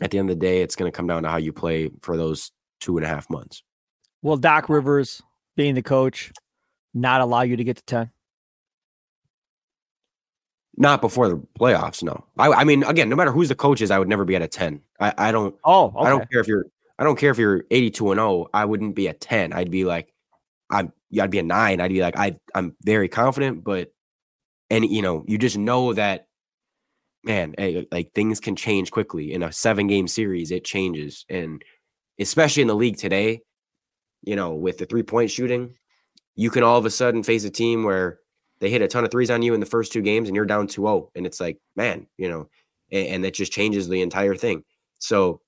at 0.00 0.10
the 0.10 0.18
end 0.18 0.30
of 0.30 0.38
the 0.38 0.46
day, 0.46 0.62
it's 0.62 0.76
going 0.76 0.90
to 0.90 0.96
come 0.96 1.06
down 1.06 1.22
to 1.22 1.28
how 1.28 1.36
you 1.36 1.52
play 1.52 1.90
for 2.02 2.16
those 2.16 2.50
two 2.80 2.96
and 2.96 3.04
a 3.04 3.08
half 3.08 3.28
months. 3.30 3.62
Will 4.22 4.36
Doc 4.36 4.68
Rivers, 4.68 5.22
being 5.56 5.74
the 5.74 5.82
coach, 5.82 6.32
not 6.94 7.20
allow 7.20 7.42
you 7.42 7.56
to 7.56 7.64
get 7.64 7.76
to 7.76 7.84
10? 7.84 8.10
Not 10.76 11.00
before 11.00 11.28
the 11.28 11.36
playoffs, 11.58 12.02
no. 12.02 12.24
I, 12.38 12.48
I 12.48 12.64
mean, 12.64 12.82
again, 12.84 13.08
no 13.08 13.16
matter 13.16 13.30
who's 13.30 13.48
the 13.48 13.54
coaches, 13.54 13.90
I 13.90 13.98
would 13.98 14.08
never 14.08 14.24
be 14.24 14.34
at 14.34 14.42
a 14.42 14.48
10. 14.48 14.80
I, 15.00 15.14
I 15.16 15.32
don't 15.32 15.54
Oh, 15.64 15.86
okay. 15.86 16.06
I 16.06 16.08
don't 16.08 16.30
care 16.30 16.40
if 16.40 16.48
you're 16.48 16.66
I 16.98 17.04
don't 17.04 17.18
care 17.18 17.30
if 17.30 17.38
you're 17.38 17.64
82 17.70 18.12
and 18.12 18.18
0. 18.18 18.48
I 18.54 18.64
wouldn't 18.64 18.94
be 18.94 19.06
a 19.06 19.12
10. 19.12 19.52
I'd 19.52 19.70
be 19.70 19.84
like 19.84 20.12
I'm 20.70 20.92
yeah, 21.10 21.24
I'd 21.24 21.30
be 21.30 21.38
a 21.38 21.44
9. 21.44 21.80
I'd 21.80 21.88
be 21.88 22.00
like 22.00 22.18
I 22.18 22.36
I'm 22.54 22.74
very 22.82 23.08
confident, 23.08 23.62
but 23.62 23.92
and 24.70 24.84
you 24.84 25.02
know, 25.02 25.24
you 25.28 25.38
just 25.38 25.56
know 25.56 25.92
that 25.92 26.26
man, 27.22 27.54
eh, 27.58 27.84
like 27.92 28.12
things 28.12 28.40
can 28.40 28.56
change 28.56 28.90
quickly 28.90 29.32
in 29.32 29.42
a 29.42 29.52
7 29.52 29.86
game 29.86 30.08
series, 30.08 30.50
it 30.50 30.64
changes 30.64 31.24
and 31.28 31.62
especially 32.18 32.62
in 32.62 32.68
the 32.68 32.74
league 32.74 32.96
today, 32.96 33.40
you 34.22 34.36
know, 34.36 34.54
with 34.54 34.78
the 34.78 34.86
three-point 34.86 35.30
shooting, 35.30 35.74
you 36.36 36.50
can 36.50 36.62
all 36.62 36.78
of 36.78 36.86
a 36.86 36.90
sudden 36.90 37.22
face 37.22 37.44
a 37.44 37.50
team 37.50 37.84
where 37.84 38.18
they 38.64 38.70
hit 38.70 38.80
a 38.80 38.88
ton 38.88 39.04
of 39.04 39.10
threes 39.10 39.30
on 39.30 39.42
you 39.42 39.52
in 39.52 39.60
the 39.60 39.66
first 39.66 39.92
two 39.92 40.00
games 40.00 40.26
and 40.26 40.34
you're 40.34 40.46
down 40.46 40.66
2-0 40.66 41.10
and 41.14 41.26
it's 41.26 41.38
like, 41.38 41.58
man, 41.76 42.06
you 42.16 42.30
know, 42.30 42.48
and, 42.90 43.08
and 43.08 43.24
that 43.24 43.34
just 43.34 43.52
changes 43.52 43.90
the 43.90 44.00
entire 44.00 44.34
thing. 44.34 44.64
So 45.00 45.42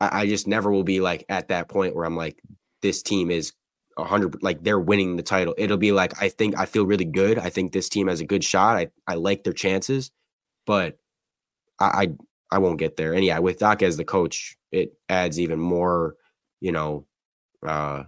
I, 0.00 0.22
I 0.22 0.26
just 0.26 0.46
never 0.46 0.72
will 0.72 0.82
be 0.82 1.00
like 1.00 1.26
at 1.28 1.48
that 1.48 1.68
point 1.68 1.94
where 1.94 2.06
I'm 2.06 2.16
like, 2.16 2.40
this 2.80 3.02
team 3.02 3.30
is 3.30 3.52
hundred 3.98 4.42
like 4.42 4.64
they're 4.64 4.80
winning 4.80 5.16
the 5.16 5.22
title. 5.22 5.54
It'll 5.58 5.76
be 5.76 5.92
like 5.92 6.22
I 6.22 6.30
think 6.30 6.58
I 6.58 6.64
feel 6.64 6.86
really 6.86 7.04
good. 7.04 7.38
I 7.38 7.50
think 7.50 7.72
this 7.72 7.90
team 7.90 8.08
has 8.08 8.22
a 8.22 8.26
good 8.26 8.42
shot. 8.42 8.78
I 8.78 8.88
I 9.06 9.16
like 9.16 9.44
their 9.44 9.52
chances, 9.52 10.10
but 10.66 10.96
I 11.78 11.84
I, 11.84 12.08
I 12.50 12.58
won't 12.60 12.78
get 12.78 12.96
there. 12.96 13.12
And 13.12 13.24
yeah, 13.24 13.40
with 13.40 13.58
Doc 13.58 13.82
as 13.82 13.98
the 13.98 14.06
coach, 14.06 14.56
it 14.72 14.94
adds 15.10 15.38
even 15.38 15.58
more, 15.58 16.14
you 16.60 16.72
know, 16.72 17.06
uh 17.66 18.04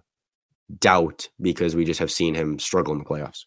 doubt 0.78 1.28
because 1.42 1.76
we 1.76 1.84
just 1.84 2.00
have 2.00 2.10
seen 2.10 2.34
him 2.34 2.58
struggle 2.58 2.94
in 2.94 3.00
the 3.00 3.04
playoffs. 3.04 3.44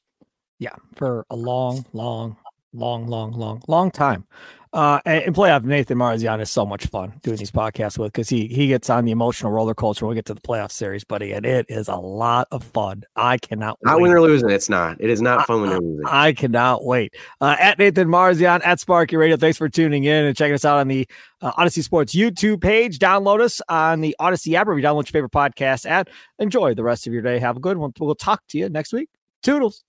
Yeah, 0.63 0.75
for 0.95 1.25
a 1.29 1.35
long, 1.35 1.85
long, 1.91 2.37
long, 2.71 3.05
long, 3.07 3.33
long, 3.33 3.61
long 3.67 3.91
time. 3.91 4.25
Uh, 4.71 5.01
and 5.05 5.35
playoff 5.35 5.65
Nathan 5.65 5.97
Marzion 5.97 6.41
is 6.41 6.49
so 6.49 6.65
much 6.65 6.85
fun 6.85 7.19
doing 7.21 7.35
these 7.35 7.51
podcasts 7.51 7.97
with 7.97 8.13
because 8.13 8.29
he 8.29 8.47
he 8.47 8.67
gets 8.69 8.89
on 8.89 9.03
the 9.03 9.11
emotional 9.11 9.51
roller 9.51 9.75
coaster 9.75 10.05
when 10.05 10.11
we 10.11 10.15
get 10.15 10.25
to 10.27 10.33
the 10.33 10.39
playoff 10.39 10.71
series, 10.71 11.03
buddy, 11.03 11.33
and 11.33 11.45
it 11.45 11.65
is 11.67 11.89
a 11.89 11.97
lot 11.97 12.47
of 12.49 12.63
fun. 12.63 13.03
I 13.17 13.39
cannot 13.39 13.77
not 13.83 13.97
wait. 13.97 14.03
when 14.03 14.11
they're 14.11 14.21
losing. 14.21 14.49
It's 14.49 14.69
not. 14.69 14.95
It 15.01 15.09
is 15.09 15.21
not 15.21 15.45
fun 15.47 15.59
when 15.59 15.69
they're 15.69 15.81
losing. 15.81 16.05
I, 16.07 16.31
cannot 16.31 16.85
wait. 16.85 17.13
Uh, 17.41 17.57
at 17.59 17.77
Nathan 17.77 18.07
Marzion 18.07 18.65
at 18.65 18.79
Sparky 18.79 19.17
Radio. 19.17 19.35
Thanks 19.35 19.57
for 19.57 19.67
tuning 19.67 20.05
in 20.05 20.23
and 20.23 20.37
checking 20.37 20.55
us 20.55 20.63
out 20.63 20.79
on 20.79 20.87
the 20.87 21.05
uh, 21.41 21.51
Audacy 21.51 21.83
Sports 21.83 22.15
YouTube 22.15 22.61
page. 22.61 22.99
Download 22.99 23.41
us 23.41 23.61
on 23.67 23.99
the 23.99 24.15
Audacy 24.21 24.53
app 24.53 24.69
or 24.69 24.79
you 24.79 24.83
download 24.83 25.05
your 25.05 25.11
favorite 25.11 25.33
podcast 25.33 25.85
app. 25.85 26.07
Enjoy 26.39 26.73
the 26.73 26.83
rest 26.83 27.05
of 27.05 27.11
your 27.11 27.21
day. 27.21 27.37
Have 27.37 27.57
a 27.57 27.59
good 27.59 27.75
one. 27.75 27.91
We'll 27.99 28.15
talk 28.15 28.41
to 28.47 28.57
you 28.57 28.69
next 28.69 28.93
week. 28.93 29.09
Toodles. 29.43 29.83